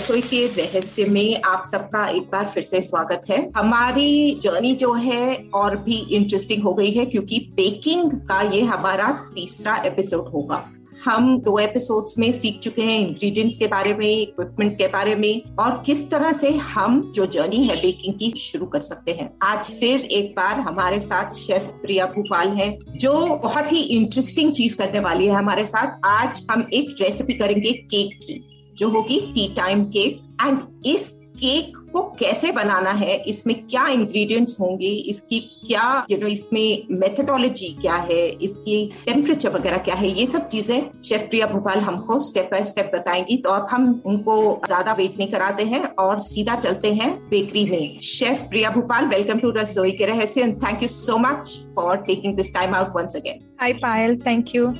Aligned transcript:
रसोई 0.00 0.20
के 0.20 0.46
रहस्य 0.46 1.04
में 1.04 1.40
आप 1.44 1.62
सबका 1.66 2.06
एक 2.08 2.22
बार 2.22 2.46
फिर 2.46 2.62
से 2.62 2.80
स्वागत 2.80 3.22
है। 3.30 3.38
हमारी 3.56 4.34
जर्नी 4.34 4.74
जो 4.74 4.92
है 4.92 5.36
और 5.54 5.76
भी 5.76 5.96
इंटरेस्टिंग 6.10 6.62
हो 6.62 6.72
गई 6.74 6.90
है 6.90 7.04
क्योंकि 7.06 7.38
बेकिंग 7.54 8.12
का 8.12 8.40
ये 8.50 8.60
हमारा 8.60 9.08
तीसरा 9.34 9.76
एपिसोड 9.76 10.28
होगा। 10.28 10.64
हम 11.04 11.38
दो 11.40 11.58
एपिसोड्स 11.58 12.18
में 12.18 12.32
सीख 12.32 12.58
चुके 12.58 12.82
हैं 12.82 12.98
इंग्रेडिएंट्स 13.00 13.56
के 13.56 13.66
बारे 13.66 13.94
में 13.94 14.06
इक्विपमेंट 14.06 14.78
के 14.78 14.86
बारे 14.86 15.14
में 15.14 15.56
और 15.56 15.82
किस 15.86 16.10
तरह 16.10 16.32
से 16.32 16.50
हम 16.50 17.00
जो 17.14 17.26
जर्नी 17.26 17.64
है 17.64 17.76
बेकिंग 17.76 18.14
की 18.14 18.32
शुरू 18.38 18.66
कर 18.66 18.80
सकते 18.80 19.12
हैं। 19.12 19.30
आज 19.42 19.70
फिर 19.70 20.00
एक 20.00 20.30
बार 20.30 20.60
हमारे 20.60 21.00
साथ 21.00 21.34
शेफ 21.34 21.72
प्रिया 21.82 22.06
भोपाल 22.06 22.48
है, 22.48 22.78
जो 22.96 23.26
बहुत 23.36 23.72
ही 23.72 23.80
इंटरेस्टिंग 23.80 24.52
चीज़ 24.52 24.76
करने 24.76 25.00
वाली 25.00 25.26
है 25.26 25.34
हमारे 25.34 25.66
साथ। 25.66 26.00
आज 26.04 26.46
हम 26.50 26.68
एक 26.72 26.96
रेसिपी 27.00 27.32
करेंगे 27.32 27.72
केक 27.72 28.18
की। 28.18 28.46
जो 28.80 28.88
होगी 28.88 29.20
टी 29.34 29.48
टाइम 29.56 29.84
केक 29.84 30.20
एंड 30.46 30.60
इस 30.86 31.08
केक 31.36 31.76
को 31.92 32.02
कैसे 32.18 32.50
बनाना 32.52 32.90
है? 32.90 33.16
इसमें 33.22 33.54
क्या 33.66 33.86
इंग्रेडिएंट्स 33.88 34.60
होंगे? 34.60 34.88
इसकी 35.10 35.38
क्या 35.66 36.06
यू 36.10 36.16
you 36.16 36.22
नो 36.22 36.28
know, 36.28 36.38
इसमें 36.38 36.98
मेथडोलॉजी 37.00 37.68
क्या 37.80 37.94
है? 37.94 38.18
इसकी 38.28 38.84
टेम्परेचर 39.04 39.50
वगैरह 39.50 39.78
क्या 39.78 39.94
है? 39.94 40.08
ये 40.08 40.26
सब 40.26 40.48
चीज़ें 40.48 40.90
शेफ 41.04 41.28
प्रिया 41.30 41.46
भोपाल 41.46 41.78
हमको 41.78 42.18
स्टेप 42.20 42.48
बाय 42.52 42.64
स्टेप 42.64 42.90
बताएँगी। 42.94 43.36
तो 43.36 43.50
अब 43.50 43.66
हम 43.70 44.02
उनको 44.06 44.60
ज़्यादा 44.66 44.92
वेट 44.92 45.18
नहीं 45.18 45.28
कराते 45.28 45.64
हैं 45.64 45.84
और 46.04 46.18
सीधा 46.18 46.56
चलते 46.56 46.92
हैं 46.94 47.14
बेकरी 47.30 47.64
में। 47.70 48.00
Chef 48.10 48.42
Priya 48.50 48.70
Bhopal 48.70 49.06
welcome 49.06 49.38
to 49.38 49.50
रसोई 49.50 49.92
के 49.92 50.06
रहस्य। 50.06 50.42
And 50.42 50.62
thank 50.62 50.82
you 50.82 50.88
so 50.88 51.18
much 51.18 51.58
for 51.76 51.96
taking 52.06 52.36
this 52.36 52.54
time 52.54 52.74
out 52.74 52.96
once 52.96 53.16
again 53.16 53.46
Hi, 53.62 53.72
Payal. 53.80 54.22
Thank 54.24 54.54
you. 54.56 54.72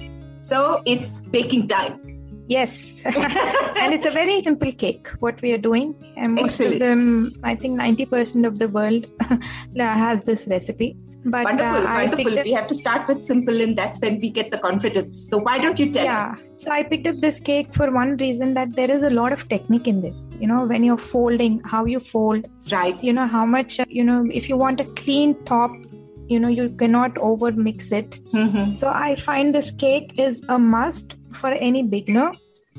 So 0.45 0.59
it's 0.89 1.11
baking 1.31 1.69
time 1.69 2.00
Yes. 2.51 3.05
and 3.81 3.95
it's 3.95 4.07
a 4.07 4.11
very 4.11 4.43
simple 4.43 4.73
cake, 4.73 5.09
what 5.21 5.41
we 5.41 5.53
are 5.53 5.59
doing. 5.59 5.95
And 6.17 6.35
most 6.35 6.61
Excellent. 6.61 6.75
of 6.75 6.81
them, 6.81 7.31
I 7.45 7.55
think 7.55 7.81
90% 7.81 8.47
of 8.47 8.59
the 8.59 8.69
world 8.69 9.07
has 9.79 10.25
this 10.25 10.49
recipe. 10.51 10.97
But 11.25 11.45
Wonderful, 11.45 11.87
uh, 11.87 11.95
wonderful. 12.07 12.39
up, 12.39 12.45
We 12.47 12.53
have 12.53 12.67
to 12.69 12.75
start 12.75 13.07
with 13.07 13.23
simple, 13.23 13.61
and 13.61 13.77
that's 13.77 14.01
when 14.01 14.21
we 14.21 14.31
get 14.31 14.51
the 14.51 14.57
confidence. 14.59 15.21
So 15.29 15.37
why 15.37 15.59
don't 15.59 15.79
you 15.79 15.93
tell 15.93 16.05
yeah. 16.07 16.33
us? 16.33 16.43
So 16.65 16.71
I 16.71 16.83
picked 16.83 17.07
up 17.07 17.21
this 17.21 17.39
cake 17.41 17.75
for 17.75 17.93
one 17.93 18.17
reason 18.17 18.55
that 18.55 18.75
there 18.75 18.91
is 18.91 19.03
a 19.03 19.11
lot 19.11 19.31
of 19.35 19.47
technique 19.51 19.87
in 19.87 20.01
this. 20.01 20.25
You 20.41 20.49
know, 20.49 20.65
when 20.65 20.83
you're 20.83 20.97
folding, 20.97 21.61
how 21.67 21.85
you 21.85 22.01
fold, 22.01 22.47
Right. 22.73 22.97
you 23.05 23.13
know, 23.13 23.27
how 23.27 23.45
much, 23.45 23.79
uh, 23.79 23.85
you 23.89 24.03
know, 24.03 24.27
if 24.33 24.49
you 24.49 24.57
want 24.57 24.81
a 24.81 24.85
clean 25.03 25.35
top, 25.45 25.71
you 26.27 26.41
know, 26.41 26.49
you 26.49 26.71
cannot 26.71 27.19
over 27.19 27.53
mix 27.53 27.93
it. 27.93 28.19
Mhm. 28.33 28.75
So 28.75 28.89
I 28.89 29.15
find 29.17 29.55
this 29.55 29.71
cake 29.73 30.13
is 30.19 30.43
a 30.49 30.59
must 30.59 31.17
for 31.33 31.53
any 31.53 31.83
beginner 31.83 32.33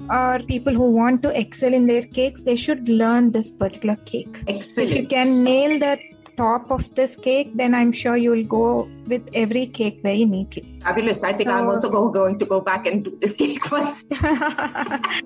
or 0.09 0.39
people 0.47 0.73
who 0.73 0.89
want 0.91 1.21
to 1.23 1.39
excel 1.39 1.73
in 1.73 1.87
their 1.87 2.03
cakes. 2.03 2.43
They 2.43 2.55
should 2.55 2.87
learn 2.87 3.31
this 3.31 3.51
particular 3.51 3.95
cake. 3.97 4.43
Excellent. 4.47 4.91
If 4.91 4.97
you 4.97 5.07
can 5.07 5.43
nail 5.43 5.79
the 5.79 5.99
top 6.37 6.71
of 6.71 6.93
this 6.95 7.15
cake, 7.15 7.51
then 7.55 7.73
I'm 7.73 7.91
sure 7.91 8.17
you 8.17 8.31
will 8.31 8.43
go 8.43 8.89
with 9.07 9.29
every 9.33 9.65
cake 9.67 10.01
very 10.03 10.25
neatly. 10.25 10.79
Fabulous. 10.81 11.23
I 11.23 11.33
think 11.33 11.49
I'm 11.49 11.67
also 11.67 11.89
go, 11.89 12.09
going 12.09 12.39
to 12.39 12.45
go 12.45 12.61
back 12.61 12.87
and 12.87 13.03
do 13.03 13.17
this 13.19 13.33
cake 13.33 13.71
once. 13.77 14.03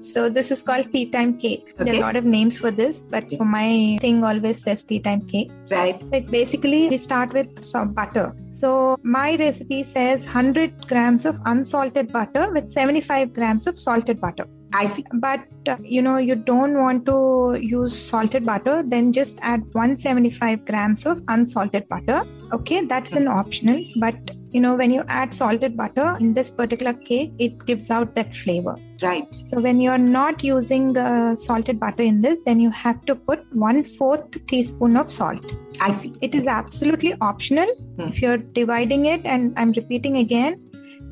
so 0.14 0.30
this 0.30 0.52
is 0.52 0.62
called 0.64 0.92
tea 0.92 1.10
time 1.10 1.38
cake. 1.38 1.76
There 1.78 1.94
are 1.94 1.98
a 1.98 2.02
lot 2.02 2.16
of 2.16 2.26
names 2.26 2.58
for 2.58 2.72
this, 2.72 3.04
but 3.04 3.32
for 3.38 3.46
my 3.46 3.98
thing 4.02 4.24
always 4.24 4.62
says 4.64 4.84
tea 4.84 5.00
time 5.00 5.22
cake. 5.28 5.52
Right. 5.70 6.02
It's 6.12 6.30
basically 6.30 6.90
we 6.90 6.98
start 6.98 7.34
with 7.34 7.64
some 7.64 7.94
butter. 7.94 8.36
So 8.50 8.98
my 9.04 9.36
recipe 9.36 9.84
says 9.84 10.26
100 10.26 10.88
grams 10.88 11.26
of 11.26 11.40
unsalted 11.46 12.12
butter 12.12 12.52
with 12.52 12.70
75 12.70 13.34
grams 13.34 13.68
of 13.68 13.78
salted 13.78 14.20
butter. 14.20 14.48
I 14.78 14.86
see. 14.88 15.06
But 15.14 15.46
uh, 15.68 15.78
you 15.82 16.02
know 16.02 16.18
you 16.18 16.36
don't 16.36 16.78
want 16.78 17.06
to 17.06 17.58
use 17.62 17.98
salted 18.00 18.46
butter, 18.46 18.84
then 18.86 19.14
just 19.14 19.40
add 19.42 19.62
175 19.74 20.66
grams 20.66 21.06
of 21.06 21.22
unsalted 21.28 21.88
butter. 21.88 22.24
Okay, 22.52 22.86
that's 22.86 23.16
an 23.16 23.28
optional. 23.28 23.84
But 23.98 24.32
you 24.52 24.62
know 24.62 24.76
when 24.76 24.92
you 24.92 25.04
add 25.08 25.34
salted 25.34 25.78
butter 25.78 26.18
in 26.20 26.34
this 26.34 26.52
particular 26.52 26.94
cake, 26.94 27.34
it 27.40 27.66
gives 27.66 27.90
out 27.90 28.16
that 28.16 28.34
flavor. 28.34 28.76
Right. 29.02 29.34
So 29.44 29.60
when 29.60 29.80
you're 29.80 29.98
not 29.98 30.44
using 30.44 30.94
the 30.94 31.36
salted 31.36 31.80
butter 31.80 32.04
in 32.04 32.22
this, 32.22 32.42
then 32.46 32.60
you 32.60 32.70
have 32.72 33.04
to 33.06 33.16
put 33.16 33.46
one 33.54 33.84
fourth 33.84 34.46
teaspoon 34.48 34.98
of 34.98 35.10
salt. 35.10 35.56
I 35.82 35.92
see. 35.92 36.14
It 36.22 36.36
is 36.36 36.48
absolutely 36.48 37.16
optional. 37.22 37.68
Hmm. 37.96 38.08
If 38.10 38.22
you're 38.22 38.38
dividing 38.38 39.06
it, 39.06 39.26
and 39.26 39.54
I'm 39.58 39.72
repeating 39.72 40.18
again, 40.18 40.62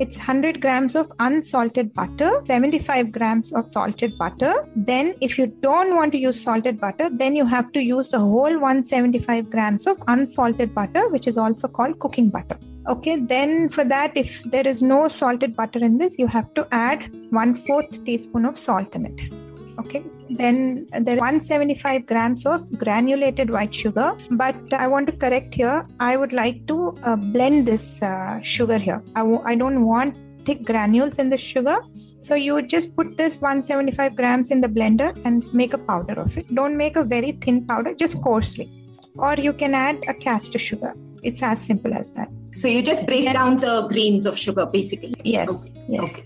it's 0.00 0.16
100 0.16 0.60
grams 0.60 0.96
of 0.96 1.10
unsalted 1.20 1.94
butter, 1.94 2.30
75 2.44 3.12
grams 3.12 3.52
of 3.52 3.70
salted 3.72 4.18
butter. 4.18 4.68
Then, 4.74 5.14
if 5.20 5.38
you 5.38 5.46
don't 5.46 5.94
want 5.94 6.12
to 6.12 6.18
use 6.18 6.40
salted 6.40 6.80
butter, 6.80 7.08
then 7.10 7.36
you 7.36 7.46
have 7.46 7.70
to 7.72 7.80
use 7.80 8.08
the 8.08 8.18
whole 8.18 8.58
175 8.58 9.50
grams 9.50 9.86
of 9.86 10.02
unsalted 10.08 10.74
butter, 10.74 11.08
which 11.08 11.26
is 11.26 11.38
also 11.38 11.68
called 11.68 11.98
cooking 12.00 12.30
butter. 12.30 12.58
Okay, 12.88 13.20
then 13.20 13.68
for 13.68 13.84
that, 13.84 14.16
if 14.16 14.42
there 14.44 14.66
is 14.66 14.82
no 14.82 15.08
salted 15.08 15.56
butter 15.56 15.78
in 15.78 15.98
this, 15.98 16.18
you 16.18 16.26
have 16.26 16.52
to 16.54 16.66
add 16.72 17.10
one 17.30 17.54
fourth 17.54 18.04
teaspoon 18.04 18.44
of 18.44 18.58
salt 18.58 18.94
in 18.94 19.06
it. 19.06 19.32
Okay, 19.78 20.04
then 20.30 20.86
there 21.00 21.16
are 21.16 21.20
175 21.20 22.06
grams 22.06 22.46
of 22.46 22.60
granulated 22.78 23.50
white 23.50 23.74
sugar. 23.74 24.16
But 24.30 24.56
I 24.72 24.86
want 24.88 25.06
to 25.08 25.16
correct 25.16 25.54
here. 25.54 25.86
I 26.00 26.16
would 26.16 26.32
like 26.32 26.66
to 26.68 26.96
uh, 27.02 27.16
blend 27.16 27.66
this 27.66 28.02
uh, 28.02 28.40
sugar 28.42 28.78
here. 28.78 29.02
I 29.14 29.20
w- 29.20 29.42
I 29.44 29.54
don't 29.54 29.86
want 29.86 30.16
thick 30.44 30.64
granules 30.64 31.18
in 31.18 31.28
the 31.28 31.38
sugar. 31.38 31.76
So 32.18 32.34
you 32.34 32.62
just 32.62 32.96
put 32.96 33.16
this 33.16 33.40
175 33.40 34.16
grams 34.16 34.50
in 34.50 34.60
the 34.60 34.68
blender 34.68 35.10
and 35.26 35.44
make 35.52 35.74
a 35.74 35.78
powder 35.78 36.14
of 36.20 36.36
it. 36.38 36.54
Don't 36.54 36.76
make 36.76 36.96
a 36.96 37.04
very 37.04 37.32
thin 37.32 37.66
powder, 37.66 37.94
just 37.94 38.22
coarsely. 38.22 38.70
Or 39.16 39.34
you 39.34 39.52
can 39.52 39.74
add 39.74 40.02
a 40.08 40.14
caster 40.14 40.58
sugar. 40.58 40.94
It's 41.22 41.42
as 41.42 41.60
simple 41.60 41.94
as 41.94 42.14
that. 42.14 42.28
So 42.52 42.68
you 42.68 42.82
just 42.82 43.06
break 43.06 43.24
down 43.32 43.58
the 43.58 43.86
grains 43.88 44.26
of 44.26 44.38
sugar, 44.38 44.64
basically. 44.66 45.14
Yes. 45.24 45.66
Okay. 45.68 45.84
Yes. 45.88 46.12
Okay. 46.12 46.24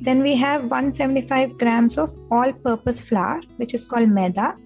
Then 0.00 0.22
we 0.22 0.36
have 0.36 0.62
175 0.62 1.58
grams 1.58 1.98
of 1.98 2.10
all 2.30 2.52
purpose 2.52 3.00
flour, 3.00 3.40
which 3.56 3.74
is 3.74 3.84
called 3.84 4.08
maida. 4.08 4.56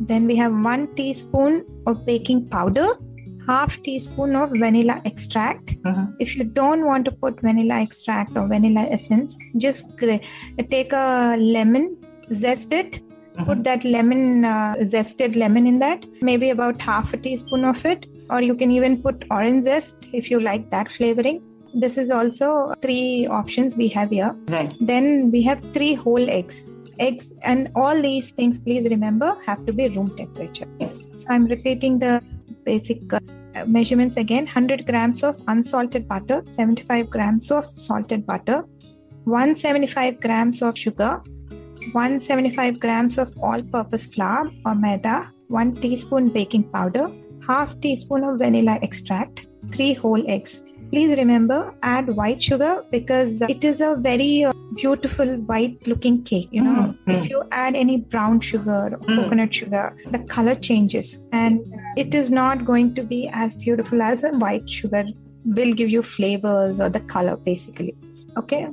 Then 0.00 0.26
we 0.26 0.36
have 0.36 0.52
one 0.52 0.94
teaspoon 0.94 1.64
of 1.86 2.06
baking 2.06 2.48
powder, 2.48 2.86
half 3.46 3.82
teaspoon 3.82 4.36
of 4.36 4.50
vanilla 4.50 5.00
extract. 5.04 5.74
Mhm. 5.82 6.14
If 6.18 6.36
you 6.36 6.44
don't 6.44 6.86
want 6.86 7.04
to 7.06 7.12
put 7.12 7.40
vanilla 7.40 7.80
extract 7.80 8.36
or 8.36 8.46
vanilla 8.46 8.86
essence, 8.90 9.36
just 9.56 9.96
gra- 9.98 10.20
take 10.70 10.92
a 10.92 11.36
lemon, 11.38 11.96
zest 12.32 12.72
it, 12.72 13.02
put 13.46 13.64
that 13.64 13.84
lemon, 13.84 14.44
uh, 14.44 14.74
zested 14.80 15.36
lemon 15.36 15.66
in 15.66 15.78
that, 15.78 16.04
maybe 16.20 16.50
about 16.50 16.82
half 16.82 17.14
a 17.14 17.16
teaspoon 17.16 17.64
of 17.64 17.84
it, 17.86 18.06
or 18.30 18.42
you 18.42 18.54
can 18.54 18.70
even 18.70 19.02
put 19.02 19.24
orange 19.30 19.64
zest 19.64 20.06
if 20.12 20.30
you 20.30 20.40
like 20.40 20.70
that 20.70 20.88
flavoring. 20.88 21.40
This 21.74 21.98
is 21.98 22.10
also 22.10 22.72
three 22.82 23.26
options 23.26 23.76
we 23.76 23.88
have 23.88 24.10
here. 24.10 24.36
Right. 24.48 24.74
Then 24.80 25.30
we 25.30 25.42
have 25.42 25.60
three 25.72 25.94
whole 25.94 26.28
eggs. 26.28 26.72
Eggs 26.98 27.32
and 27.44 27.70
all 27.74 28.00
these 28.00 28.30
things, 28.30 28.58
please 28.58 28.88
remember, 28.90 29.36
have 29.46 29.64
to 29.66 29.72
be 29.72 29.88
room 29.88 30.14
temperature. 30.16 30.66
Yes. 30.78 31.08
So 31.14 31.26
I'm 31.30 31.46
repeating 31.46 31.98
the 31.98 32.22
basic 32.64 33.00
uh, 33.12 33.20
measurements 33.66 34.16
again 34.16 34.44
100 34.44 34.86
grams 34.86 35.22
of 35.22 35.40
unsalted 35.48 36.06
butter, 36.08 36.40
75 36.44 37.08
grams 37.08 37.50
of 37.50 37.64
salted 37.64 38.26
butter, 38.26 38.64
175 39.24 40.20
grams 40.20 40.62
of 40.62 40.76
sugar, 40.76 41.22
175 41.92 42.78
grams 42.80 43.18
of 43.18 43.32
all 43.42 43.62
purpose 43.62 44.06
flour 44.06 44.50
or 44.64 44.74
maida, 44.74 45.32
1 45.48 45.76
teaspoon 45.76 46.28
baking 46.28 46.64
powder, 46.64 47.10
half 47.46 47.80
teaspoon 47.80 48.24
of 48.24 48.38
vanilla 48.38 48.78
extract, 48.82 49.46
3 49.72 49.94
whole 49.94 50.22
eggs. 50.28 50.64
Please 50.90 51.16
remember 51.16 51.72
add 51.82 52.08
white 52.20 52.42
sugar 52.42 52.84
because 52.90 53.42
it 53.42 53.64
is 53.64 53.80
a 53.80 53.94
very 53.96 54.44
uh, 54.44 54.52
beautiful 54.74 55.26
white 55.50 55.86
looking 55.86 56.22
cake. 56.30 56.48
You 56.50 56.62
know, 56.64 56.94
Mm, 57.06 57.18
if 57.18 57.30
you 57.30 57.42
add 57.52 57.76
any 57.76 57.96
brown 58.14 58.40
sugar 58.40 58.80
or 58.94 58.98
Mm. 58.98 59.16
coconut 59.18 59.54
sugar, 59.60 59.84
the 60.14 60.20
color 60.34 60.54
changes 60.68 61.10
and 61.32 61.60
it 62.04 62.14
is 62.20 62.30
not 62.30 62.64
going 62.70 62.94
to 62.96 63.04
be 63.12 63.20
as 63.44 63.56
beautiful 63.64 64.02
as 64.10 64.24
a 64.30 64.32
white 64.44 64.68
sugar 64.78 65.04
will 65.60 65.72
give 65.82 65.90
you 65.96 66.02
flavors 66.02 66.80
or 66.80 66.88
the 66.96 67.00
color 67.14 67.36
basically. 67.50 67.94
Okay. 68.36 68.66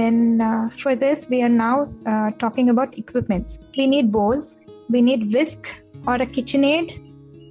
Then 0.00 0.40
uh, 0.40 0.70
for 0.82 0.94
this, 0.96 1.28
we 1.30 1.42
are 1.42 1.48
now 1.48 1.88
uh, 2.06 2.30
talking 2.42 2.68
about 2.70 2.98
equipments. 2.98 3.58
We 3.78 3.86
need 3.86 4.10
bowls, 4.12 4.60
we 4.88 5.02
need 5.02 5.32
whisk 5.32 5.82
or 6.06 6.14
a 6.16 6.26
KitchenAid 6.26 6.92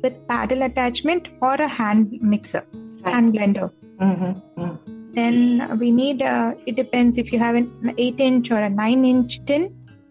with 0.03 0.15
paddle 0.27 0.61
attachment 0.63 1.29
or 1.41 1.55
a 1.55 1.67
hand 1.67 2.17
mixer, 2.21 2.63
Right. 3.03 3.13
hand 3.13 3.33
blender. 3.33 3.71
Mhm, 3.99 4.41
mm. 4.57 4.77
Then 5.13 5.77
we 5.79 5.91
need, 5.91 6.21
uh, 6.21 6.53
it 6.65 6.75
depends 6.75 7.17
if 7.17 7.33
you 7.33 7.39
have 7.39 7.55
an 7.55 7.93
8 7.97 8.19
inch 8.19 8.51
or 8.51 8.61
a 8.61 8.69
9 8.69 9.03
inch 9.05 9.43
tin, 9.45 9.63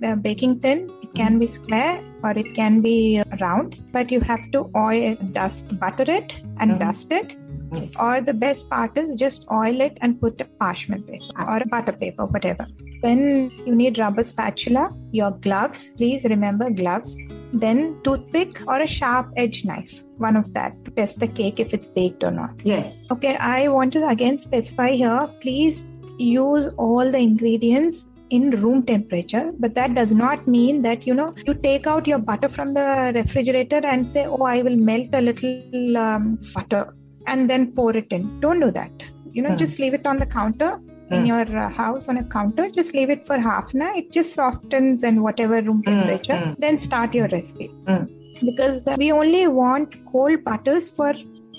uh, 0.05 0.17
baking 0.17 0.61
tin, 0.61 0.91
it 1.03 1.15
can 1.15 1.39
be 1.39 1.47
square 1.47 2.03
or 2.23 2.33
it 2.43 2.55
can 2.55 2.81
be 2.81 3.21
uh, 3.21 3.37
round, 3.41 3.77
but 3.93 4.11
you 4.11 4.21
have 4.21 4.51
to 4.51 4.71
oil, 4.77 5.17
dust, 5.33 5.79
butter 5.79 6.11
it 6.19 6.35
and 6.61 6.73
Mhm. 6.73 6.81
dust 6.81 7.13
it. 7.13 7.35
Yes. 7.73 7.95
Or 8.01 8.21
the 8.21 8.35
best 8.35 8.71
part 8.71 8.97
is 8.97 9.15
just 9.17 9.47
oil 9.53 9.81
it 9.81 9.99
and 10.01 10.21
put 10.21 10.41
a 10.41 10.47
parchment 10.61 11.07
paper 11.07 11.33
or 11.53 11.59
a 11.59 11.69
butter 11.69 11.93
paper, 11.93 12.27
whatever. 12.27 12.67
Then 13.03 13.51
you 13.67 13.75
need 13.75 13.99
rubber 13.99 14.23
spatula, 14.23 14.85
your 15.13 15.33
gloves, 15.47 15.95
please 15.95 16.25
remember 16.25 16.71
gloves. 16.71 17.19
Then 17.53 18.01
toothpick 18.05 18.61
or 18.69 18.81
a 18.81 18.87
sharp 18.87 19.31
edge 19.37 19.65
knife, 19.65 20.05
one 20.19 20.37
of 20.37 20.53
that 20.55 20.85
to 20.85 20.91
test 20.91 21.19
the 21.21 21.29
cake 21.29 21.59
if 21.61 21.73
it's 21.73 21.89
baked 21.89 22.23
or 22.23 22.31
not. 22.31 22.55
Yes. 22.65 23.05
Okay, 23.11 23.37
I 23.37 23.69
want 23.69 23.93
to 23.95 24.07
again 24.09 24.37
specify 24.39 24.91
here 24.91 25.29
please 25.41 25.87
use 26.19 26.67
all 26.77 27.11
the 27.11 27.19
ingredients 27.19 28.09
in 28.31 28.51
room 28.51 28.83
temperature, 28.85 29.53
but 29.59 29.75
that 29.75 29.95
does 29.95 30.13
not 30.13 30.47
mean 30.47 30.83
that 30.83 31.07
you 31.07 31.15
know 31.15 31.35
you 31.47 31.55
take 31.55 31.87
out 31.87 32.07
your 32.07 32.19
butter 32.19 32.49
from 32.49 32.75
the 32.75 33.13
refrigerator 33.15 33.81
and 33.85 34.07
say, 34.07 34.27
Oh, 34.27 34.43
I 34.43 34.61
will 34.63 34.77
melt 34.77 35.09
a 35.15 35.23
little 35.23 35.97
um, 35.97 36.39
butter 36.55 36.95
and 37.27 37.49
then 37.49 37.73
pour 37.73 37.97
it 37.97 38.13
in. 38.13 38.41
Don't 38.41 38.61
do 38.61 38.71
that. 38.73 38.91
You 39.33 39.43
know, 39.43 39.51
Hmm. 39.51 39.57
just 39.57 39.79
leave 39.79 39.95
it 39.95 40.07
on 40.07 40.19
the 40.19 40.27
counter 40.27 40.81
in 41.11 41.21
Hmm. 41.21 41.27
your 41.27 41.59
uh, 41.65 41.69
house 41.71 42.09
on 42.09 42.19
a 42.19 42.25
counter. 42.25 42.69
Just 42.71 42.95
leave 42.95 43.11
it 43.11 43.27
for 43.27 43.39
half 43.39 43.73
an 43.75 43.83
hour. 43.83 43.95
It 43.97 44.13
just 44.13 44.35
softens 44.35 45.03
and 45.03 45.23
whatever 45.23 45.63
room 45.63 45.83
Hmm, 45.83 45.91
temperature. 45.93 46.37
hmm. 46.45 46.53
Then 46.59 46.79
start 46.79 47.15
your 47.15 47.29
recipe 47.29 47.71
because 48.45 48.87
uh, 48.87 48.95
we 48.99 49.11
only 49.13 49.47
want 49.49 49.95
cold 50.13 50.45
butters 50.45 50.89
for 50.91 51.13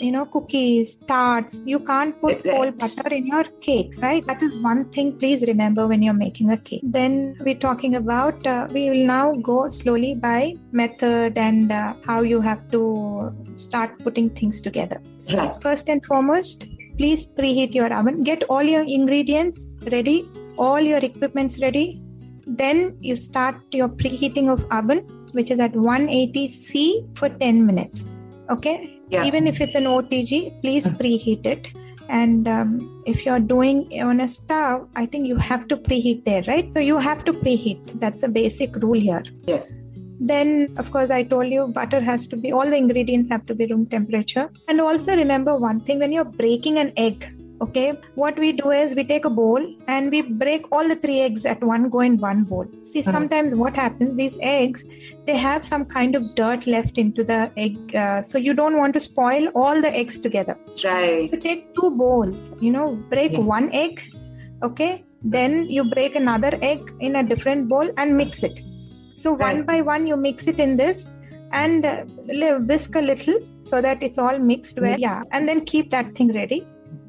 you 0.06 0.12
know 0.14 0.26
cookies 0.34 0.96
tarts 1.08 1.60
you 1.66 1.80
can't 1.80 2.18
put 2.22 2.36
Right. 2.46 2.54
cold 2.54 2.78
butter 2.78 3.14
in 3.16 3.26
your 3.28 3.44
cakes 3.66 3.98
right 4.04 4.26
that 4.28 4.42
is 4.42 4.54
one 4.68 4.86
thing 4.96 5.10
please 5.24 5.44
remember 5.50 5.88
when 5.88 6.02
you're 6.02 6.14
making 6.22 6.52
a 6.52 6.58
cake 6.70 6.80
then 6.84 7.36
we're 7.42 7.62
talking 7.66 7.96
about 7.96 8.48
uh, 8.48 8.70
we 8.72 8.90
will 8.90 9.06
now 9.06 9.34
go 9.50 9.58
slowly 9.68 10.16
by 10.16 10.54
method 10.72 11.38
and 11.38 11.74
uh, 11.74 11.94
how 12.08 12.22
you 12.22 12.40
have 12.40 12.62
to 12.72 13.34
start 13.58 14.00
putting 14.06 14.30
things 14.30 14.62
together 14.62 15.02
Right. 15.34 15.62
first 15.62 15.90
and 15.90 16.04
foremost 16.06 16.66
please 17.00 17.24
preheat 17.40 17.74
your 17.80 17.92
oven. 18.00 18.24
Get 18.30 18.44
all 18.56 18.62
your 18.76 18.86
ingredients 19.00 19.66
ready 19.96 20.18
all 20.60 20.82
your 20.92 21.00
equipments 21.10 21.60
ready. 21.62 22.02
Then 22.46 22.94
you 23.00 23.16
start 23.16 23.56
your 23.72 23.90
preheating 23.90 24.50
of 24.54 24.66
oven 24.80 25.00
which 25.32 25.52
is 25.52 25.60
at 25.60 25.74
180 25.74 26.48
c 26.48 27.08
for 27.16 27.30
10 27.30 27.66
minutes. 27.66 28.06
Okay? 28.50 28.96
Yeah. 29.12 29.24
even 29.28 29.48
if 29.50 29.60
it's 29.64 29.76
an 29.80 29.86
otg 29.92 30.32
please 30.64 30.88
Mm. 30.88 30.98
preheat 31.00 31.46
it. 31.54 31.70
And 32.18 32.48
um, 32.48 32.70
if 33.12 33.24
you're 33.26 33.40
doing 33.54 33.78
on 34.10 34.20
a 34.26 34.28
stove 34.36 34.88
i 35.02 35.06
think 35.12 35.28
you 35.32 35.38
have 35.50 35.64
to 35.72 35.78
preheat 35.88 36.20
there 36.30 36.44
right? 36.48 36.68
So 36.76 36.80
you 36.90 36.98
have 36.98 37.24
to 37.30 37.34
preheat. 37.34 38.00
That's 38.04 38.24
a 38.24 38.30
basic 38.40 38.76
rule 38.84 39.02
here. 39.08 39.24
Yes. 39.54 39.72
Then 40.20 40.68
of 40.78 40.92
course 40.92 41.10
i 41.10 41.24
told 41.24 41.48
you 41.48 41.68
butter 41.68 42.02
has 42.02 42.28
to 42.28 42.36
be 42.36 42.52
all 42.52 42.70
the 42.70 42.76
ingredients 42.76 43.30
have 43.30 43.46
to 43.46 43.56
be 43.56 43.66
room 43.68 43.86
temperature 43.86 44.50
and 44.68 44.82
also 44.82 45.16
remember 45.16 45.56
one 45.56 45.80
thing 45.82 46.00
when 46.00 46.12
you're 46.12 46.32
breaking 46.42 46.78
an 46.78 46.92
egg 46.98 47.28
okay 47.62 47.88
what 48.16 48.38
we 48.40 48.50
do 48.54 48.72
is 48.72 48.96
we 48.96 49.04
take 49.04 49.26
a 49.26 49.30
bowl 49.30 49.62
and 49.88 50.12
we 50.12 50.22
break 50.22 50.66
all 50.72 50.88
the 50.88 50.96
three 50.96 51.20
eggs 51.22 51.46
at 51.46 51.62
one 51.62 51.90
go 51.90 52.00
in 52.00 52.18
one 52.18 52.44
bowl 52.44 52.66
see 52.80 53.02
sometimes 53.02 53.56
what 53.56 53.76
happens 53.76 54.16
these 54.18 54.38
eggs 54.42 54.86
they 55.26 55.36
have 55.38 55.62
some 55.64 55.84
kind 55.86 56.16
of 56.16 56.24
dirt 56.36 56.68
left 56.68 56.98
into 56.98 57.24
the 57.24 57.40
egg 57.58 57.96
uh, 57.96 58.22
so 58.22 58.38
you 58.38 58.54
don't 58.54 58.78
want 58.78 58.94
to 58.94 59.00
spoil 59.10 59.48
all 59.56 59.82
the 59.82 59.94
eggs 60.04 60.18
together 60.18 60.58
Right. 60.86 61.28
so 61.28 61.36
take 61.38 61.76
two 61.76 61.92
bowls, 62.02 62.56
you 62.62 62.72
know, 62.72 62.96
break 63.10 63.34
Yeah. 63.34 63.40
one 63.40 63.70
egg, 63.74 64.02
okay? 64.64 65.04
Then 65.22 65.70
you 65.70 65.84
break 65.96 66.16
another 66.16 66.52
egg 66.62 66.80
in 67.02 67.18
a 67.18 67.24
different 67.24 67.68
bowl 67.68 67.90
and 67.98 68.16
mix 68.16 68.44
it. 68.44 68.58
So 69.20 69.34
one 69.34 69.64
by 69.64 69.82
one, 69.82 70.08
you 70.08 70.16
mix 70.16 70.48
it 70.48 70.60
in 70.60 70.78
this 70.78 71.10
and 71.52 71.86
uh, 71.86 72.06
whisk 72.72 72.96
a 72.96 73.02
little 73.02 73.40
so 73.66 73.82
that 73.82 74.02
it's 74.02 74.18
all 74.18 74.40
mixed 74.40 74.80
well. 74.80 74.98
Yeah, 74.98 75.24
and 75.32 75.48
then 75.48 75.66
keep 75.66 75.90
that 75.92 76.16
thing 76.16 76.34
ready. 76.34 76.66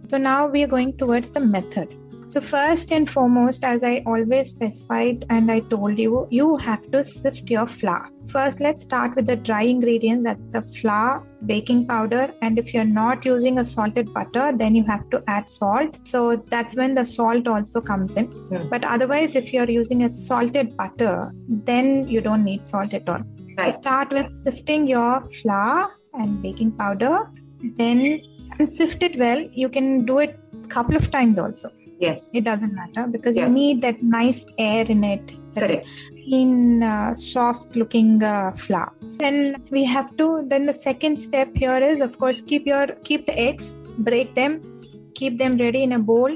So 0.09 0.19
now 0.19 0.49
we 0.49 0.65
are 0.65 0.67
going 0.67 0.97
towards 0.99 1.33
the 1.33 1.41
method. 1.41 1.95
So 2.31 2.41
first 2.41 2.93
and 2.93 3.11
foremost, 3.11 3.65
as 3.65 3.82
I 3.82 4.05
always 4.06 4.50
specified 4.50 5.25
and 5.31 5.50
I 5.50 5.59
told 5.59 5.99
you, 5.99 6.29
you 6.31 6.56
have 6.59 6.88
to 6.93 7.03
sift 7.03 7.50
your 7.50 7.67
flour. 7.67 8.09
First, 8.31 8.61
let's 8.61 8.85
start 8.85 9.17
with 9.17 9.27
the 9.27 9.35
dry 9.35 9.62
ingredient 9.62 10.23
that's 10.23 10.53
the 10.53 10.62
flour, 10.62 11.27
baking 11.47 11.88
powder, 11.88 12.32
and 12.41 12.56
if 12.56 12.73
you're 12.73 12.85
not 12.85 13.25
using 13.25 13.59
a 13.59 13.65
salted 13.65 14.15
butter, 14.15 14.53
then 14.56 14.77
you 14.77 14.85
have 14.85 15.11
to 15.11 15.25
add 15.27 15.50
salt. 15.50 15.97
So 16.05 16.37
that's 16.37 16.77
when 16.77 16.94
the 16.94 17.05
salt 17.05 17.49
also 17.49 17.81
comes 17.81 18.15
in. 18.17 18.27
Hmm. 18.27 18.69
But 18.69 18.85
otherwise, 18.85 19.35
if 19.35 19.53
you're 19.53 19.69
using 19.69 20.05
a 20.05 20.09
salted 20.09 20.76
butter, 20.76 21.33
then 21.49 22.06
you 22.06 22.21
don't 22.21 22.44
need 22.44 22.69
salt 22.69 22.94
at 22.94 23.09
all. 23.09 23.25
So 23.59 23.71
start 23.71 24.12
with 24.12 24.31
sifting 24.31 24.87
your 24.87 25.21
flour 25.41 25.97
and 26.15 26.41
baking 26.41 26.76
powder, 26.76 27.29
then 27.76 28.21
and 28.61 28.71
sift 28.71 29.03
it 29.03 29.17
well. 29.17 29.44
You 29.50 29.69
can 29.69 30.06
do 30.06 30.21
it 30.21 30.38
couple 30.71 30.97
of 30.97 31.11
times 31.11 31.38
also 31.44 31.69
Yes. 32.00 32.31
it 32.38 32.44
doesn't 32.50 32.75
matter 32.81 33.05
because 33.14 33.37
Yeah. 33.37 33.47
you 33.47 33.52
need 33.52 33.82
that 33.87 34.02
nice 34.02 34.41
air 34.58 34.85
in 34.94 35.05
it 35.05 35.23
Correct. 35.58 35.88
clean 36.25 36.82
uh, 36.82 37.14
soft 37.14 37.76
looking 37.81 38.11
uh, 38.23 38.52
flour 38.64 38.93
then 39.23 39.37
we 39.70 39.85
have 39.94 40.11
to 40.20 40.26
then 40.52 40.67
the 40.67 40.76
second 40.88 41.17
step 41.26 41.49
here 41.62 41.81
is 41.91 42.00
of 42.08 42.19
course 42.23 42.41
keep 42.41 42.67
your 42.73 42.87
keep 43.08 43.26
the 43.31 43.37
eggs 43.49 43.67
break 44.11 44.35
them 44.35 44.52
keep 45.14 45.38
them 45.43 45.56
ready 45.64 45.82
in 45.88 45.93
a 45.93 46.02
bowl 46.11 46.32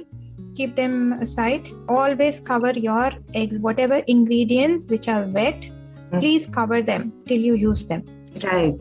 keep 0.58 0.72
them 0.81 0.94
aside 1.26 1.69
always 1.88 2.40
cover 2.50 2.72
your 2.88 3.11
eggs 3.43 3.58
whatever 3.69 3.99
ingredients 4.16 4.87
which 4.94 5.08
are 5.16 5.25
wet 5.38 5.70
Mm. 6.12 6.20
please 6.20 6.44
cover 6.56 6.78
them 6.88 7.02
till 7.28 7.40
you 7.49 7.55
use 7.55 7.82
them 7.90 8.02
Right. 8.43 8.76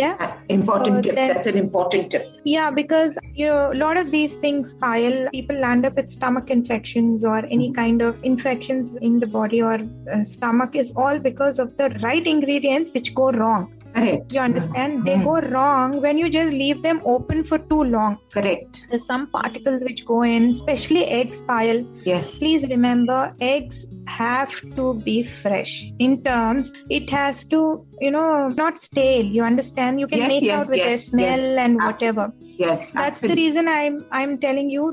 Yeah 0.00 0.32
Important 0.56 0.96
So 0.96 1.02
tip. 1.06 1.14
then- 1.18 1.28
That's 1.32 1.46
an 1.52 1.58
important 1.58 2.10
tip. 2.12 2.24
yeah, 2.44 2.70
because 2.70 3.18
you 3.34 3.46
know, 3.46 3.72
a 3.72 3.78
lot 3.84 3.96
of 4.02 4.10
these 4.16 4.34
things 4.44 4.74
Payal. 4.82 5.30
People 5.32 5.58
land 5.60 5.84
up 5.88 5.96
with 6.00 6.08
stomach 6.16 6.50
infections 6.50 7.24
or 7.24 7.38
any 7.56 7.72
kind 7.72 8.02
of 8.08 8.22
infections 8.32 8.96
in 9.08 9.20
the 9.20 9.26
body 9.38 9.60
or 9.70 9.74
uh, 10.14 10.22
stomach 10.34 10.74
is 10.82 10.92
all 10.96 11.18
because 11.18 11.58
of 11.58 11.76
the 11.80 11.88
right 12.02 12.26
ingredients 12.34 12.92
which 12.98 13.14
go 13.14 13.30
wrong. 13.40 13.64
Correct. 13.96 14.34
You 14.34 14.40
understand? 14.46 15.04
They 15.06 15.14
Mm. 15.16 15.24
go 15.28 15.34
wrong 15.52 15.92
when 16.04 16.18
you 16.22 16.28
just 16.36 16.50
leave 16.62 16.82
them 16.86 16.98
open 17.14 17.42
for 17.50 17.58
too 17.72 17.82
long. 17.96 18.16
Correct. 18.36 18.80
There's 18.90 19.06
some 19.06 19.26
particles 19.36 19.84
which 19.88 20.04
go 20.10 20.18
in, 20.22 20.48
especially 20.56 21.04
eggs 21.18 21.40
Payal. 21.50 21.80
Yes. 22.04 22.38
Please 22.38 22.66
remember, 22.74 23.20
eggs 23.40 23.86
have 24.18 24.52
to 24.76 24.94
be 25.08 25.16
fresh. 25.22 25.72
In 25.98 26.22
terms, 26.22 26.72
it 26.90 27.08
has 27.10 27.42
to, 27.54 27.62
you 28.00 28.10
know, 28.10 28.48
not 28.62 28.76
stale. 28.78 29.24
You 29.38 29.44
understand? 29.44 30.00
You 30.04 30.06
can 30.06 30.18
Yes, 30.24 30.28
make 30.34 30.44
yes, 30.50 30.58
out 30.60 30.68
with 30.74 30.82
their 30.84 30.90
yes, 30.98 31.06
smell 31.06 31.40
yes, 31.48 31.58
and 31.64 31.80
absolutely. 31.80 31.86
whatever. 32.20 32.32
Yes. 32.66 32.92
That's 32.92 33.20
the 33.30 33.34
reason 33.42 33.66
I'm 33.78 34.04
I'm 34.12 34.38
telling 34.46 34.70
you 34.76 34.84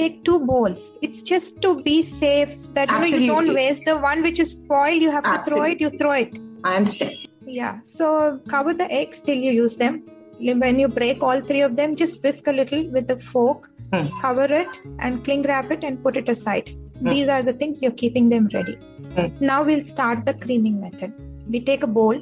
take 0.00 0.18
two 0.26 0.40
bowls. 0.50 0.82
It's 1.02 1.22
just 1.22 1.62
to 1.62 1.70
be 1.86 1.96
safe 2.02 2.52
that 2.74 2.90
you 2.90 2.98
know 2.98 3.18
you 3.22 3.26
don't 3.30 3.54
waste 3.62 3.84
the 3.92 3.96
one 4.10 4.22
which 4.28 4.38
is 4.44 4.52
spoiled. 4.58 5.02
You 5.06 5.10
have 5.20 5.24
to 5.30 5.38
throw 5.50 5.62
it. 5.72 5.80
You 5.86 5.90
throw 6.02 6.12
it. 6.26 6.36
I 6.64 6.76
understand. 6.82 7.16
Yeah. 7.48 7.80
So 7.82 8.40
cover 8.48 8.74
the 8.74 8.90
eggs 9.00 9.20
till 9.20 9.36
you 9.36 9.52
use 9.52 9.76
them. 9.76 10.04
When 10.40 10.78
you 10.78 10.88
break 10.88 11.22
all 11.22 11.40
three 11.40 11.62
of 11.62 11.76
them, 11.76 11.96
just 11.96 12.22
whisk 12.22 12.46
a 12.46 12.52
little 12.52 12.82
with 12.96 13.08
the 13.08 13.16
fork, 13.16 13.70
Hmm. 13.92 14.06
cover 14.22 14.46
it, 14.56 14.68
and 15.04 15.24
cling 15.24 15.42
wrap 15.50 15.70
it 15.76 15.82
and 15.88 16.02
put 16.02 16.16
it 16.20 16.28
aside. 16.28 16.66
Hmm. 16.98 17.08
These 17.08 17.28
are 17.36 17.42
the 17.42 17.54
things 17.62 17.80
you're 17.82 17.98
keeping 18.02 18.28
them 18.34 18.48
ready. 18.56 18.74
Hmm. 19.14 19.28
Now 19.50 19.62
we'll 19.68 19.84
start 19.92 20.26
the 20.26 20.34
creaming 20.42 20.76
method. 20.80 21.12
We 21.54 21.60
take 21.70 21.82
a 21.88 21.90
bowl, 21.98 22.20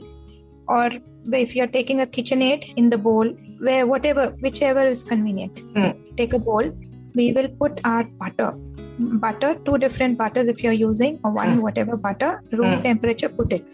or 0.69 0.87
if 1.43 1.57
you're 1.57 1.73
taking 1.79 2.01
a 2.05 2.07
KitchenAid 2.07 2.69
in 2.77 2.89
the 2.95 2.99
bowl, 3.09 3.33
where 3.69 3.85
whatever, 3.95 4.27
whichever 4.47 4.85
is 4.95 5.03
convenient. 5.03 5.59
Hmm. 5.75 5.91
Take 6.23 6.33
a 6.41 6.43
bowl. 6.51 6.71
We 7.15 7.33
will 7.33 7.49
put 7.65 7.81
our 7.85 8.05
butter. 8.23 8.51
Butter, 9.27 9.51
two 9.67 9.77
different 9.79 10.17
butters 10.23 10.49
if 10.55 10.63
you're 10.65 10.81
using, 10.85 11.19
or 11.25 11.33
one 11.43 11.55
Hmm. 11.57 11.63
whatever 11.69 11.97
butter, 12.09 12.33
room 12.53 12.73
Hmm. 12.77 12.83
temperature, 12.91 13.29
put 13.41 13.53
it. 13.59 13.65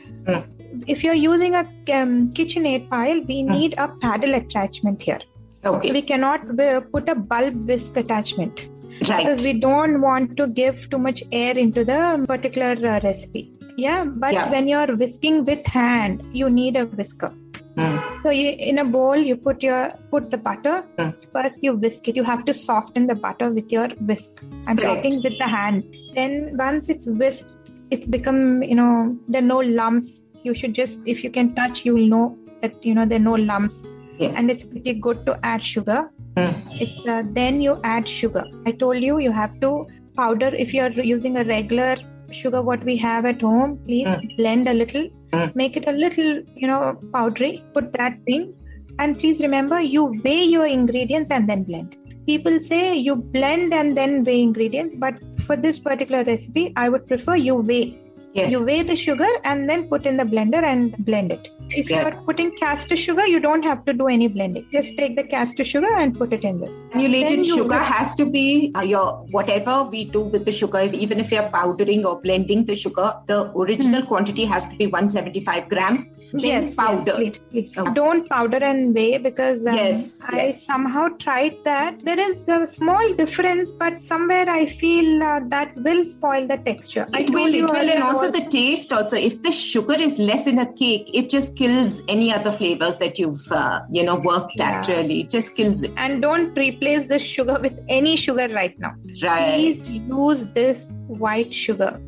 If 0.86 1.04
you're 1.04 1.14
using 1.14 1.54
a 1.54 1.60
um, 2.00 2.30
KitchenAid 2.30 2.88
Payal, 2.88 3.26
we 3.26 3.42
need 3.42 3.74
a 3.78 3.88
paddle 3.88 4.34
attachment 4.34 5.02
here. 5.02 5.20
Okay. 5.64 5.92
We 5.92 6.02
cannot 6.02 6.58
uh, 6.60 6.80
put 6.80 7.08
a 7.08 7.14
bulb 7.14 7.66
whisk 7.68 7.96
attachment 7.96 8.68
Right. 9.08 9.24
because 9.24 9.44
we 9.44 9.52
don't 9.54 10.00
want 10.00 10.36
to 10.36 10.46
give 10.48 10.88
too 10.90 10.98
much 10.98 11.22
air 11.32 11.56
into 11.56 11.84
the 11.84 12.24
particular 12.28 12.72
uh, 12.94 13.00
recipe. 13.02 13.52
Yeah, 13.76 14.04
but 14.04 14.32
Yeah. 14.34 14.50
when 14.50 14.68
you're 14.68 14.96
whisking 14.96 15.44
with 15.44 15.66
hand, 15.66 16.22
you 16.32 16.50
need 16.50 16.76
a 16.76 16.84
whisker. 16.86 17.32
Hmm. 17.76 17.96
So 18.22 18.30
you 18.30 18.50
in 18.70 18.78
a 18.80 18.84
bowl 18.84 19.16
you 19.16 19.34
put 19.36 19.62
your 19.62 19.92
put 20.10 20.30
the 20.30 20.36
butter. 20.36 20.84
Hmm. 20.98 21.10
First 21.32 21.62
you 21.62 21.72
whisk 21.74 22.08
it. 22.08 22.16
You 22.16 22.24
have 22.24 22.44
to 22.44 22.52
soften 22.54 23.06
the 23.06 23.14
butter 23.14 23.50
with 23.50 23.72
your 23.72 23.88
whisk. 24.10 24.42
I'm 24.66 24.76
Correct. 24.76 25.02
talking 25.04 25.22
with 25.22 25.38
the 25.38 25.48
hand. 25.48 25.84
Then 26.12 26.54
once 26.58 26.90
it's 26.90 27.06
whisked, 27.06 27.56
it's 27.90 28.06
become 28.06 28.62
you 28.62 28.74
know 28.74 29.16
there 29.28 29.42
are 29.42 29.46
no 29.54 29.60
lumps. 29.60 30.20
You 30.44 30.54
should 30.54 30.74
just 30.74 31.00
if 31.06 31.22
you 31.24 31.30
can 31.30 31.54
touch, 31.54 31.84
you 31.84 31.94
will 31.94 32.06
know 32.06 32.38
that 32.60 32.74
you 32.84 32.94
know 32.94 33.06
there 33.06 33.20
are 33.20 33.28
no 33.30 33.34
lumps. 33.34 33.84
Yeah. 34.18 34.32
And 34.36 34.50
it's 34.50 34.64
pretty 34.64 34.94
good 34.94 35.24
to 35.26 35.38
add 35.42 35.62
sugar. 35.62 36.10
It's, 36.36 37.06
uh, 37.08 37.22
then 37.32 37.60
you 37.60 37.80
add 37.84 38.08
sugar. 38.08 38.44
I 38.66 38.72
told 38.72 39.02
you 39.02 39.18
you 39.18 39.32
have 39.32 39.58
to 39.60 39.86
powder 40.16 40.50
if 40.54 40.72
you're 40.74 40.90
using 40.90 41.38
a 41.38 41.44
regular 41.44 41.96
sugar 42.30 42.62
what 42.62 42.84
we 42.84 42.96
have 42.96 43.24
at 43.26 43.40
home. 43.40 43.78
Please 43.86 44.18
blend 44.36 44.68
a 44.68 44.74
little, 44.74 45.08
Mm. 45.32 45.54
make 45.54 45.76
it 45.78 45.86
a 45.88 45.92
little 45.92 46.30
you 46.56 46.68
know 46.68 46.78
powdery. 47.12 47.64
Put 47.74 47.92
that 47.94 48.18
thing, 48.26 48.54
and 48.98 49.18
please 49.18 49.40
remember 49.40 49.80
you 49.80 50.04
weigh 50.24 50.44
your 50.44 50.66
ingredients 50.66 51.30
and 51.30 51.48
then 51.48 51.64
blend. 51.64 51.96
People 52.26 52.58
say 52.58 52.96
you 52.96 53.16
blend 53.16 53.74
and 53.74 53.96
then 53.96 54.22
weigh 54.24 54.40
ingredients, 54.42 54.94
but 55.04 55.14
for 55.46 55.56
this 55.56 55.80
particular 55.80 56.22
recipe, 56.24 56.72
I 56.76 56.88
would 56.88 57.06
prefer 57.06 57.36
you 57.36 57.56
weigh. 57.56 57.98
Yes. 58.34 58.50
You 58.50 58.64
weigh 58.64 58.82
the 58.82 58.96
sugar 58.96 59.28
and 59.44 59.68
then 59.68 59.88
put 59.88 60.06
in 60.06 60.16
the 60.16 60.24
blender 60.24 60.62
and 60.62 60.96
blend 61.04 61.32
it. 61.32 61.48
If 61.70 61.90
you 61.90 61.96
are 61.96 62.12
putting 62.26 62.54
caster 62.56 62.96
sugar, 62.96 63.26
you 63.26 63.40
don't 63.40 63.62
have 63.62 63.84
to 63.86 63.92
do 63.92 64.06
any 64.08 64.28
blending. 64.28 64.66
Just 64.72 64.96
take 64.96 65.16
the 65.16 65.24
caster 65.24 65.64
sugar 65.64 65.88
and 65.96 66.16
put 66.16 66.32
it 66.32 66.44
in 66.44 66.60
this. 66.60 66.82
Granulated 66.92 67.46
sugar 67.46 67.78
whisk- 67.78 67.92
has 67.92 68.14
to 68.16 68.26
be 68.26 68.72
uh, 68.76 68.82
your 68.82 69.24
whatever 69.30 69.84
we 69.84 70.04
do 70.04 70.22
with 70.24 70.44
the 70.44 70.52
sugar. 70.52 70.80
If, 70.80 70.92
even 70.94 71.18
if 71.20 71.30
you're 71.32 71.48
powdering 71.48 72.04
or 72.04 72.20
blending 72.20 72.64
the 72.66 72.74
sugar, 72.76 73.14
the 73.26 73.50
original 73.56 74.02
quantity 74.02 74.44
has 74.44 74.68
to 74.68 74.76
be 74.76 74.86
175 74.86 75.68
grams. 75.68 76.10
Yes, 76.34 76.74
powder. 76.74 77.04
yes, 77.06 77.16
please, 77.16 77.38
please. 77.50 77.78
Oh. 77.78 77.92
Don't 77.92 78.28
powder 78.28 78.62
and 78.62 78.94
weigh 78.94 79.18
because 79.18 79.66
um, 79.66 79.74
Yes, 79.74 80.18
I 80.30 80.36
yes. 80.36 80.66
somehow 80.66 81.08
tried 81.18 81.56
that. 81.64 82.04
There 82.04 82.18
is 82.18 82.48
a 82.48 82.66
small 82.66 83.12
difference, 83.14 83.70
but 83.72 84.00
somewhere 84.02 84.46
I 84.48 84.66
feel 84.66 85.22
uh, 85.22 85.40
that 85.48 85.74
will 85.76 86.04
spoil 86.04 86.46
the 86.46 86.58
texture. 86.58 87.06
It 87.14 87.26
told 87.28 87.34
will, 87.34 87.54
it 87.54 87.62
will, 87.64 87.90
and 87.90 88.02
also 88.02 88.30
the 88.30 88.46
taste. 88.48 88.92
Also, 88.92 89.16
if 89.16 89.42
the 89.42 89.52
sugar 89.52 89.94
is 89.94 90.18
less 90.18 90.46
in 90.46 90.58
a 90.58 90.72
cake, 90.72 91.10
it 91.12 91.28
just 91.28 91.51
kills 91.56 92.02
any 92.08 92.32
other 92.32 92.50
flavors 92.52 92.96
that 92.98 93.18
you've 93.18 93.50
uh, 93.52 93.80
you 93.90 94.02
know 94.04 94.16
worked 94.16 94.60
at. 94.60 94.86
Really, 94.88 95.20
it 95.20 95.30
just 95.30 95.56
kills 95.56 95.82
it. 95.82 95.92
and 95.96 96.20
don't 96.22 96.56
replace 96.58 97.08
this 97.08 97.22
sugar 97.22 97.58
with 97.60 97.80
any 97.88 98.16
sugar 98.16 98.48
right 98.48 98.78
now. 98.78 98.92
Right. 99.22 99.54
Please 99.54 99.96
use 99.98 100.46
this 100.46 100.88
white 101.06 101.52
sugar. 101.52 102.00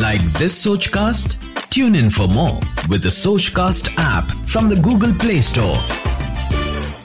Like 0.00 0.22
this 0.34 0.64
Sochcast? 0.66 1.36
Tune 1.70 1.94
in 1.94 2.10
for 2.10 2.26
more 2.28 2.58
with 2.88 3.02
the 3.02 3.08
Sochcast 3.10 3.94
app 3.98 4.30
from 4.48 4.68
the 4.68 4.76
Google 4.76 5.12
Play 5.14 5.40
Store. 5.40 5.78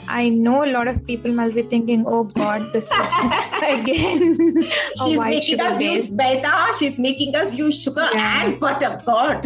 I 0.08 0.30
know 0.30 0.64
a 0.64 0.72
lot 0.72 0.88
of 0.88 1.06
people 1.06 1.32
must 1.34 1.54
be 1.56 1.64
thinking, 1.64 2.06
"Oh 2.08 2.24
God, 2.24 2.72
this 2.74 2.90
is 2.90 3.14
again 3.64 4.64
She's 5.04 5.20
making 5.20 5.42
sugar 5.42 5.64
us 5.66 5.82
use 5.82 6.10
based." 6.10 6.18
beta. 6.18 6.68
She's 6.80 6.98
making 7.00 7.36
us 7.36 7.56
use 7.58 7.82
sugar 7.84 8.08
Yeah. 8.14 8.46
and 8.46 8.60
butter. 8.60 9.02
God 9.06 9.46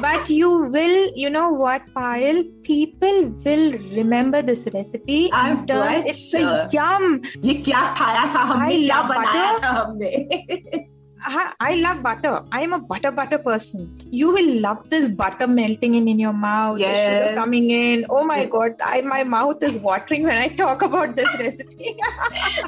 but 0.00 0.30
you 0.30 0.50
will 0.76 1.10
you 1.14 1.30
know 1.30 1.50
what 1.52 1.82
payal? 1.94 2.44
People 2.62 3.32
will 3.44 3.72
remember 3.96 4.42
this 4.42 4.68
recipe 4.72 5.30
I'm 5.32 5.58
and 5.58 6.06
it's 6.06 6.30
sure. 6.30 6.40
a 6.40 6.68
yum. 6.72 7.22
ye 7.42 7.62
kya 7.62 7.94
khaya 7.94 8.24
tha 8.36 8.46
humne 8.52 8.78
kya 8.88 9.00
banaya 9.10 9.60
tha 9.64 9.72
humne 9.80 10.86
I, 11.22 11.52
I 11.60 11.74
love 11.76 12.02
butter. 12.02 12.42
I 12.52 12.62
am 12.62 12.72
a 12.72 12.78
butter 12.78 13.10
butter 13.12 13.38
person. 13.38 14.00
You 14.10 14.32
will 14.32 14.60
love 14.60 14.88
this 14.90 15.08
butter 15.08 15.46
melting 15.46 15.94
in, 15.94 16.08
in 16.08 16.18
your 16.18 16.32
mouth. 16.32 16.78
the 16.78 16.86
sugar 16.86 17.34
coming 17.34 17.70
in. 17.70 18.04
Oh 18.08 18.24
my 18.24 18.38
yes. 18.38 18.48
god, 18.50 18.72
I, 18.84 19.02
my 19.02 19.24
mouth 19.24 19.62
is 19.62 19.78
watering 19.78 20.22
when 20.22 20.36
I 20.36 20.48
talk 20.48 20.82
about 20.82 21.16
this 21.16 21.26
recipe. 21.38 21.94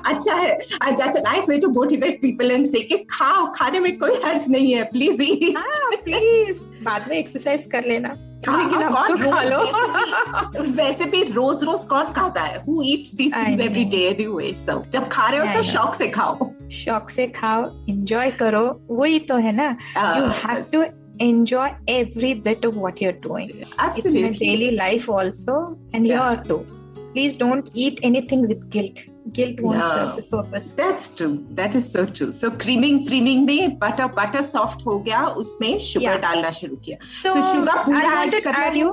अच्छा 0.04 0.34
है 0.34 0.58
and 0.80 0.98
that's 0.98 1.16
a 1.16 1.22
nice 1.22 1.48
way 1.48 1.60
to 1.60 1.68
motivate 1.68 2.20
people 2.20 2.50
and 2.50 2.66
say 2.66 2.82
कि 2.82 2.98
खाओ 3.10 3.46
खाने 3.56 3.80
में 3.80 3.98
कोई 3.98 4.20
हर्ज 4.24 4.50
नहीं 4.50 4.72
है 4.72 4.84
प्लीज़ 4.92 5.22
eat 5.22 5.56
हाँ 5.56 5.90
प्लीज़ 6.04 6.62
बाद 6.84 7.08
में 7.08 7.16
एक्सरसाइज 7.16 7.64
कर 7.72 7.84
लेना 7.88 8.16
हाँ, 8.48 8.62
लेकिन 8.64 8.82
अब 8.82 9.06
तो 9.08 9.16
खा 9.30 9.42
लो 9.42 9.58
रोज- 9.62 10.76
वैसे 10.76 11.04
भी 11.04 11.22
रोज 11.22 11.64
रोज 11.64 11.84
कौन 11.84 12.12
खाता 12.12 12.42
है 12.42 12.64
who 12.64 12.82
eats 12.82 13.10
these 13.10 13.32
I 13.32 13.44
things 13.44 13.60
every 13.60 13.84
know. 13.84 13.92
day 13.92 14.90
जब 14.92 15.08
खा 15.12 15.28
रहे 15.28 15.40
हो 15.40 15.54
तो 15.56 15.62
शौक 15.62 15.94
से 15.94 16.08
खाओ 16.08 16.52
शौक 16.80 17.10
से 17.10 17.26
खाओ 17.38 17.64
एंजॉय 17.90 18.30
करो 18.42 18.64
वही 18.90 19.18
तो 19.30 19.36
है 19.46 19.52
ना 19.56 19.76
Ah, 20.02 20.08
you 20.18 20.28
have 20.42 20.64
to 20.74 20.82
enjoy 21.24 21.68
every 21.94 22.34
bit 22.48 22.64
of 22.68 22.76
what 22.84 23.00
you're 23.04 23.18
doing 23.28 23.48
it's 23.56 23.72
in 23.72 23.80
absolutely 23.86 24.22
your 24.22 24.32
daily 24.42 24.70
life 24.82 25.08
also 25.16 25.56
and 25.94 26.06
Yeah. 26.12 26.28
here 26.28 26.44
too 26.50 26.60
please 27.14 27.34
don't 27.42 27.66
eat 27.86 28.00
anything 28.10 28.46
with 28.52 28.68
guilt 28.76 29.02
guilt 29.38 29.60
won't 29.64 29.78
No. 29.82 29.88
serve 29.88 30.14
the 30.20 30.22
purpose 30.30 30.64
That's 30.78 31.04
true. 31.18 31.34
That 31.58 31.74
is 31.80 31.90
so 31.96 32.02
true. 32.18 32.30
So 32.38 32.48
creaming 32.62 32.96
creaming 33.10 33.44
में 33.50 33.78
butter 33.82 34.08
butter 34.16 34.42
soft 34.48 34.84
हो 34.86 34.98
गया 35.08 35.20
उसमें 35.42 35.68
sugar 35.88 36.08
Yeah. 36.08 36.20
डालना 36.22 36.50
शुरू 36.60 36.76
किया. 36.86 36.96
so, 37.20 37.34
So 37.36 37.42
sugar 37.52 37.76
पूरा 37.84 38.00
I 38.08 38.14
wanted 38.16 38.48
to 38.48 38.54
add 38.62 38.78
you 38.80 38.90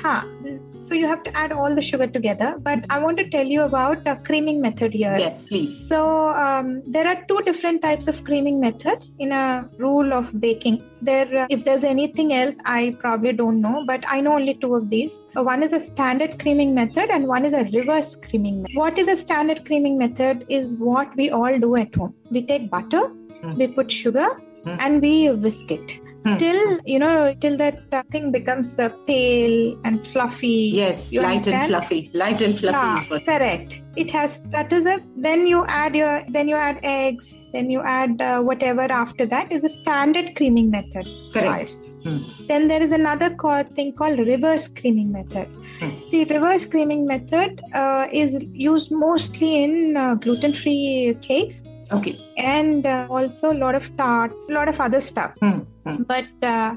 हाँ 0.00 0.78
so 0.78 0.94
you 0.94 1.06
have 1.06 1.22
to 1.24 1.36
add 1.36 1.52
all 1.52 1.74
the 1.74 1.82
sugar 1.82 2.06
together 2.06 2.58
but 2.60 2.84
I 2.90 2.98
want 3.02 3.18
to 3.18 3.28
tell 3.28 3.44
you 3.46 3.62
about 3.62 4.04
the 4.04 4.16
creaming 4.24 4.60
method 4.60 4.92
here 4.92 5.16
Yes, 5.18 5.48
please. 5.48 5.88
So 5.88 6.30
um, 6.30 6.82
there 6.86 7.06
are 7.06 7.24
two 7.28 7.40
different 7.44 7.82
types 7.82 8.08
of 8.08 8.24
creaming 8.24 8.60
method 8.60 9.04
in 9.18 9.32
a 9.32 9.68
rule 9.78 10.12
of 10.12 10.40
baking. 10.40 10.82
There, 11.00 11.26
uh, 11.38 11.46
if 11.50 11.64
there's 11.64 11.84
anything 11.84 12.32
else, 12.32 12.56
I 12.66 12.96
probably 12.98 13.32
don't 13.32 13.60
know, 13.60 13.84
but 13.86 14.04
I 14.08 14.20
know 14.20 14.34
only 14.34 14.54
two 14.54 14.74
of 14.74 14.88
these. 14.90 15.22
Uh, 15.36 15.42
one 15.42 15.62
is 15.62 15.72
a 15.72 15.80
standard 15.80 16.38
creaming 16.40 16.74
method, 16.74 17.10
and 17.10 17.26
one 17.26 17.44
is 17.44 17.52
a 17.52 17.64
reverse 17.76 18.16
creaming. 18.16 18.62
method. 18.62 18.76
What 18.76 18.98
is 18.98 19.08
a 19.08 19.16
standard 19.16 19.64
creaming 19.66 19.98
method? 19.98 20.44
Is 20.48 20.76
what 20.78 21.14
we 21.16 21.30
all 21.30 21.58
do 21.58 21.76
at 21.76 21.94
home. 21.94 22.14
We 22.30 22.42
take 22.46 22.70
butter, 22.70 23.02
Hmm. 23.42 23.54
we 23.56 23.66
put 23.68 23.90
sugar, 23.90 24.28
Hmm. 24.64 24.76
and 24.78 25.02
we 25.02 25.30
whisk 25.32 25.70
it. 25.72 25.98
Hmm. 26.24 26.36
Till 26.36 26.80
you 26.86 26.98
know, 26.98 27.34
till 27.40 27.56
that 27.56 27.82
uh, 27.92 28.02
thing 28.12 28.30
becomes 28.30 28.78
uh, 28.78 28.90
pale 29.06 29.76
and 29.84 30.04
fluffy. 30.06 30.70
Yes, 30.72 31.12
You 31.12 31.20
light 31.20 31.46
and 31.48 31.66
fluffy. 31.66 32.10
Light 32.14 32.40
and 32.42 32.58
fluffy 32.58 32.78
Ah, 32.78 33.04
correct 33.26 33.82
it 33.96 34.10
has 34.10 34.42
that 34.50 34.72
is 34.72 34.86
it 34.86 35.02
then 35.16 35.46
you 35.46 35.64
add 35.68 35.94
your 35.94 36.20
then 36.28 36.48
you 36.48 36.56
add 36.56 36.78
eggs 36.82 37.38
then 37.52 37.68
you 37.70 37.82
add 37.82 38.20
uh, 38.22 38.40
whatever 38.40 38.82
after 38.82 39.26
that 39.26 39.52
is 39.52 39.64
a 39.64 39.68
standard 39.68 40.34
creaming 40.36 40.70
method 40.70 41.08
Correct. 41.32 41.76
Hmm. 42.02 42.22
then 42.48 42.68
there 42.68 42.82
is 42.82 42.90
another 42.90 43.34
call, 43.34 43.62
thing 43.62 43.92
called 43.92 44.18
reverse 44.18 44.68
creaming 44.68 45.12
method 45.12 45.48
Hmm. 45.80 46.00
see 46.00 46.24
reverse 46.24 46.66
creaming 46.66 47.06
method 47.06 47.60
uh, 47.74 48.06
is 48.12 48.42
used 48.52 48.90
mostly 48.90 49.62
in 49.64 49.96
uh, 49.96 50.14
gluten-free 50.14 51.18
cakes 51.20 51.64
Okay. 51.92 52.14
and 52.38 52.86
uh, 52.86 53.06
also 53.10 53.52
a 53.52 53.58
lot 53.64 53.74
of 53.74 53.94
tarts 53.96 54.48
a 54.50 54.54
lot 54.58 54.68
of 54.68 54.80
other 54.80 55.00
stuff 55.00 55.32
Hmm. 55.40 55.58
Hmm. 55.84 56.02
but 56.12 56.26
uh, 56.42 56.74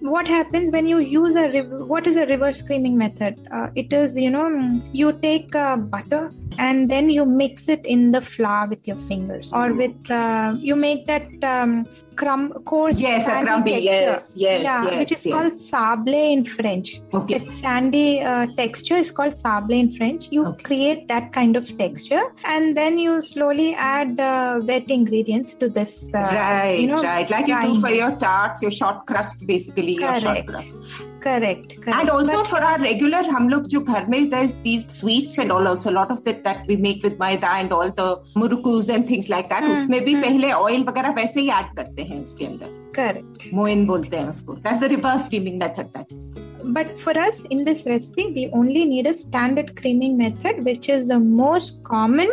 what 0.00 0.26
happens 0.26 0.72
when 0.72 0.86
you 0.92 0.98
use 0.98 1.34
a 1.36 1.62
what 1.92 2.06
is 2.10 2.16
a 2.16 2.26
reverse 2.26 2.60
creaming 2.68 2.96
method 2.98 3.34
uh, 3.56 3.68
it 3.82 3.92
is 3.92 4.16
you 4.18 4.30
know 4.36 4.46
you 4.92 5.12
take 5.26 5.54
uh, 5.54 5.76
butter 5.76 6.22
and 6.58 6.90
then 6.90 7.08
you 7.16 7.24
mix 7.24 7.68
it 7.74 7.84
in 7.86 8.10
the 8.16 8.20
flour 8.20 8.68
with 8.72 8.86
your 8.90 8.96
fingers 9.10 9.52
or 9.52 9.66
with 9.74 10.10
uh, 10.10 10.54
you 10.70 10.76
make 10.76 11.06
that 11.06 11.28
um, 11.44 11.86
crumb 12.21 12.51
coarse 12.69 12.99
Yes, 12.99 13.21
a 13.21 13.29
sandy 13.29 13.45
crumbly. 13.47 13.71
texture. 13.73 13.91
Yes, 13.91 14.33
yes, 14.35 14.63
yeah 14.63 14.83
yes, 14.85 14.97
which 14.99 15.11
is 15.11 15.25
yes. 15.25 15.33
called 15.35 15.53
sable 15.53 16.13
in 16.13 16.43
french 16.45 17.01
Okay. 17.13 17.37
that 17.37 17.53
sandy 17.53 18.21
uh, 18.21 18.47
texture 18.61 18.95
is 18.95 19.11
called 19.11 19.33
sable 19.33 19.75
in 19.81 19.91
french 19.97 20.29
you 20.31 20.45
Okay. 20.45 20.63
create 20.69 21.07
that 21.09 21.31
kind 21.33 21.55
of 21.55 21.65
texture 21.77 22.23
and 22.45 22.75
then 22.75 22.97
you 22.97 23.21
slowly 23.21 23.73
add 23.75 24.19
uh, 24.19 24.61
wet 24.71 24.89
ingredients 24.89 25.53
to 25.55 25.69
this 25.69 26.13
uh, 26.15 26.19
right, 26.33 26.79
you 26.79 26.87
know, 26.87 27.01
right. 27.01 27.29
Like 27.29 27.47
you 27.47 27.55
do 27.55 27.67
grind. 27.67 27.81
for 27.81 27.89
your 27.89 28.11
tarts, 28.17 28.61
your 28.61 28.71
short 28.71 29.05
crust, 29.05 29.45
basically, 29.47 29.93
your 29.93 30.19
short 30.19 30.23
Correct. 30.23 30.47
crust. 30.47 30.75
correct, 31.21 31.69
correct. 31.81 31.99
And 31.99 32.09
also 32.09 32.35
But- 32.41 32.47
for 32.47 32.59
our 32.63 32.79
regular, 32.79 33.21
हम 33.35 33.47
लोग 33.49 33.67
जो 33.73 33.79
घर 33.81 34.05
में 34.09 34.29
there's 34.31 34.53
these 34.65 34.85
sweets 34.97 35.37
and 35.43 35.51
all 35.51 35.67
also 35.67 35.89
a 35.91 35.95
lot 35.97 36.11
of 36.11 36.23
that 36.25 36.43
that 36.43 36.65
we 36.67 36.77
make 36.77 37.03
with 37.03 37.17
maida 37.23 37.49
and 37.61 37.73
all 37.77 37.89
the 38.01 38.07
murukus 38.43 38.89
and 38.95 39.07
things 39.07 39.29
like 39.33 39.49
that. 39.49 39.63
Hmm, 39.63 39.73
उसमें 39.73 39.99
भी 40.05 40.13
hmm. 40.13 40.23
पहले 40.23 40.51
oil 40.59 40.87
वगैरह 40.89 41.11
वैसे 41.21 41.41
ही 41.41 41.49
ऐड 41.59 41.75
करते 41.77 42.01
हैं 42.10 42.10
उसके 42.11 42.45
अंदर. 42.45 42.75
correct 42.97 43.53
मोइन 43.53 43.85
बोलते 43.85 44.17
हैं 44.17 44.27
उसको. 44.29 44.53
That's 44.63 44.79
the 44.79 44.89
reverse 44.89 45.29
creaming 45.29 45.57
method 45.63 45.93
that 45.93 46.11
is. 46.11 46.35
but 46.77 46.97
for 46.99 47.13
us 47.23 47.43
in 47.55 47.63
this 47.65 47.85
recipe 47.87 48.23
we 48.37 48.49
only 48.53 48.85
need 48.85 49.07
a 49.07 49.13
standard 49.13 49.75
creaming 49.81 50.17
method 50.17 50.63
which 50.65 50.89
is 50.89 51.07
the 51.07 51.19
most 51.19 51.83
common 51.83 52.27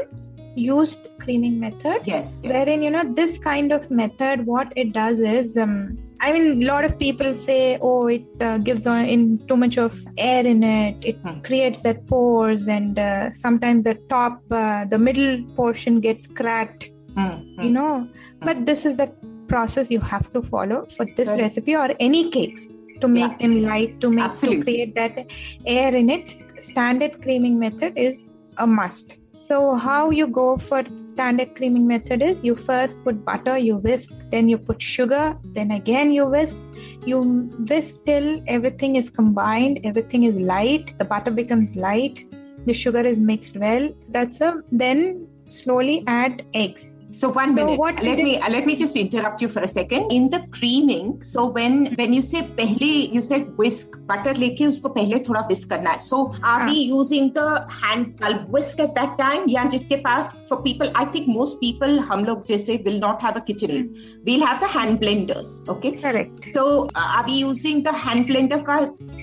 used 0.57 1.09
creaming 1.19 1.59
method 1.61 2.01
Yes. 2.05 2.41
yes. 2.43 2.53
wherein 2.53 2.83
you 2.83 2.91
know 2.91 3.03
this 3.21 3.39
kind 3.39 3.73
of 3.73 3.91
method 3.91 4.47
what 4.47 4.73
it 4.77 4.93
does 4.93 5.19
is 5.21 5.57
um, 5.57 5.99
i 6.21 6.33
mean 6.33 6.63
a 6.63 6.67
lot 6.67 6.85
of 6.85 6.99
people 6.99 7.35
say 7.35 7.79
oh 7.83 8.07
it 8.07 8.25
uh, 8.41 8.59
gives 8.59 8.87
on 8.87 9.05
in 9.05 9.39
too 9.49 9.57
much 9.57 9.77
of 9.79 10.01
air 10.17 10.47
in 10.47 10.63
it 10.63 10.97
it 11.13 11.17
Hmm. 11.25 11.41
creates 11.49 11.83
that 11.83 12.07
pores 12.07 12.67
and 12.69 12.99
uh, 12.99 13.31
sometimes 13.31 13.85
the 13.85 13.97
top 14.09 14.41
uh, 14.51 14.85
the 14.87 14.99
middle 14.99 15.33
portion 15.61 16.01
gets 16.01 16.27
cracked 16.27 16.89
Hmm, 17.17 17.29
hmm. 17.29 17.63
you 17.63 17.71
know 17.71 18.09
but 18.41 18.65
this 18.67 18.85
is 18.87 18.97
the 18.97 19.09
process 19.54 19.92
you 19.92 20.00
have 20.00 20.32
to 20.34 20.42
follow 20.42 20.86
for 20.98 21.06
this 21.20 21.36
recipe 21.38 21.76
or 21.76 21.90
any 22.00 22.30
cakes 22.30 22.68
to 23.02 23.08
make 23.08 23.32
Yeah. 23.32 23.38
them 23.44 23.62
light, 23.70 24.00
to 24.02 24.10
make 24.10 24.26
Absolutely. 24.26 24.60
to 24.60 24.66
create 24.66 24.96
that 24.96 25.32
air 25.66 25.96
in 25.96 26.10
it. 26.10 26.36
Standard 26.58 27.22
creaming 27.22 27.60
method 27.60 27.94
is 28.10 28.26
a 28.58 28.68
must. 28.68 29.16
So 29.42 29.76
how 29.76 30.10
you 30.10 30.28
go 30.28 30.58
for 30.58 30.84
standard 31.02 31.56
creaming 31.56 31.88
method 31.88 32.22
is 32.22 32.44
you 32.44 32.56
first 32.56 33.02
put 33.06 33.24
butter, 33.24 33.58
you 33.58 33.78
whisk, 33.78 34.12
then 34.32 34.50
you 34.50 34.58
put 34.58 34.82
sugar, 34.82 35.38
then 35.54 35.72
again 35.72 36.12
you 36.12 36.26
whisk, 36.26 36.58
you 37.06 37.22
whisk 37.70 38.04
till 38.06 38.42
everything 38.48 38.98
is 38.98 39.10
combined, 39.10 39.80
everything 39.86 40.26
is 40.26 40.42
light, 40.42 40.98
the 40.98 41.06
butter 41.06 41.32
becomes 41.32 41.78
light, 41.78 42.26
the 42.66 42.74
sugar 42.74 43.00
is 43.00 43.20
mixed 43.32 43.56
well. 43.56 43.90
That's 44.10 44.42
a 44.42 44.62
then 44.74 45.28
slowly 45.46 46.04
add 46.06 46.46
eggs. 46.54 46.99
So 47.20 47.28
one 47.28 47.50
so 47.50 47.56
minute. 47.56 47.78
What 47.78 48.02
let 48.02 48.20
me 48.26 48.40
let 48.56 48.66
me 48.66 48.76
just 48.82 48.96
interrupt 48.96 49.42
you 49.42 49.50
for 49.50 49.62
a 49.62 49.68
second. 49.68 50.12
In 50.18 50.30
the 50.30 50.40
creaming, 50.58 51.22
so 51.22 51.48
when 51.58 51.94
when 52.00 52.14
you 52.14 52.22
say 52.22 52.44
pehle, 52.60 52.92
you 53.16 53.20
said 53.20 53.50
whisk 53.58 53.98
butter 54.12 54.34
leke 54.44 54.62
usko 54.68 54.92
pehle 54.98 55.18
thoda 55.26 55.42
whisk 55.50 55.74
karna 55.74 55.96
hai. 55.96 55.98
So 56.06 56.20
are 56.52 56.62
uh. 56.62 56.70
we 56.70 56.78
ah. 56.78 56.96
using 57.00 57.34
the 57.40 57.48
hand 57.82 58.16
pulp 58.22 58.48
whisk 58.58 58.80
at 58.86 58.96
that 59.02 59.18
time? 59.24 59.50
Yeah, 59.58 59.68
jiske 59.76 59.98
paas 60.08 60.32
for 60.48 60.62
people, 60.70 60.96
I 60.96 61.06
think 61.18 61.28
most 61.42 61.60
people 61.66 62.02
hum 62.14 62.26
log 62.32 62.48
jaise 62.54 62.74
will 62.88 63.04
not 63.08 63.22
have 63.28 63.44
a 63.44 63.46
kitchen. 63.52 63.76
Hmm. 63.76 64.18
We'll 64.24 64.48
have 64.52 64.66
the 64.66 64.74
hand 64.80 65.02
blenders. 65.06 65.54
Okay. 65.76 65.96
Correct. 66.08 66.52
So 66.54 66.66
uh, 66.96 67.14
are 67.18 67.26
we 67.26 67.40
using 67.44 67.84
the 67.84 67.98
hand 68.08 68.28
blender 68.34 68.66
ka 68.74 68.82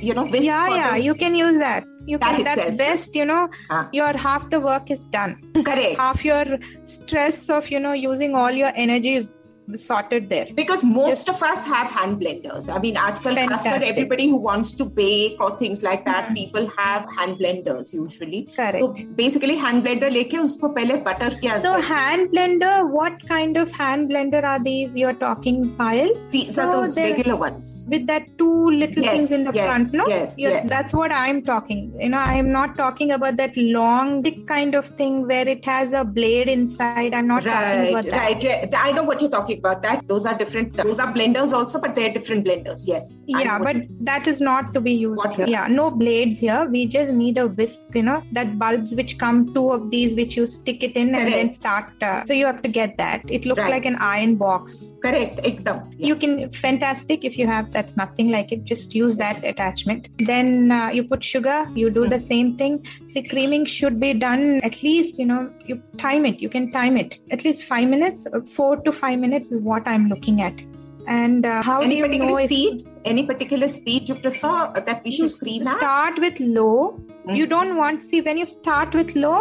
you 0.08 0.20
know 0.20 0.30
whisk? 0.36 0.50
Yeah, 0.52 0.80
yeah. 0.80 0.96
You 1.10 1.14
can 1.26 1.44
use 1.44 1.58
that 1.66 1.92
you 2.06 2.18
That 2.18 2.36
can 2.36 2.44
that's 2.44 2.60
itself. 2.62 2.78
best 2.78 3.14
you 3.20 3.24
know 3.24 3.48
Ah. 3.70 3.88
your 3.92 4.12
half 4.16 4.48
the 4.50 4.60
work 4.60 4.90
is 4.96 5.04
done 5.04 5.32
correct. 5.68 5.98
half 5.98 6.24
your 6.24 6.44
stress 6.84 7.48
of 7.50 7.68
you 7.70 7.80
know 7.80 7.92
using 7.92 8.34
all 8.34 8.50
your 8.62 8.72
energy 8.74 9.14
is 9.20 9.30
sorted 9.74 10.30
there. 10.30 10.46
Because 10.54 10.84
most 10.84 11.26
Just, 11.26 11.28
of 11.28 11.42
us 11.42 11.64
have 11.64 11.88
hand 11.88 12.20
blenders. 12.20 12.72
I 12.74 12.78
mean 12.78 12.96
aajkal 12.96 13.34
fantastic. 13.34 13.88
everybody 13.88 14.28
who 14.28 14.36
wants 14.36 14.72
to 14.72 14.84
bake 14.84 15.40
or 15.40 15.56
things 15.56 15.82
like 15.82 16.04
that 16.04 16.24
mm-hmm. 16.26 16.34
people 16.34 16.70
have 16.76 17.06
hand 17.16 17.38
blenders 17.38 17.92
usually. 17.92 18.48
Correct. 18.56 18.80
So 18.80 18.94
basically 19.14 19.56
hand 19.56 19.84
blender 19.84 20.10
leke 20.18 20.38
usko 20.46 20.74
pehle 20.76 21.02
butter 21.04 21.30
kiya 21.36 21.60
so 21.60 21.72
hand 21.80 22.30
blender 22.32 22.74
what 22.90 23.26
kind 23.28 23.56
of 23.56 23.70
hand 23.70 24.10
blender 24.10 24.42
are 24.44 24.62
these 24.62 24.96
you're 24.96 25.18
talking 25.26 25.76
Payal? 25.76 26.10
These 26.30 26.54
so 26.54 26.62
are 26.62 26.72
those 26.72 26.96
regular 26.96 27.36
ones. 27.36 27.86
with 27.88 28.06
that 28.06 28.26
two 28.38 28.70
little 28.70 29.02
yes, 29.02 29.14
things 29.14 29.32
in 29.32 29.44
the 29.44 29.52
yes, 29.52 29.66
front 29.66 29.92
no? 29.92 30.06
yes, 30.06 30.34
yes, 30.36 30.68
that's 30.68 30.92
what 30.92 31.12
i'm 31.12 31.42
talking 31.42 31.92
you 32.00 32.08
know 32.08 32.18
i'm 32.18 32.50
not 32.52 32.76
talking 32.76 33.12
about 33.12 33.36
that 33.36 33.56
long 33.56 34.22
thick 34.22 34.46
kind 34.46 34.74
of 34.74 34.86
thing 35.00 35.26
where 35.26 35.48
it 35.48 35.64
has 35.64 35.92
a 35.92 36.04
blade 36.04 36.48
inside. 36.48 37.14
I'm 37.14 37.26
not 37.26 37.44
right, 37.44 37.54
talking 37.54 37.90
about 37.90 38.04
that. 38.06 38.42
right, 38.44 38.44
right 38.44 38.74
i 38.84 38.92
know 38.92 39.02
what 39.02 39.20
you're 39.20 39.30
talking 39.30 39.55
about 39.58 39.82
that. 39.82 40.06
Those 40.08 40.26
are 40.26 40.36
different. 40.36 40.76
Those 40.76 40.98
are 40.98 41.12
blenders 41.12 41.52
also, 41.52 41.80
but 41.80 41.94
they're 41.94 42.12
different 42.12 42.44
blenders. 42.46 42.84
Yes. 42.86 43.22
Yeah, 43.26 43.58
but 43.58 43.76
that 44.00 44.26
is 44.26 44.40
not 44.40 44.72
to 44.74 44.80
be 44.80 44.92
used. 44.92 45.26
Yeah, 45.46 45.66
no 45.68 45.90
blades 45.90 46.40
here. 46.40 46.66
We 46.70 46.86
just 46.86 47.12
need 47.12 47.38
a 47.38 47.48
whisk. 47.48 47.80
You 47.94 48.02
know 48.02 48.22
that 48.32 48.58
bulbs 48.58 48.94
which 48.94 49.18
come 49.18 49.52
two 49.54 49.70
of 49.70 49.90
these, 49.90 50.16
which 50.16 50.36
you 50.36 50.46
stick 50.46 50.82
it 50.82 50.96
in 50.96 51.10
Correct. 51.10 51.24
and 51.24 51.34
then 51.34 51.50
start. 51.50 51.92
Uh, 52.02 52.24
so 52.24 52.32
you 52.32 52.46
have 52.46 52.62
to 52.62 52.68
get 52.68 52.96
that. 52.96 53.22
It 53.28 53.46
looks 53.46 53.62
right. 53.62 53.70
like 53.70 53.86
an 53.86 53.96
iron 53.96 54.36
box. 54.36 54.92
Correct. 55.02 55.38
Ekdam. 55.38 55.92
Yeah. 55.96 56.06
You 56.08 56.16
can 56.16 56.50
fantastic 56.50 57.24
if 57.24 57.38
you 57.38 57.46
have 57.46 57.70
that's 57.70 57.96
nothing 57.96 58.30
like 58.30 58.52
it. 58.52 58.64
Just 58.64 58.94
use 58.94 59.16
that 59.18 59.44
attachment. 59.44 60.08
Then 60.18 60.70
uh, 60.70 60.88
you 60.88 61.04
put 61.04 61.22
sugar. 61.24 61.66
You 61.74 61.90
do 61.90 62.06
mm. 62.06 62.10
the 62.10 62.18
same 62.18 62.56
thing. 62.56 62.84
See, 63.06 63.22
creaming 63.22 63.64
should 63.64 64.00
be 64.00 64.12
done 64.14 64.60
at 64.62 64.82
least. 64.82 65.18
You 65.18 65.26
know, 65.26 65.52
you 65.64 65.82
time 65.98 66.26
it. 66.26 66.40
You 66.40 66.48
can 66.48 66.70
time 66.72 66.96
it 66.96 67.18
at 67.30 67.44
least 67.44 67.64
five 67.64 67.88
minutes, 67.88 68.26
uh, 68.32 68.40
four 68.40 68.76
to 68.82 68.92
five 68.92 69.18
minutes 69.18 69.45
is 69.52 69.60
what 69.60 69.86
i'm 69.86 70.08
looking 70.08 70.40
at 70.42 70.60
and 71.08 71.46
uh, 71.46 71.62
how 71.62 71.80
Any 71.80 72.00
do 72.02 72.12
you 72.12 72.18
know 72.26 72.36
if 72.38 72.46
speed? 72.46 72.88
Any 73.04 73.24
particular 73.26 73.68
speed 73.68 74.08
you 74.08 74.16
prefer 74.16 74.72
that 74.86 75.04
we 75.04 75.12
should 75.12 75.30
cream 75.42 75.60
at? 75.62 75.68
start 75.78 76.18
with 76.18 76.40
low 76.40 77.00
Mm. 77.26 77.36
you 77.36 77.46
don't 77.52 77.76
want 77.76 78.02
see 78.04 78.20
when 78.20 78.38
you 78.38 78.46
start 78.46 78.92
with 78.94 79.16
low 79.16 79.38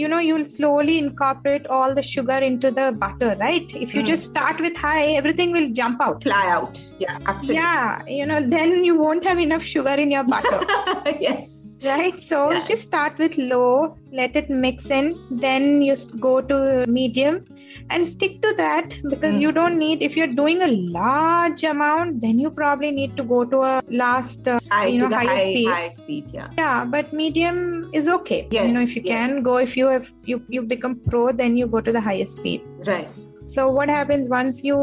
you 0.00 0.06
know 0.10 0.18
you'll 0.20 0.44
slowly 0.44 0.98
incorporate 1.04 1.66
all 1.66 1.92
the 1.92 2.02
sugar 2.02 2.36
into 2.48 2.70
the 2.70 2.92
butter 3.04 3.30
right 3.40 3.72
if 3.84 3.94
you 3.96 4.02
Mm. 4.02 4.06
just 4.12 4.30
start 4.30 4.60
with 4.60 4.76
high 4.76 5.06
everything 5.20 5.50
will 5.56 5.70
jump 5.70 6.00
out 6.00 6.22
Fly 6.22 6.46
out. 6.56 6.80
Yeah, 7.00 7.18
absolutely. 7.26 7.56
yeah 7.56 8.02
you 8.18 8.26
know 8.26 8.40
then 8.56 8.84
you 8.84 8.96
won't 8.96 9.24
have 9.24 9.40
enough 9.40 9.64
sugar 9.64 9.94
in 10.04 10.12
your 10.12 10.22
butter 10.24 10.60
yes. 11.28 11.65
Right 11.84 12.18
so 12.18 12.38
Yeah. 12.52 12.60
just 12.68 12.82
start 12.88 13.18
with 13.18 13.36
low 13.38 13.96
let 14.12 14.36
it 14.40 14.48
mix 14.48 14.90
in 14.90 15.06
then 15.30 15.82
you 15.82 15.94
go 16.26 16.40
to 16.40 16.84
medium 16.86 17.44
and 17.90 18.06
stick 18.08 18.40
to 18.44 18.52
that 18.60 18.94
because 19.10 19.34
Mm. 19.36 19.40
you 19.44 19.50
don't 19.58 19.78
need 19.78 20.02
if 20.08 20.16
you're 20.16 20.32
doing 20.40 20.62
a 20.62 20.70
large 20.98 21.64
amount 21.72 22.20
then 22.22 22.38
you 22.38 22.50
probably 22.50 22.90
need 22.98 23.16
to 23.16 23.24
go 23.34 23.44
to 23.44 23.62
a 23.72 23.74
last 23.90 24.48
uh, 24.48 24.58
High 24.70 24.86
you 24.86 25.00
know 25.00 25.08
higher 25.08 25.28
high, 25.28 25.38
speed 25.50 25.68
high 25.68 25.90
speed. 25.90 26.24
Yeah. 26.38 26.48
yeah 26.58 26.84
but 26.84 27.12
medium 27.12 27.90
is 27.92 28.08
okay 28.16 28.40
Yes, 28.50 28.66
you 28.68 28.72
know 28.74 28.80
if 28.88 28.96
you 28.96 29.02
yes. 29.04 29.14
can 29.18 29.42
go 29.42 29.58
if 29.58 29.76
you 29.76 29.86
have 29.88 30.10
you 30.24 30.40
you 30.48 30.62
become 30.62 30.96
pro 31.10 31.30
then 31.42 31.56
you 31.56 31.66
go 31.76 31.80
to 31.80 31.92
the 31.92 32.00
highest 32.00 32.38
speed 32.38 32.62
Right. 32.86 33.08
so 33.44 33.68
what 33.70 33.88
happens 33.88 34.28
once 34.28 34.64
you 34.64 34.78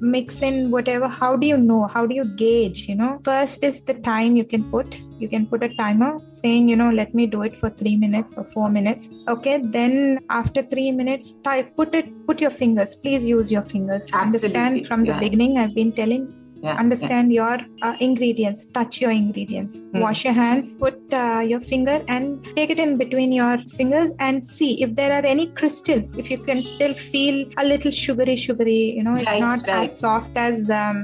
mix 0.00 0.42
in 0.42 0.70
whatever 0.70 1.08
how 1.08 1.36
do 1.36 1.46
you 1.46 1.56
know 1.56 1.86
how 1.86 2.06
do 2.06 2.14
you 2.14 2.24
gauge 2.46 2.88
you 2.88 2.94
know 3.00 3.10
first 3.24 3.62
is 3.68 3.82
the 3.90 3.94
time 3.94 4.36
you 4.36 4.44
can 4.44 4.64
put 4.70 4.96
you 5.22 5.28
can 5.34 5.46
put 5.52 5.62
a 5.68 5.70
timer 5.80 6.10
saying 6.40 6.68
you 6.72 6.76
know 6.82 6.90
let 7.00 7.14
me 7.20 7.26
do 7.36 7.42
it 7.48 7.56
for 7.62 7.70
3 7.70 7.96
minutes 8.04 8.36
or 8.36 8.44
4 8.44 8.70
minutes 8.78 9.08
okay 9.34 9.56
then 9.78 9.94
after 10.42 10.62
3 10.62 10.92
minutes 11.00 11.32
type 11.48 11.74
put 11.80 11.94
it 12.02 12.06
put 12.28 12.40
your 12.46 12.54
fingers 12.62 12.94
please 13.06 13.26
use 13.34 13.50
your 13.56 13.62
fingers 13.74 14.04
Absolutely, 14.12 14.60
understand 14.60 14.86
from 14.90 15.02
the 15.08 15.14
yeah. 15.14 15.24
beginning 15.26 15.58
i've 15.64 15.76
been 15.82 15.92
telling 16.04 16.24
Yeah. 16.66 16.74
understand 16.80 17.32
your 17.34 17.54
uh, 17.86 17.94
ingredients 18.06 18.60
touch 18.76 18.96
your 19.02 19.12
ingredients 19.20 19.78
Hmm. 19.94 20.02
wash 20.02 20.20
your 20.26 20.34
hands 20.36 20.66
put 20.82 20.98
uh, 21.20 21.40
your 21.52 21.60
finger 21.70 21.96
and 22.16 22.44
take 22.58 22.70
it 22.74 22.80
in 22.84 22.92
between 23.00 23.32
your 23.38 23.54
fingers 23.78 24.10
and 24.26 24.46
see 24.50 24.68
if 24.86 24.92
there 25.00 25.12
are 25.16 25.24
any 25.32 25.46
crystals 25.60 26.12
if 26.22 26.28
you 26.32 26.38
can 26.50 26.60
still 26.68 26.94
feel 27.08 27.36
a 27.62 27.64
little 27.72 27.94
sugary 28.04 28.36
sugary 28.44 28.80
you 28.98 29.02
know 29.08 29.16
it's 29.22 29.28
Right, 29.32 29.44
not 29.48 29.66
right. 29.72 29.80
as 29.88 29.98
soft 30.04 30.38
as 30.46 30.70
um, 30.82 31.00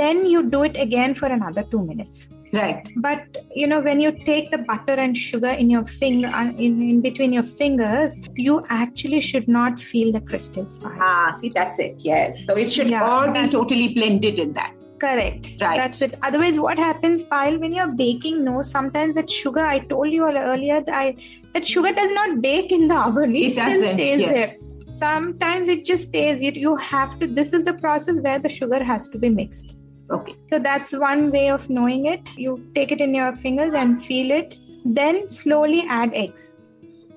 then 0.00 0.18
you 0.32 0.40
do 0.56 0.62
it 0.70 0.76
again 0.88 1.14
for 1.20 1.28
another 1.38 1.64
two 1.74 1.84
minutes 1.92 2.18
Right. 2.52 2.88
but 2.96 3.22
you 3.54 3.66
know 3.66 3.80
when 3.80 4.00
you 4.00 4.10
take 4.24 4.50
the 4.50 4.58
butter 4.58 4.94
and 4.94 5.16
sugar 5.16 5.50
in 5.50 5.70
your 5.70 5.84
finger 5.84 6.28
uh, 6.28 6.50
in, 6.66 6.82
in 6.90 7.00
between 7.00 7.32
your 7.32 7.42
fingers 7.44 8.18
you 8.34 8.64
actually 8.68 9.20
should 9.20 9.46
not 9.46 9.78
feel 9.78 10.10
the 10.12 10.20
crystals 10.20 10.80
Ah, 10.84 11.30
see, 11.32 11.48
that's 11.50 11.78
it. 11.78 12.00
Yes. 12.04 12.44
So 12.46 12.56
it 12.56 12.70
should 12.70 12.88
Yeah, 12.90 13.04
all 13.04 13.30
be 13.30 13.48
totally 13.48 13.94
blended 13.94 14.38
in 14.38 14.52
that. 14.54 14.74
Correct. 14.98 15.46
Right. 15.60 15.78
That's 15.78 16.02
it. 16.02 16.14
Otherwise, 16.22 16.60
what 16.60 16.78
happens, 16.78 17.24
Payal, 17.24 17.58
when 17.58 17.72
you're 17.72 17.88
baking? 18.00 18.44
No, 18.44 18.60
sometimes 18.60 19.14
that 19.14 19.30
sugar. 19.30 19.60
I 19.60 19.78
told 19.78 20.10
you 20.10 20.24
earlier 20.26 20.82
that 20.82 20.94
I 20.94 21.16
that 21.54 21.66
sugar 21.66 21.92
does 21.92 22.12
not 22.12 22.42
bake 22.42 22.70
in 22.70 22.88
the 22.88 22.98
oven. 22.98 23.34
It, 23.34 23.46
It 23.46 23.52
still 23.52 23.84
stays 23.84 24.20
yes. 24.20 24.32
there. 24.34 24.56
Sometimes 24.98 25.68
it 25.68 25.84
just 25.86 26.04
stays. 26.08 26.42
You 26.42 26.52
you 26.52 26.76
have 26.76 27.18
to. 27.20 27.26
This 27.26 27.52
is 27.54 27.64
the 27.64 27.74
process 27.74 28.20
where 28.20 28.38
the 28.38 28.50
sugar 28.50 28.82
has 28.84 29.08
to 29.08 29.18
be 29.18 29.30
mixed. 29.30 29.72
Okay. 30.10 30.34
So 30.48 30.58
that's 30.58 30.92
one 30.92 31.30
way 31.30 31.50
of 31.50 31.68
knowing 31.70 32.06
it. 32.06 32.20
You 32.36 32.64
take 32.74 32.90
it 32.92 33.00
in 33.00 33.14
your 33.14 33.34
fingers 33.36 33.74
and 33.74 34.02
feel 34.02 34.30
it. 34.30 34.56
Then 34.84 35.28
slowly 35.28 35.84
add 35.88 36.10
eggs. 36.14 36.60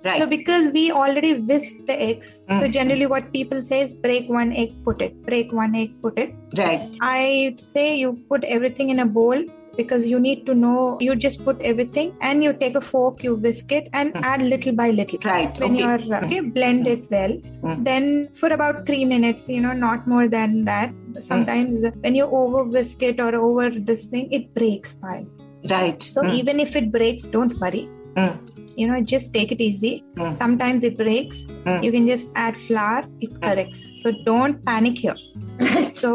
Right. 0.03 0.19
So 0.21 0.27
because 0.27 0.71
we 0.73 0.91
already 0.91 1.39
whisked 1.39 1.87
the 1.87 1.99
eggs, 2.09 2.43
so 2.59 2.65
Mm. 2.67 2.71
generally 2.77 3.05
what 3.05 3.31
people 3.31 3.61
say 3.61 3.79
is 3.81 3.93
break 4.05 4.29
one 4.29 4.51
egg, 4.63 4.73
put 4.83 5.01
it. 5.01 5.13
Break 5.25 5.53
one 5.53 5.75
egg, 5.75 5.93
put 6.01 6.17
it. 6.23 6.35
right. 6.57 6.81
I 7.01 7.53
say 7.57 7.97
you 7.97 8.09
put 8.29 8.43
everything 8.43 8.89
in 8.89 8.99
a 8.99 9.05
bowl 9.05 9.43
because 9.75 10.05
you 10.05 10.19
need 10.19 10.45
to 10.45 10.53
know 10.53 10.97
you 11.01 11.15
just 11.15 11.43
put 11.43 11.61
everything 11.61 12.15
and 12.21 12.43
you 12.43 12.53
take 12.53 12.75
a 12.75 12.81
fork, 12.81 13.23
you 13.23 13.35
whisk 13.35 13.71
it 13.71 13.89
and 13.93 14.13
Mm. 14.13 14.21
add 14.31 14.41
little 14.41 14.73
by 14.81 14.89
little. 14.91 15.19
Right. 15.25 15.59
When 15.59 15.73
okay. 15.75 15.83
you're 15.83 16.17
okay, 16.23 16.39
blend 16.41 16.87
it 16.87 17.09
well. 17.09 17.33
Mm. 17.63 17.83
Then 17.89 18.29
for 18.33 18.49
about 18.57 18.85
three 18.85 19.05
minutes, 19.05 19.49
you 19.49 19.61
know, 19.61 19.73
not 19.73 20.07
more 20.07 20.27
than 20.27 20.65
that. 20.65 20.93
Sometimes 21.17 21.85
when 22.01 22.15
you 22.15 22.25
over 22.25 22.63
whisk 22.63 23.01
it 23.03 23.19
or 23.19 23.35
over 23.35 23.69
this 23.69 24.07
thing, 24.07 24.31
it 24.31 24.53
breaks 24.53 24.93
fine. 24.93 25.27
Right. 25.69 26.01
So 26.03 26.21
Mm. 26.21 26.33
even 26.39 26.59
if 26.59 26.75
it 26.75 26.91
breaks, 26.91 27.23
don't 27.23 27.59
worry. 27.59 27.87
Mm. 28.15 28.33
You 28.75 28.87
know, 28.87 29.01
just 29.01 29.33
take 29.33 29.51
it 29.51 29.61
easy. 29.61 30.03
Mm. 30.17 30.33
Sometimes 30.33 30.83
it 30.83 30.97
breaks. 30.97 31.45
Mm. 31.65 31.83
You 31.83 31.91
can 31.91 32.05
just 32.07 32.31
add 32.35 32.55
flour, 32.57 33.05
it 33.21 33.39
corrects. 33.41 33.81
So 34.01 34.11
don't 34.25 34.63
panic 34.65 34.97
here. 34.97 35.15
So 36.03 36.11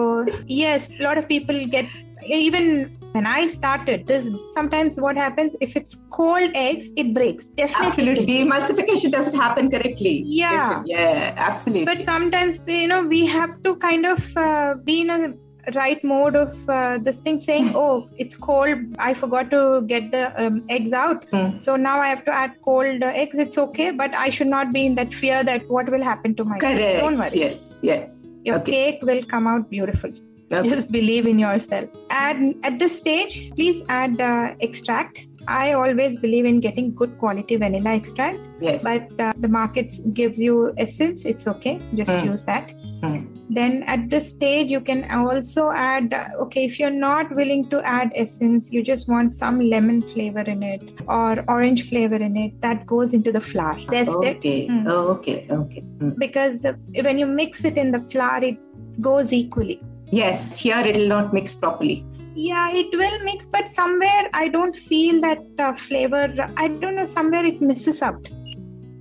yes, 0.46 0.90
a 0.98 1.02
lot 1.02 1.18
of 1.18 1.28
people 1.28 1.58
get 1.66 1.86
even 2.26 2.97
when 3.12 3.26
I 3.26 3.46
started 3.46 4.06
this. 4.06 4.28
Sometimes 4.52 4.96
what 5.00 5.16
happens 5.16 5.56
if 5.60 5.76
it's 5.76 6.02
cold 6.10 6.50
eggs, 6.54 6.90
it 6.96 7.14
breaks. 7.14 7.48
Definitely. 7.48 7.86
absolutely. 7.86 8.24
The 8.26 8.38
emulsification 8.46 9.10
doesn't 9.10 9.34
happen 9.38 9.70
correctly. 9.70 10.22
Yeah. 10.26 10.82
Yeah. 10.86 11.34
Absolutely. 11.36 11.84
But 11.86 12.04
sometimes 12.04 12.60
you 12.66 12.86
know 12.88 13.06
we 13.06 13.26
have 13.26 13.62
to 13.64 13.76
kind 13.76 14.06
of 14.06 14.36
uh, 14.36 14.74
be 14.84 15.00
in 15.02 15.10
a 15.10 15.34
right 15.74 16.02
mode 16.02 16.34
of 16.34 16.52
uh, 16.70 16.96
this 16.98 17.20
thing 17.20 17.38
saying 17.38 17.72
oh 17.74 18.08
it's 18.16 18.34
cold 18.34 18.78
i 18.98 19.12
forgot 19.12 19.50
to 19.50 19.82
get 19.86 20.10
the 20.12 20.22
um, 20.42 20.62
eggs 20.70 20.94
out 20.94 21.26
Hmm. 21.32 21.58
so 21.58 21.76
now 21.76 21.98
i 22.00 22.06
have 22.08 22.24
to 22.24 22.32
add 22.32 22.54
cold 22.68 23.02
uh, 23.02 23.10
eggs 23.22 23.36
it's 23.44 23.58
okay 23.64 23.90
but 23.90 24.14
i 24.14 24.30
should 24.30 24.46
not 24.46 24.72
be 24.72 24.86
in 24.86 24.94
that 24.94 25.12
fear 25.12 25.44
that 25.44 25.68
what 25.68 25.90
will 25.90 26.02
happen 26.02 26.34
to 26.36 26.44
my 26.46 26.58
Correct. 26.58 27.00
don't 27.00 27.18
worry 27.18 27.38
Yes. 27.42 27.80
Yes. 27.82 28.24
your 28.44 28.56
Okay. 28.60 28.72
cake 28.72 29.02
will 29.02 29.22
come 29.34 29.46
out 29.46 29.68
beautiful 29.68 30.10
Okay. 30.50 30.68
Just 30.68 30.90
believe 30.90 31.26
in 31.26 31.38
yourself. 31.38 31.88
Add 32.11 32.54
at 32.64 32.78
this 32.78 32.96
stage, 32.96 33.52
please 33.54 33.82
add 33.88 34.20
uh, 34.20 34.54
extract. 34.61 35.26
I 35.46 35.72
always 35.72 36.18
believe 36.18 36.44
in 36.44 36.61
getting 36.61 36.94
good 36.94 37.16
quality 37.18 37.56
vanilla 37.56 37.94
extract, 37.94 38.38
Yes. 38.61 38.82
but 38.82 39.08
uh, 39.20 39.32
the 39.38 39.48
market 39.48 39.92
gives 40.12 40.38
you 40.38 40.74
essence. 40.76 41.24
It's 41.24 41.46
okay. 41.46 41.80
Just 41.94 42.11
Mm. 42.18 42.24
use 42.32 42.44
that. 42.46 42.72
Mm. 43.02 43.34
Then 43.50 43.82
at 43.87 44.11
this 44.11 44.28
stage, 44.28 44.70
you 44.70 44.80
can 44.80 45.11
also 45.11 45.70
add. 45.70 46.12
uh, 46.12 46.24
Okay, 46.44 46.64
if 46.66 46.78
you're 46.78 46.90
not 47.04 47.34
willing 47.34 47.68
to 47.70 47.80
add 47.82 48.11
essence, 48.14 48.70
you 48.72 48.82
just 48.82 49.08
want 49.08 49.34
some 49.34 49.61
lemon 49.61 50.02
flavor 50.02 50.40
in 50.54 50.62
it 50.62 50.82
or 51.08 51.44
orange 51.48 51.88
flavor 51.88 52.16
in 52.16 52.37
it. 52.37 52.61
That 52.61 52.84
goes 52.87 53.14
into 53.14 53.32
the 53.32 53.40
flour. 53.40 53.78
Zest 53.90 54.22
it 54.22 54.37
Okay. 54.38 54.66
Mm. 54.68 54.87
Okay. 54.90 55.46
Okay. 55.50 55.82
Mm. 55.98 56.18
because 56.18 56.66
when 57.08 57.18
you 57.18 57.26
mix 57.26 57.64
it 57.64 57.78
in 57.78 57.90
the 57.92 58.00
flour, 58.00 58.42
it 58.44 58.58
goes 59.00 59.32
equally. 59.32 59.80
Yes. 60.12 60.59
Here 60.59 60.79
it 60.86 60.97
will 60.97 61.07
not 61.07 61.33
mix 61.33 61.55
properly. 61.55 62.05
Yeah, 62.36 62.71
it 62.73 62.89
will 62.91 63.23
mix, 63.25 63.45
but 63.45 63.69
somewhere 63.69 64.29
I 64.33 64.47
don't 64.47 64.75
feel 64.75 65.21
that 65.21 65.39
uh, 65.59 65.73
flavor. 65.73 66.33
I 66.57 66.67
don't 66.67 66.95
know, 66.95 67.05
somewhere 67.05 67.45
it 67.45 67.62
misses 67.62 68.01
out. 68.01 68.27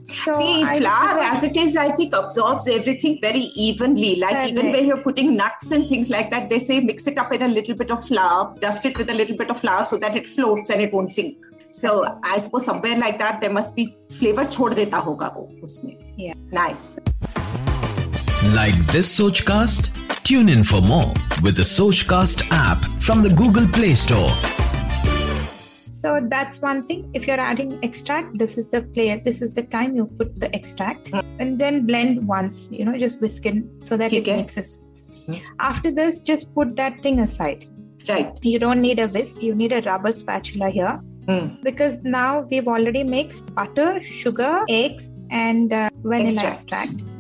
So 0.05 0.33
See, 0.33 0.63
I 0.63 0.79
flour 0.79 1.15
prefer- 1.15 1.33
as 1.33 1.43
it 1.45 1.57
is, 1.57 1.77
I 1.77 1.93
think 1.93 2.15
absorbs 2.15 2.69
everything 2.69 3.19
very 3.23 3.45
evenly. 3.67 4.17
Like 4.17 4.51
even 4.51 4.63
Correct. 4.63 4.77
when 4.77 4.87
you're 4.87 5.03
putting 5.03 5.37
nuts 5.37 5.71
and 5.71 5.89
things 5.89 6.11
like 6.11 6.31
that, 6.31 6.51
they 6.51 6.59
say 6.59 6.81
mix 6.81 7.07
it 7.07 7.17
up 7.17 7.33
in 7.33 7.43
a 7.43 7.49
little 7.49 7.75
bit 7.75 7.91
of 7.91 8.05
flour, 8.05 8.55
dust 8.61 8.85
it 8.85 8.99
with 8.99 9.09
a 9.09 9.15
little 9.15 9.37
bit 9.37 9.49
of 9.49 9.59
flour 9.59 9.85
so 9.85 9.97
that 9.99 10.15
it 10.17 10.27
floats 10.27 10.69
and 10.71 10.83
it 10.83 10.93
won't 10.93 11.13
sink. 11.13 11.39
So 11.73 12.05
I 12.25 12.37
suppose 12.39 12.67
somewhere 12.67 12.99
like 12.99 13.19
that 13.21 13.41
there 13.41 13.53
must 13.53 13.75
be 13.75 13.97
flavor 14.11 14.45
छोड़ 14.45 14.75
देता 14.75 14.99
होगा 15.07 15.33
वो 15.37 15.49
उसमें. 15.65 15.97
Yeah. 16.19 16.35
Nice. 16.53 16.99
Like 18.55 18.75
this 18.93 19.19
Sochcast? 19.19 19.91
Tune 20.28 20.50
in 20.50 20.62
for 20.66 20.82
more 20.82 21.14
with 21.42 21.56
the 21.56 21.64
Sochcast 21.64 22.50
app 22.52 22.84
from 23.02 23.24
the 23.24 23.30
Google 23.30 23.66
Play 23.66 23.96
Store. 23.96 24.30
So 25.90 26.20
that's 26.30 26.62
one 26.62 26.86
thing. 26.86 27.10
If 27.14 27.28
you're 27.28 27.40
adding 27.40 27.80
extract, 27.82 28.38
this 28.38 28.58
is 28.58 28.68
the 28.68 28.82
player. 28.82 29.22
This 29.24 29.42
is 29.42 29.54
the 29.54 29.64
time 29.64 29.96
you 29.96 30.06
put 30.06 30.38
the 30.38 30.54
extract 30.54 31.10
and 31.40 31.58
then 31.58 31.86
blend 31.86 32.28
once. 32.28 32.70
You 32.74 32.84
know, 32.84 32.98
just 32.98 33.22
whisk 33.22 33.46
it 33.46 33.64
so 33.82 33.96
that 33.96 34.12
it 34.12 34.28
mixes. 34.28 34.84
After 35.62 35.92
this, 35.92 36.20
just 36.20 36.54
put 36.54 36.76
that 36.76 37.02
thing 37.02 37.20
aside. 37.22 37.66
Right. 38.10 38.38
You 38.42 38.60
don't 38.60 38.82
need 38.82 39.00
a 39.00 39.08
whisk. 39.08 39.42
You 39.42 39.56
need 39.56 39.72
a 39.72 39.82
rubber 39.84 40.12
spatula 40.12 40.70
here. 40.70 41.00
Mm. 41.28 41.62
because 41.62 41.98
now 42.04 42.42
we've 42.50 42.68
already 42.68 43.04
mixed 43.04 43.54
butter, 43.54 44.02
sugar, 44.02 44.66
eggs, 44.70 45.22
and 45.30 45.72
uh, 45.72 45.90
vanilla 46.04 46.28
Extract. 46.28 46.54
extract. 46.54 47.17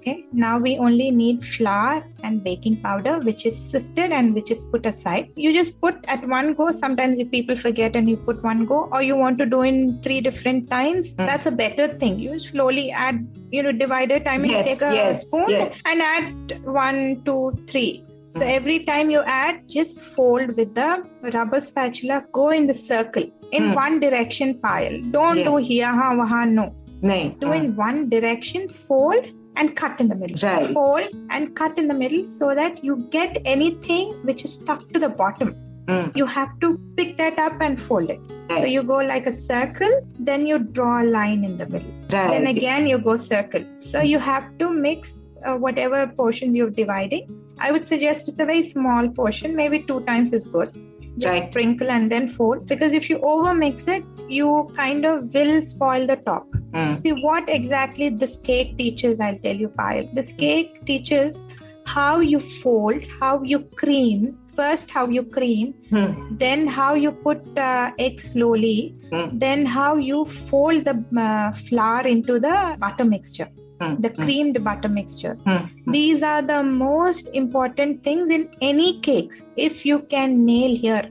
Okay, 0.00 0.24
now 0.32 0.58
we 0.58 0.78
only 0.78 1.10
need 1.10 1.44
flour 1.44 2.02
and 2.24 2.42
baking 2.42 2.76
powder, 2.80 3.18
which 3.20 3.44
is 3.44 3.54
sifted 3.54 4.12
and 4.12 4.34
which 4.34 4.50
is 4.50 4.64
put 4.64 4.86
aside. 4.86 5.28
You 5.36 5.52
just 5.52 5.78
put 5.80 5.96
at 6.08 6.26
one 6.26 6.54
go. 6.54 6.70
Sometimes 6.70 7.18
you 7.18 7.26
people 7.26 7.54
forget 7.54 7.94
and 7.94 8.08
you 8.08 8.16
put 8.16 8.42
one 8.42 8.64
go, 8.64 8.88
or 8.92 9.02
you 9.02 9.14
want 9.14 9.36
to 9.40 9.46
do 9.46 9.60
in 9.60 10.00
three 10.02 10.22
different 10.22 10.70
times. 10.70 11.14
Mm. 11.16 11.26
That's 11.26 11.44
a 11.44 11.50
better 11.50 11.88
thing. 11.88 12.18
You 12.18 12.38
slowly 12.38 12.90
add, 12.90 13.26
you 13.50 13.62
know, 13.62 13.72
divide 13.72 14.10
it. 14.10 14.26
I 14.26 14.38
mean, 14.38 14.52
Yes, 14.52 14.66
take 14.68 14.80
a 14.90 14.94
yes, 14.94 15.26
spoon 15.26 15.50
yes. 15.50 15.82
and 15.84 16.00
add 16.00 16.64
one, 16.64 17.20
two, 17.26 17.52
three. 17.66 18.06
So 18.30 18.40
Mm. 18.40 18.56
every 18.56 18.78
time 18.84 19.10
you 19.10 19.22
add, 19.26 19.60
just 19.68 20.00
fold 20.00 20.56
with 20.56 20.74
the 20.74 21.04
rubber 21.34 21.60
spatula, 21.60 22.24
go 22.32 22.48
in 22.50 22.66
the 22.68 22.74
circle 22.74 23.24
in 23.52 23.64
Mm. 23.64 23.74
one 23.74 24.00
direction 24.00 24.54
Payal. 24.54 25.12
Don't 25.12 25.44
do 25.50 25.56
here, 25.56 25.92
ha, 26.00 26.14
waha, 26.22 26.46
no. 26.46 26.66
नहीं. 27.02 27.38
Do 27.40 27.52
in 27.52 27.74
one 27.76 28.08
direction, 28.08 28.68
fold 28.68 29.26
and 29.56 29.76
cut 29.76 30.00
in 30.00 30.08
the 30.08 30.14
middle. 30.14 30.36
Right. 30.42 30.66
Fold 30.66 31.08
and 31.30 31.54
cut 31.54 31.78
in 31.78 31.88
the 31.88 31.94
middle 31.94 32.24
so 32.24 32.54
that 32.54 32.82
you 32.84 33.06
get 33.10 33.38
anything 33.44 34.14
which 34.24 34.44
is 34.44 34.54
stuck 34.54 34.88
to 34.92 34.98
the 34.98 35.08
bottom. 35.08 35.54
Mm. 35.86 36.16
You 36.16 36.26
have 36.26 36.58
to 36.60 36.78
pick 36.96 37.16
that 37.16 37.38
up 37.38 37.60
and 37.60 37.78
fold 37.78 38.10
it. 38.10 38.20
So 38.58 38.64
you 38.64 38.82
go 38.82 38.96
like 38.96 39.26
a 39.26 39.32
circle, 39.32 39.88
then 40.18 40.44
you 40.44 40.58
draw 40.58 41.02
a 41.02 41.04
line 41.04 41.44
in 41.44 41.56
the 41.56 41.68
middle. 41.68 41.92
Right. 42.10 42.30
Then 42.30 42.48
again, 42.48 42.86
you 42.86 42.98
go 42.98 43.16
circle. 43.16 43.64
So 43.78 44.00
you 44.00 44.18
have 44.18 44.58
to 44.58 44.72
mix 44.72 45.20
uh, 45.44 45.56
whatever 45.56 46.08
portions 46.08 46.56
you're 46.56 46.70
dividing. 46.70 47.28
I 47.60 47.70
would 47.70 47.84
suggest 47.84 48.28
it's 48.28 48.40
a 48.40 48.46
very 48.46 48.62
small 48.62 49.08
portion, 49.08 49.54
maybe 49.54 49.80
two 49.82 50.00
times 50.00 50.32
is 50.32 50.44
good. 50.44 50.72
Just 51.18 51.36
Right. 51.38 51.50
sprinkle 51.50 51.90
and 51.90 52.10
then 52.10 52.28
fold 52.28 52.66
because 52.66 52.92
if 52.92 53.10
you 53.10 53.18
over 53.20 53.54
mix 53.54 53.88
it, 53.88 54.04
you 54.28 54.70
kind 54.76 55.04
of 55.04 55.34
will 55.34 55.60
spoil 55.62 56.06
the 56.06 56.16
top. 56.16 56.46
Mm. 56.72 56.96
See 56.96 57.12
what 57.12 57.48
exactly 57.48 58.10
this 58.10 58.36
cake 58.36 58.78
teaches, 58.78 59.20
I'll 59.20 59.36
tell 59.38 59.56
you, 59.56 59.68
Payal. 59.68 60.14
This 60.14 60.30
cake 60.32 60.84
teaches 60.86 61.48
how 61.84 62.20
you 62.20 62.38
fold, 62.38 63.02
how 63.20 63.42
you 63.42 63.58
cream, 63.74 64.38
first 64.46 64.90
how 64.92 65.08
you 65.08 65.24
cream, 65.24 65.74
Mm. 65.90 66.38
then 66.38 66.66
how 66.68 66.94
you 66.94 67.10
put 67.10 67.58
uh, 67.58 67.90
egg 67.98 68.20
slowly, 68.20 68.94
Mm. 69.10 69.40
then 69.40 69.66
how 69.66 69.96
you 69.96 70.24
fold 70.24 70.84
the 70.84 70.96
uh, 71.20 71.50
flour 71.52 72.06
into 72.06 72.38
the 72.38 72.76
butter 72.78 73.04
mixture 73.04 73.48
Mm. 73.80 73.94
the 74.04 74.10
Mm. 74.10 74.22
creamed 74.24 74.56
butter 74.66 74.88
mixture 74.98 75.34
Mm. 75.52 75.62
these 75.96 76.22
are 76.32 76.42
the 76.52 76.58
most 76.62 77.28
important 77.42 78.02
things 78.08 78.30
in 78.36 78.42
any 78.70 78.88
cakes 79.08 79.38
if 79.68 79.84
you 79.90 79.98
can 80.14 80.34
nail 80.50 80.74
here 80.84 81.04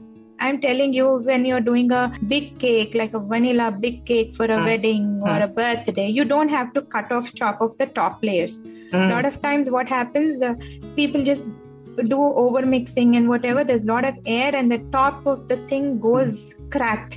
i'm 0.44 0.58
telling 0.66 0.92
you 0.98 1.06
when 1.28 1.42
you're 1.48 1.64
doing 1.70 1.88
a 2.00 2.02
big 2.34 2.46
cake 2.64 2.94
like 3.00 3.14
a 3.20 3.22
vanilla 3.32 3.66
big 3.86 3.96
cake 4.10 4.30
for 4.38 4.46
a 4.46 4.58
Mm. 4.58 4.66
wedding 4.68 5.06
or 5.30 5.34
Mm. 5.38 5.46
a 5.48 5.50
birthday 5.60 6.06
you 6.18 6.24
don't 6.34 6.52
have 6.58 6.70
to 6.76 6.82
cut 6.94 7.10
off 7.16 7.32
chop 7.40 7.60
off 7.66 7.74
the 7.82 7.88
top 7.98 8.22
layers 8.28 8.54
a 8.92 9.00
Mm. 9.00 9.08
lot 9.14 9.26
of 9.32 9.40
times 9.48 9.70
what 9.78 9.88
happens 9.96 10.40
uh, 10.50 10.54
people 11.00 11.22
just 11.32 11.44
do 12.14 12.20
over 12.44 12.60
mixing 12.76 13.10
and 13.16 13.28
whatever 13.34 13.62
there's 13.68 13.84
a 13.88 13.92
lot 13.94 14.04
of 14.10 14.16
air 14.38 14.50
and 14.60 14.72
the 14.74 14.80
top 14.98 15.26
of 15.34 15.40
the 15.50 15.58
thing 15.72 15.88
goes 16.08 16.38
cracked 16.76 17.16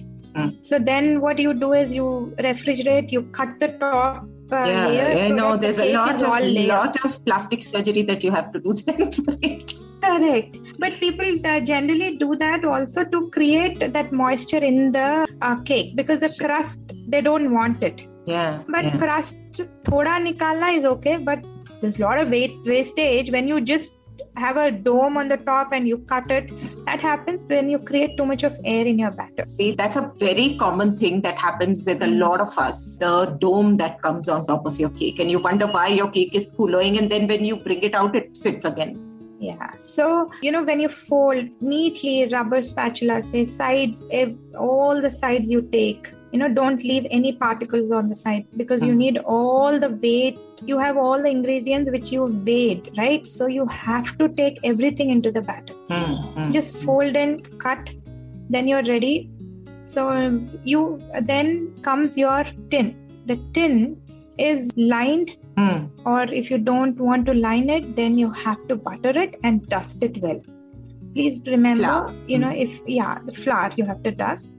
so 0.67 0.77
then 0.91 1.05
what 1.23 1.37
you 1.45 1.51
do 1.63 1.67
is 1.79 1.93
you 1.97 2.05
refrigerate 2.45 3.11
you 3.15 3.21
cut 3.37 3.51
the 3.63 3.67
top 3.83 4.23
uh, 4.53 4.65
Yeah, 4.67 5.25
I 5.25 5.29
know. 5.29 5.51
that 5.51 5.61
the 5.61 5.67
There's 5.67 5.79
a 5.79 5.93
lot 5.93 6.15
of 6.15 6.67
lot 6.73 7.05
of 7.05 7.23
plastic 7.25 7.63
surgery 7.63 8.03
that 8.11 8.23
you 8.23 8.31
have 8.31 8.51
to 8.53 8.59
do 8.67 8.73
then 8.73 9.11
for 9.11 9.35
it. 9.51 9.73
correct 10.05 10.55
but 10.83 10.93
people 11.03 11.29
uh, 11.51 11.59
generally 11.71 12.09
do 12.23 12.29
that 12.43 12.65
also 12.71 13.03
to 13.13 13.19
create 13.35 13.77
that 13.97 14.11
moisture 14.21 14.63
in 14.71 14.91
the 14.97 15.09
uh, 15.41 15.55
cake 15.69 15.95
because 15.99 16.19
the 16.25 16.31
crust 16.41 16.91
they 17.13 17.21
don't 17.29 17.53
want 17.59 17.81
it 17.89 18.01
Yeah. 18.33 18.51
but 18.75 18.83
yeah. 18.89 18.97
crust 19.03 19.61
thoda 19.89 20.15
nikalna 20.25 20.69
is 20.79 20.85
okay 20.93 21.15
but 21.29 21.39
there's 21.79 21.99
a 21.99 22.03
lot 22.07 22.19
of 22.23 22.29
weight 22.35 22.53
wastage 22.73 23.29
when 23.35 23.47
you 23.53 23.59
just 23.73 23.89
have 24.37 24.57
a 24.57 24.71
dome 24.71 25.17
on 25.17 25.27
the 25.27 25.37
top 25.37 25.71
and 25.71 25.87
you 25.87 25.97
cut 25.99 26.29
it 26.31 26.51
that 26.85 26.99
happens 26.99 27.43
when 27.45 27.69
you 27.69 27.79
create 27.79 28.17
too 28.17 28.25
much 28.25 28.43
of 28.43 28.57
air 28.65 28.85
in 28.85 28.97
your 28.97 29.11
batter 29.11 29.43
See, 29.45 29.75
that's 29.75 29.95
a 29.95 30.11
very 30.17 30.55
common 30.55 30.97
thing 30.97 31.21
that 31.21 31.37
happens 31.37 31.85
with 31.85 32.01
a 32.01 32.07
lot 32.07 32.41
of 32.41 32.57
us. 32.57 32.97
The 32.97 33.37
dome 33.39 33.77
that 33.77 34.01
comes 34.01 34.27
on 34.27 34.47
top 34.47 34.65
of 34.65 34.79
your 34.79 34.89
cake, 34.89 35.19
and 35.19 35.29
you 35.29 35.39
wonder 35.39 35.67
why 35.67 35.87
your 35.87 36.09
cake 36.09 36.33
is 36.33 36.47
pulling, 36.47 36.97
and 36.97 37.11
then 37.11 37.27
when 37.27 37.45
you 37.45 37.57
bring 37.57 37.81
it 37.81 37.93
out, 37.93 38.15
it 38.15 38.35
sits 38.35 38.65
again. 38.65 38.99
Yeah. 39.39 39.75
So, 39.77 40.31
you 40.41 40.51
know, 40.51 40.63
when 40.63 40.79
you 40.79 40.89
fold 40.89 41.49
neatly, 41.61 42.27
rubber 42.31 42.61
spatula, 42.61 43.21
say 43.21 43.45
sides, 43.45 44.03
all 44.57 45.01
the 45.01 45.11
sides 45.11 45.51
you 45.51 45.61
take, 45.61 46.11
you 46.33 46.39
know, 46.39 46.49
don't 46.53 46.83
leave 46.83 47.05
any 47.11 47.31
particles 47.33 47.91
on 47.91 48.07
the 48.09 48.15
side 48.15 48.45
because 48.57 48.83
you 48.83 48.93
Mm. 48.93 49.01
need 49.03 49.17
all 49.37 49.79
the 49.83 49.89
weight. 50.05 50.39
You 50.71 50.79
have 50.79 50.97
all 50.97 51.21
the 51.25 51.29
ingredients 51.29 51.91
which 51.95 52.11
you 52.11 52.23
weighed, 52.47 52.89
right? 52.97 53.27
So 53.27 53.47
you 53.57 53.65
have 53.67 54.17
to 54.17 54.29
take 54.41 54.57
everything 54.71 55.11
into 55.15 55.31
the 55.37 55.43
batter. 55.49 55.75
Mm, 55.89 56.15
mm, 56.35 56.51
Just 56.57 56.77
fold 56.85 57.15
and 57.23 57.47
cut, 57.65 57.91
then 58.49 58.67
you're 58.67 58.87
ready. 58.91 59.29
So 59.83 60.07
you 60.63 60.81
then 61.33 61.73
comes 61.89 62.17
your 62.17 62.43
tin. 62.71 62.95
The 63.27 63.37
tin 63.53 64.01
is 64.37 64.71
lined 64.75 65.37
mm. 65.57 65.89
or 66.05 66.23
if 66.23 66.49
you 66.49 66.57
don't 66.57 66.99
want 66.99 67.25
to 67.27 67.33
line 67.33 67.69
it 67.69 67.95
then 67.95 68.17
you 68.17 68.31
have 68.31 68.67
to 68.67 68.75
butter 68.75 69.11
it 69.23 69.35
and 69.43 69.67
dust 69.73 70.01
it 70.01 70.17
well 70.23 70.41
please 71.13 71.39
remember 71.45 71.83
Flour. 71.83 72.15
you 72.27 72.39
know 72.39 72.49
if 72.49 72.81
yeah 72.87 73.19
the 73.25 73.31
flour 73.31 73.71
you 73.77 73.85
have 73.85 74.01
to 74.03 74.11
dust 74.11 74.55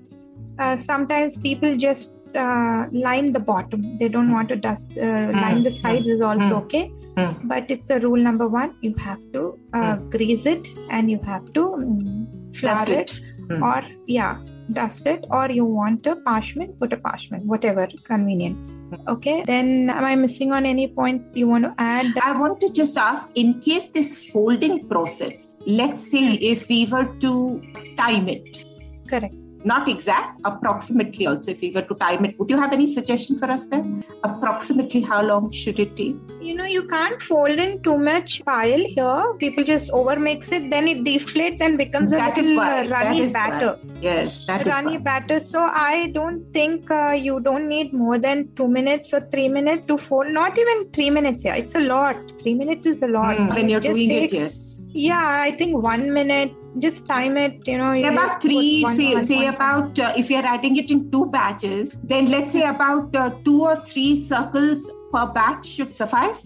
uh, 0.58 0.76
sometimes 0.76 1.38
people 1.38 1.76
just 1.76 2.18
uh, 2.36 2.86
line 2.92 3.32
the 3.32 3.40
bottom. 3.40 3.98
They 3.98 4.08
don't 4.08 4.32
want 4.32 4.48
to 4.50 4.56
dust 4.56 4.96
uh, 4.98 5.30
line 5.32 5.62
the 5.62 5.70
sides 5.70 6.08
is 6.08 6.20
also 6.20 6.60
Mm. 6.60 6.62
okay. 6.64 6.92
Mm. 7.16 7.46
but 7.50 7.70
it's 7.70 7.90
a 7.90 8.00
rule 8.00 8.20
number 8.20 8.48
one 8.48 8.70
you 8.80 8.92
have 9.00 9.20
to 9.34 9.56
uh, 9.72 9.94
grease 10.14 10.46
it 10.46 10.66
and 10.90 11.08
you 11.08 11.20
have 11.24 11.44
to 11.52 11.62
um, 11.74 12.26
flour 12.52 12.82
it, 12.88 12.90
it. 12.90 13.20
Mm. 13.50 13.62
or 13.62 13.88
yeah 14.08 14.38
dust 14.72 15.06
it 15.06 15.24
or 15.30 15.48
you 15.48 15.64
want 15.64 16.04
a 16.08 16.16
parchment 16.16 16.76
put 16.80 16.92
a 16.92 16.96
parchment 16.96 17.44
whatever 17.44 17.86
convenience. 18.02 18.74
Okay? 19.06 19.44
Then 19.46 19.90
am 19.90 20.04
i 20.04 20.16
missing 20.16 20.50
on 20.50 20.66
any 20.66 20.88
point 20.88 21.22
you 21.36 21.46
want 21.46 21.64
to 21.68 21.74
add? 21.78 22.06
I 22.20 22.36
want 22.36 22.58
to 22.62 22.68
just 22.72 22.98
ask 22.98 23.30
in 23.36 23.60
case 23.60 23.84
this 23.90 24.28
folding 24.30 24.88
process, 24.88 25.56
let's 25.66 26.10
say 26.10 26.24
Mm. 26.32 26.38
if 26.52 26.68
we 26.68 26.86
were 26.86 27.06
to 27.26 27.62
time 27.96 28.28
it, 28.28 28.64
correct 29.08 29.36
not 29.64 29.88
exact, 29.88 30.40
approximately 30.44 31.26
also, 31.26 31.50
if 31.50 31.62
you 31.62 31.72
were 31.72 31.82
to 31.82 31.94
time 31.94 32.24
it. 32.24 32.38
Would 32.38 32.50
you 32.50 32.60
have 32.60 32.72
any 32.72 32.86
suggestion 32.86 33.36
for 33.36 33.50
us 33.50 33.66
there? 33.66 33.84
Approximately 34.22 35.00
how 35.00 35.22
long 35.22 35.50
should 35.50 35.78
it 35.78 35.96
take? 35.96 36.16
You 36.44 36.54
know, 36.54 36.66
you 36.66 36.86
can't 36.86 37.20
fold 37.22 37.58
in 37.64 37.82
too 37.82 37.96
much 37.96 38.44
Payal 38.44 38.82
here. 38.94 39.34
People 39.38 39.64
just 39.64 39.90
overmix 39.90 40.52
it, 40.52 40.70
then 40.70 40.86
it 40.86 40.98
deflates 41.02 41.62
and 41.62 41.78
becomes 41.78 42.12
a 42.12 42.16
That 42.16 42.36
little 42.36 42.60
uh, 42.60 42.86
runny 42.88 43.32
batter. 43.32 43.78
why. 43.82 43.98
Yes, 44.02 44.44
that 44.46 44.60
is 44.60 44.66
runny 44.66 44.98
batter. 44.98 45.38
So 45.40 45.60
I 45.60 46.10
don't 46.12 46.52
think 46.52 46.90
uh, 46.90 47.12
you 47.28 47.40
don't 47.40 47.66
need 47.68 47.94
more 47.94 48.18
than 48.18 48.54
two 48.56 48.68
minutes 48.68 49.14
or 49.14 49.20
three 49.32 49.48
minutes 49.48 49.86
to 49.86 49.96
fold. 49.96 50.26
Not 50.40 50.58
even 50.58 50.90
three 50.90 51.08
minutes. 51.08 51.46
Yeah, 51.46 51.54
it's 51.56 51.74
a 51.76 51.80
lot. 51.80 52.16
Three 52.42 52.54
minutes 52.54 52.84
is 52.84 53.02
a 53.02 53.08
lot. 53.08 53.36
Mm, 53.36 53.54
when 53.54 53.68
you're 53.70 53.80
just 53.80 53.96
doing 53.96 54.10
takes- 54.10 54.34
it, 54.34 54.40
yes. 54.40 54.82
Yeah, 54.88 55.24
I 55.46 55.52
think 55.52 55.82
one 55.82 56.12
minute. 56.12 56.52
Just 56.80 57.06
time 57.08 57.36
it. 57.36 57.66
You 57.68 57.78
know, 57.78 57.92
you 57.92 58.08
about 58.08 58.42
three 58.42 58.82
one- 58.82 58.92
say, 58.92 59.14
one 59.14 59.24
say 59.24 59.36
point 59.36 59.54
about 59.54 59.98
uh, 59.98 60.12
if 60.16 60.28
you're 60.28 60.44
adding 60.44 60.76
it 60.76 60.90
in 60.90 61.08
two 61.12 61.26
batches 61.26 61.92
then 62.02 62.26
let's 62.26 62.52
say 62.52 62.62
about 62.64 63.14
uh, 63.14 63.30
two 63.44 63.62
or 63.62 63.76
three 63.90 64.16
circles 64.16 64.82
per 65.14 65.26
batch 65.38 65.66
should 65.66 65.94
suffice 65.94 66.44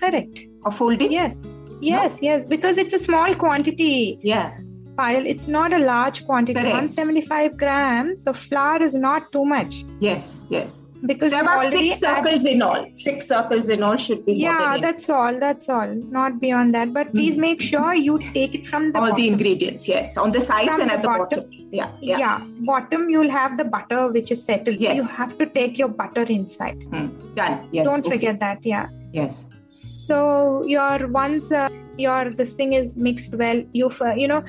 Correct. 0.00 0.46
or 0.64 0.70
folding 0.70 1.12
Yes. 1.12 1.54
Yes. 1.80 2.18
Yes. 2.22 2.46
Because 2.46 2.78
it's 2.78 2.92
a 2.92 2.98
small 2.98 3.34
quantity. 3.34 4.18
yeah 4.22 4.56
Payal. 4.98 5.26
It's 5.32 5.46
not 5.46 5.72
a 5.72 5.78
large 5.78 6.24
quantity. 6.26 6.54
Correct. 6.58 6.74
175 6.74 7.56
grams 7.56 8.26
of 8.26 8.36
flour 8.36 8.82
is 8.82 8.94
not 8.96 9.30
too 9.32 9.44
much 9.44 9.84
yes 10.00 10.46
yes 10.50 10.86
because 11.06 11.32
we 11.32 11.38
about 11.40 11.66
six 11.66 12.00
circles 12.00 12.44
in 12.44 12.62
all. 12.62 12.86
Six 12.94 13.28
circles 13.28 13.68
in 13.68 13.82
all 13.82 13.96
should 13.96 14.24
be 14.26 14.34
yeah 14.34 14.78
that's 14.78 15.08
all 15.08 15.38
that's 15.38 15.68
all. 15.68 15.94
Not 16.18 16.40
beyond 16.40 16.74
that. 16.74 16.92
But 16.92 17.12
please 17.12 17.36
Mhm. 17.36 17.40
make 17.40 17.62
sure 17.62 17.94
you 17.94 18.18
take 18.18 18.54
it 18.54 18.66
from 18.66 18.92
the 18.92 18.98
all 19.00 19.14
the 19.14 19.28
ingredients 19.28 19.88
yes. 19.88 20.16
On 20.16 20.32
the 20.32 20.40
sides 20.40 20.70
From 20.70 20.80
and 20.82 20.90
the 20.90 20.94
at 20.94 21.02
the 21.02 21.08
bottom. 21.08 21.44
bottom. 21.44 21.68
Yeah 21.70 21.90
yeah, 22.00 22.18
yeah. 22.18 22.38
bottom 22.72 23.08
you'll 23.10 23.30
have 23.30 23.56
the 23.58 23.64
butter 23.64 24.10
which 24.12 24.30
is 24.30 24.42
settled. 24.44 24.78
Yes. 24.80 24.96
you 24.96 25.04
have 25.04 25.36
to 25.38 25.46
take 25.46 25.78
your 25.78 25.88
butter 25.88 26.22
inside. 26.22 26.82
Hmm. 26.90 27.08
done. 27.34 27.68
Yes. 27.70 27.86
Don't 27.86 28.00
okay. 28.00 28.10
forget 28.16 28.40
that 28.40 28.58
yeah. 28.64 28.88
Yes. 29.12 29.46
So 29.86 30.64
your 30.66 31.08
once 31.08 31.52
uh, 31.52 31.68
your 31.98 32.30
this 32.40 32.54
thing 32.54 32.72
is 32.80 32.96
mixed 32.96 33.34
well 33.42 33.62
you 33.72 33.90
you 34.16 34.28
know 34.32 34.42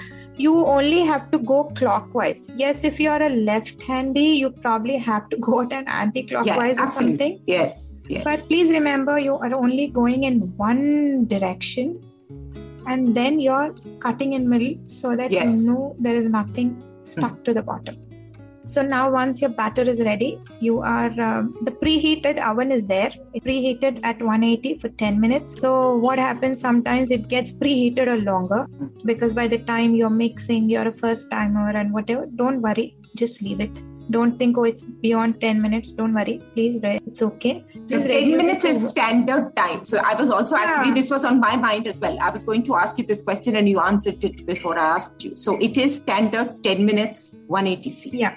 you 0.45 0.53
only 0.77 1.01
have 1.12 1.29
to 1.31 1.39
go 1.51 1.59
clockwise 1.79 2.41
yes 2.55 2.83
if 2.83 2.99
you 2.99 3.09
are 3.09 3.21
a 3.21 3.29
left 3.51 3.81
handy 3.91 4.27
you 4.41 4.49
probably 4.49 4.97
have 4.97 5.29
to 5.29 5.38
go 5.38 5.62
at 5.65 5.73
an 5.73 5.88
anti-clockwise 5.88 6.77
yeah 6.77 6.83
or 6.83 6.91
something 6.99 7.39
yes 7.55 7.79
yes 8.09 8.23
But 8.27 8.47
please 8.49 8.69
remember, 8.71 9.15
you 9.19 9.33
are 9.45 9.53
only 9.53 9.88
going 9.88 10.23
in 10.29 10.38
one 10.57 11.27
direction, 11.33 11.89
and 12.88 13.13
then 13.17 13.39
you're 13.39 13.75
cutting 14.05 14.33
in 14.38 14.49
middle 14.53 14.73
so 14.99 15.15
that 15.19 15.31
Yes. 15.31 15.45
you 15.45 15.67
know 15.67 15.95
there 15.99 16.15
is 16.21 16.29
nothing 16.38 16.71
stuck 17.03 17.35
to 17.49 17.53
the 17.57 17.62
bottom. 17.62 17.97
So 18.69 18.84
now, 18.84 19.10
once 19.10 19.41
your 19.41 19.49
batter 19.49 19.82
is 19.82 19.99
ready, 20.05 20.39
you 20.60 20.79
are 20.79 21.10
um, 21.19 21.55
the 21.63 21.71
preheated 21.71 22.39
oven 22.47 22.71
is 22.71 22.86
there, 22.86 23.12
preheated 23.47 23.99
at 24.03 24.21
180 24.21 24.77
for 24.77 24.89
10 24.89 25.19
minutes. 25.19 25.60
So 25.60 25.95
what 25.95 26.19
happens? 26.19 26.62
Sometimes 26.62 27.10
it 27.10 27.27
gets 27.29 27.51
preheated 27.51 28.08
or 28.08 28.17
longer 28.17 28.67
because 29.05 29.34
by 29.34 29.47
the 29.47 29.58
time 29.58 29.95
you're 29.95 30.12
mixing, 30.12 30.69
you're 30.69 30.88
a 30.88 30.93
first 30.93 31.32
timer 31.32 31.69
and 31.69 31.91
whatever. 31.91 32.27
Don't 32.36 32.62
worry, 32.62 32.95
just 33.15 33.41
leave 33.41 33.60
it. 33.60 33.71
Don't 34.12 34.38
think, 34.38 34.58
oh, 34.58 34.63
it's 34.63 34.84
beyond 34.84 35.41
10 35.41 35.62
minutes. 35.62 35.91
Don't 35.91 36.13
worry. 36.13 36.41
Please, 36.53 36.79
it's 36.84 37.21
okay. 37.21 37.63
So 37.86 37.97
Just 37.97 38.08
10 38.08 38.38
minutes 38.38 38.65
is 38.65 38.89
standard 38.89 39.55
time. 39.55 39.86
So 39.86 39.99
I 40.03 40.15
was 40.15 40.29
also 40.32 40.55
actually, 40.55 40.93
this 40.93 41.12
was 41.12 41.23
on 41.25 41.39
my 41.39 41.55
mind 41.55 41.86
as 41.88 42.01
well. 42.01 42.17
I 42.19 42.29
was 42.29 42.45
going 42.45 42.63
to 42.63 42.75
ask 42.75 42.97
you 42.97 43.05
this 43.05 43.21
question 43.21 43.55
and 43.55 43.69
you 43.69 43.79
answered 43.79 44.23
it 44.23 44.45
before 44.47 44.77
I 44.79 44.95
asked 44.95 45.23
you. 45.23 45.36
So 45.36 45.58
it 45.58 45.77
is 45.77 45.97
standard 45.97 46.63
10 46.63 46.86
minutes, 46.86 47.36
180C. 47.49 48.10
Yeah. 48.13 48.36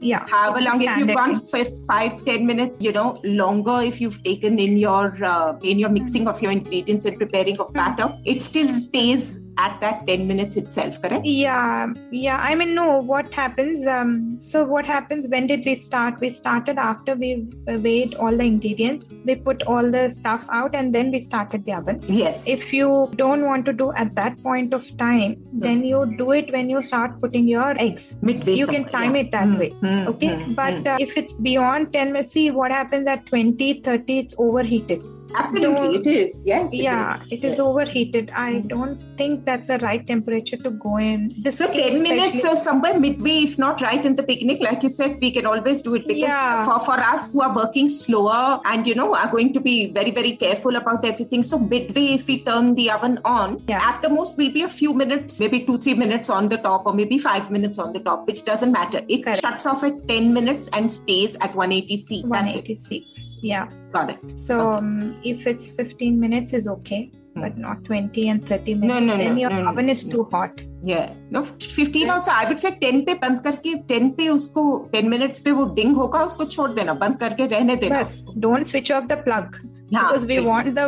Yeah. 0.00 0.26
However 0.28 0.60
long, 0.62 0.80
if 0.82 0.96
you've 0.96 1.14
gone 1.14 1.36
thing. 1.36 1.64
five, 1.64 1.86
five, 1.86 2.24
10 2.24 2.46
minutes, 2.46 2.80
you 2.80 2.92
know, 2.92 3.20
longer 3.22 3.80
if 3.82 4.00
you've 4.00 4.22
taken 4.22 4.58
in 4.58 4.78
your 4.78 5.16
uh, 5.22 5.58
in 5.62 5.78
your 5.78 5.90
mixing 5.90 6.26
of 6.26 6.40
your 6.40 6.52
ingredients 6.52 7.04
and 7.04 7.18
preparing 7.18 7.60
of 7.60 7.72
batter, 7.74 8.16
it 8.24 8.42
still 8.42 8.66
Mm. 8.66 8.72
stays 8.72 9.40
at 9.58 9.80
that 9.80 10.06
10 10.06 10.26
minutes 10.26 10.56
itself, 10.56 11.00
correct? 11.02 11.24
yeah 11.26 11.86
yeah 12.10 12.38
i 12.42 12.54
mean 12.54 12.74
no 12.74 12.98
what 13.00 13.32
happens 13.34 13.86
um 13.86 14.38
so 14.38 14.64
what 14.64 14.86
happens 14.86 15.26
when 15.28 15.46
did 15.46 15.64
we 15.64 15.74
start 15.74 16.18
we 16.20 16.28
started 16.28 16.78
after 16.78 17.14
we 17.14 17.46
weighed 17.86 18.14
all 18.14 18.36
the 18.36 18.44
ingredients 18.44 19.04
we 19.26 19.34
put 19.34 19.62
all 19.64 19.90
the 19.90 20.08
stuff 20.10 20.46
out 20.50 20.74
and 20.74 20.94
then 20.94 21.10
we 21.10 21.18
started 21.18 21.64
the 21.64 21.72
oven 21.72 22.00
Yes. 22.06 22.46
if 22.46 22.72
you 22.72 23.10
don't 23.16 23.44
want 23.44 23.64
to 23.66 23.72
do 23.72 23.92
at 23.92 24.14
that 24.16 24.40
point 24.42 24.72
of 24.72 24.96
time 24.96 25.36
then 25.52 25.84
you 25.84 26.14
do 26.16 26.30
it 26.32 26.50
when 26.52 26.70
you 26.70 26.82
start 26.82 27.20
putting 27.20 27.46
your 27.48 27.74
eggs 27.78 28.18
Midway 28.22 28.54
you 28.54 28.66
can 28.66 28.84
time 28.84 29.14
yeah. 29.14 29.22
it 29.22 29.30
that 29.32 29.46
Hmm, 29.48 29.58
way 29.58 29.70
hmm, 29.70 30.08
okay 30.08 30.34
hmm, 30.42 30.54
but 30.54 30.74
hmm. 30.74 30.86
uh, 30.86 30.96
if 31.00 31.16
it's 31.16 31.32
beyond 31.32 31.92
10 31.92 32.12
minutes 32.12 32.32
see 32.32 32.50
what 32.50 32.70
happens 32.70 33.06
at 33.08 33.26
20 33.26 33.74
30 33.82 34.18
it's 34.18 34.34
overheated 34.38 35.02
Absolutely, 35.36 35.74
don't- 35.74 35.94
it 35.94 36.06
is. 36.06 36.44
Yes. 36.46 36.70
yeah 36.72 37.22
it 37.30 37.44
is 37.44 37.56
yes. 37.58 37.60
overheated 37.60 38.30
i 38.34 38.58
don't 38.72 39.00
think 39.20 39.44
that's 39.48 39.68
the 39.72 39.78
right 39.84 40.06
temperature 40.10 40.58
to 40.64 40.70
go 40.84 40.96
in 40.98 41.28
this 41.46 41.58
So 41.60 41.66
10 41.72 42.02
minutes 42.02 42.44
or 42.50 42.54
somewhere 42.56 42.98
midway, 43.06 43.36
if 43.48 43.58
not 43.64 43.80
right 43.86 44.04
in 44.10 44.16
the 44.20 44.22
beginning, 44.30 44.60
like 44.68 44.82
you 44.86 44.88
said, 44.88 45.18
we 45.20 45.30
can 45.36 45.46
always 45.52 45.82
do 45.88 45.94
it 46.00 46.06
because 46.10 46.22
Yeah. 46.28 46.64
for, 46.68 46.78
for 46.88 46.98
us 47.12 47.32
who 47.32 47.42
are 47.46 47.54
working 47.54 47.88
slower 47.88 48.60
and 48.72 48.86
you 48.86 48.94
know 49.00 49.08
are 49.14 49.30
going 49.36 49.52
to 49.58 49.60
be 49.60 49.76
very, 49.98 50.12
very 50.20 50.34
careful 50.44 50.76
about 50.82 51.04
everything. 51.04 51.42
So 51.42 51.58
midway, 51.58 52.06
if 52.18 52.26
we 52.32 52.36
turn 52.50 52.74
the 52.74 52.90
oven 52.98 53.18
on, 53.24 53.62
Yeah. 53.68 53.80
at 53.90 54.00
the 54.02 54.10
most 54.18 54.38
will 54.38 54.52
be 54.58 54.62
a 54.62 54.72
few 54.80 54.94
minutes, 55.02 55.40
maybe 55.40 55.60
two, 55.70 55.78
three 55.78 55.94
minutes 56.04 56.30
on 56.30 56.48
the 56.48 56.58
top, 56.68 56.86
or 56.86 56.94
maybe 56.94 57.18
five 57.18 57.50
minutes 57.50 57.78
on 57.78 57.92
the 57.92 58.00
top, 58.00 58.26
which 58.26 58.44
doesn't 58.44 58.72
matter. 58.80 59.02
It 59.08 59.24
Correct. 59.24 59.40
shuts 59.42 59.66
off 59.66 59.84
at 59.84 60.06
10 60.08 60.32
minutes 60.32 60.68
and 60.72 60.90
stays 61.00 61.36
at 61.40 61.52
180C. 61.54 62.22
That's 62.28 62.54
it. 62.56 62.64
180c 62.64 63.04
yeah 63.42 63.66
Got 63.92 64.10
it. 64.10 64.38
so 64.38 64.72
um, 64.72 65.14
if 65.24 65.46
it's 65.46 65.70
15 65.70 66.20
minutes 66.20 66.52
is 66.52 66.68
okay 66.68 67.10
but 67.34 67.56
not 67.56 67.84
20 67.84 68.28
and 68.28 68.46
30 68.46 68.74
minutes 68.74 69.00
No, 69.00 69.06
no, 69.06 69.16
then 69.16 69.34
no, 69.34 69.40
your 69.40 69.50
no, 69.50 69.68
oven 69.68 69.86
no, 69.86 69.92
is 69.92 70.04
too 70.04 70.24
hot 70.24 70.60
Yeah. 70.82 71.12
No, 71.30 71.42
15 71.42 72.10
also. 72.10 72.30
I 72.30 72.46
would 72.48 72.58
say 72.58 72.70
10 72.70 73.04
पे 73.06 73.14
बंद 73.14 73.40
करके 73.44 73.74
10 73.88 74.10
पे 74.16 74.28
उसको 74.28 74.62
10 74.94 75.08
minutes 75.10 75.40
पे 75.40 75.52
वो 75.52 75.64
डिंग 75.74 75.96
होगा 75.96 76.22
उसको 76.24 76.44
छोड़ 76.44 76.70
देना 76.70 76.94
बंद 77.02 77.18
करके 77.20 77.46
रहने 77.46 77.76
देना 77.76 78.00
Bas, 78.00 78.22
don't 78.38 78.66
switch 78.70 78.90
off 78.90 79.08
the 79.08 79.18
plug 79.26 79.58
हाँ, 79.93 80.03
because 80.03 80.25
we 80.25 80.35
बिल्कुल. 80.35 80.51
want 80.51 80.75
the 80.75 80.85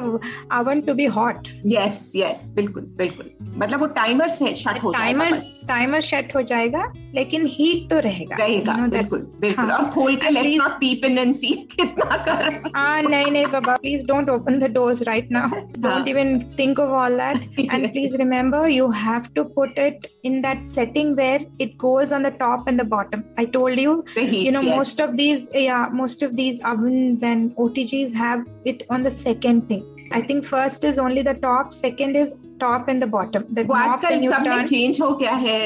oven 0.59 0.81
to 0.87 0.95
be 0.99 1.07
hot 1.17 1.49
yes 1.73 1.99
yes 2.15 2.49
बिल्कुल 2.55 2.83
बिल्कुल 2.97 3.31
मतलब 3.57 3.79
वो 3.79 3.87
टाइमर 3.97 4.27
से 4.29 4.53
शट 4.53 4.83
हो 4.83 4.91
जाएगा 4.93 5.03
टाइमर 5.03 5.31
बस 5.37 5.65
टाइमर 5.67 6.01
सेट 6.07 6.35
हो 6.35 6.41
जाएगा 6.51 6.83
लेकिन 7.15 7.45
हीट 7.51 7.89
तो 7.89 7.99
रहेगा 8.07 8.35
रहेगा 8.43 8.73
You 8.73 8.79
know 8.81 8.89
that- 8.89 8.97
बिल्कुल 8.97 9.19
बिल्कुल 9.41 9.69
हाँ. 9.71 9.77
और 9.77 9.89
खोल 9.91 10.15
के 10.15 10.25
And 10.27 10.33
let's 10.33 10.47
please- 10.49 10.61
not 10.63 10.79
peep 10.79 11.05
in 11.05 11.17
and 11.17 11.33
see 11.35 11.53
कितना 11.75 12.17
गर्म 12.27 12.55
Ah, 12.77 13.01
nahi, 13.03 13.31
nahi, 13.35 13.51
Baba. 13.51 13.75
Please 13.83 14.03
don't 14.09 14.29
open 14.31 14.57
the 14.63 14.67
doors 14.77 15.01
right 15.07 15.29
now. 15.35 15.47
Don't 15.85 16.07
even 16.13 16.31
think 16.59 16.79
of 16.83 16.91
all 17.01 17.15
that. 17.21 17.45
And 17.75 17.87
please 17.95 18.15
remember, 18.21 18.59
you 18.73 18.89
have 19.03 19.27
to 19.37 19.45
put 19.57 19.79
it 19.85 20.07
in 20.29 20.35
that 20.45 20.65
setting 20.71 21.13
where 21.19 21.39
it 21.65 21.77
goes 21.83 22.13
on 22.17 22.27
the 22.27 22.31
top 22.43 22.67
and 22.71 22.83
the 22.83 22.85
bottom. 22.95 23.23
I 23.43 23.45
told 23.57 23.81
you, 23.85 23.95
the 24.15 24.25
heat 24.33 24.45
you 24.49 24.53
know, 24.57 24.63
yes. 24.67 24.77
most 24.81 25.01
of 25.07 25.15
these, 25.21 25.47
yeah, 25.63 25.87
most 26.01 26.25
of 26.29 26.35
these 26.41 26.59
ovens 26.73 27.23
and 27.31 27.55
OTGs 27.65 28.15
have 28.23 28.45
it 28.73 28.83
on 28.92 29.02
the 29.02 29.10
second 29.10 29.68
thing. 29.68 29.88
I 30.12 30.20
think 30.20 30.44
first 30.44 30.84
is 30.84 30.98
only 30.98 31.22
the 31.22 31.34
top, 31.34 31.72
second 31.72 32.16
is 32.16 32.34
top 32.62 32.88
and 32.88 33.02
the 33.02 33.06
bottom. 33.06 33.44
The 33.58 33.64
वो 33.64 33.74
आजकल 33.74 34.26
सब 34.32 34.66
change 34.70 35.00
हो 35.00 35.10
गया 35.22 35.34
है 35.44 35.56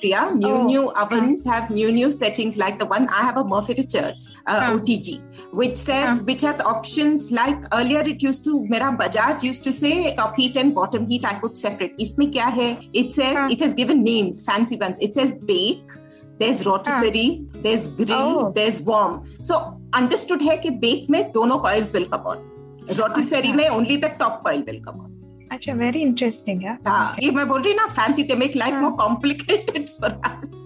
प्रिया. 0.00 0.22
New 0.38 0.54
oh. 0.54 0.66
new 0.70 0.82
ovens 1.04 1.44
have 1.50 1.70
new 1.70 1.92
new 1.98 2.10
settings 2.18 2.58
like 2.62 2.78
the 2.82 2.88
one 2.94 3.08
I 3.20 3.22
have 3.28 3.40
a 3.42 3.44
Morphy 3.52 3.76
Richards 3.78 4.34
uh, 4.46 4.72
OTG 4.72 5.14
which 5.62 5.76
says 5.76 6.22
which 6.30 6.44
has 6.48 6.60
options 6.74 7.30
like 7.40 7.64
earlier 7.80 8.02
it 8.14 8.22
used 8.28 8.44
to 8.44 8.60
मेरा 8.74 8.92
Bajaj 8.98 9.48
used 9.50 9.64
to 9.70 9.72
say 9.78 9.94
top 10.20 10.36
heat 10.36 10.60
and 10.64 10.74
bottom 10.74 11.08
heat 11.14 11.24
I 11.32 11.34
put 11.46 11.64
separate. 11.64 11.98
इसमें 12.06 12.30
क्या 12.32 12.46
है? 12.60 12.70
It 12.92 13.18
says 13.18 13.42
it 13.56 13.66
has 13.66 13.74
given 13.82 14.04
names 14.04 14.44
fancy 14.50 14.80
ones. 14.86 15.04
It 15.08 15.20
says 15.20 15.36
bake. 15.52 15.98
There's 16.38 16.60
rotisserie, 16.66 17.46
there's 17.64 17.86
grill, 17.88 18.38
oh. 18.38 18.52
there's 18.54 18.80
warm. 18.86 19.18
So 19.48 19.58
understood 19.98 20.40
है 20.42 20.56
कि 20.64 20.70
bake 20.80 21.10
में 21.10 21.22
दोनों 21.32 21.58
coils 21.66 21.92
will 21.92 22.08
come 22.14 22.26
on. 22.32 22.48
Rotisserie 22.90 23.52
में 23.52 23.68
only 23.68 23.96
the 23.96 24.10
top 24.20 24.46
oil 24.46 24.62
will 24.66 24.80
come 24.88 25.00
out 25.00 25.48
अच्छा 25.52 25.72
very 25.84 26.00
interesting 26.02 26.62
है 26.62 26.78
हाँ 26.86 27.16
ये 27.22 27.30
मैं 27.30 27.46
बोल 27.48 27.62
रही 27.62 27.74
ना 27.74 27.86
fancy 27.86 28.22
they 28.22 28.34
make 28.44 28.56
life 28.56 28.74
more 28.82 28.92
complicated 29.04 29.88
for 30.00 30.20
us 30.24 30.60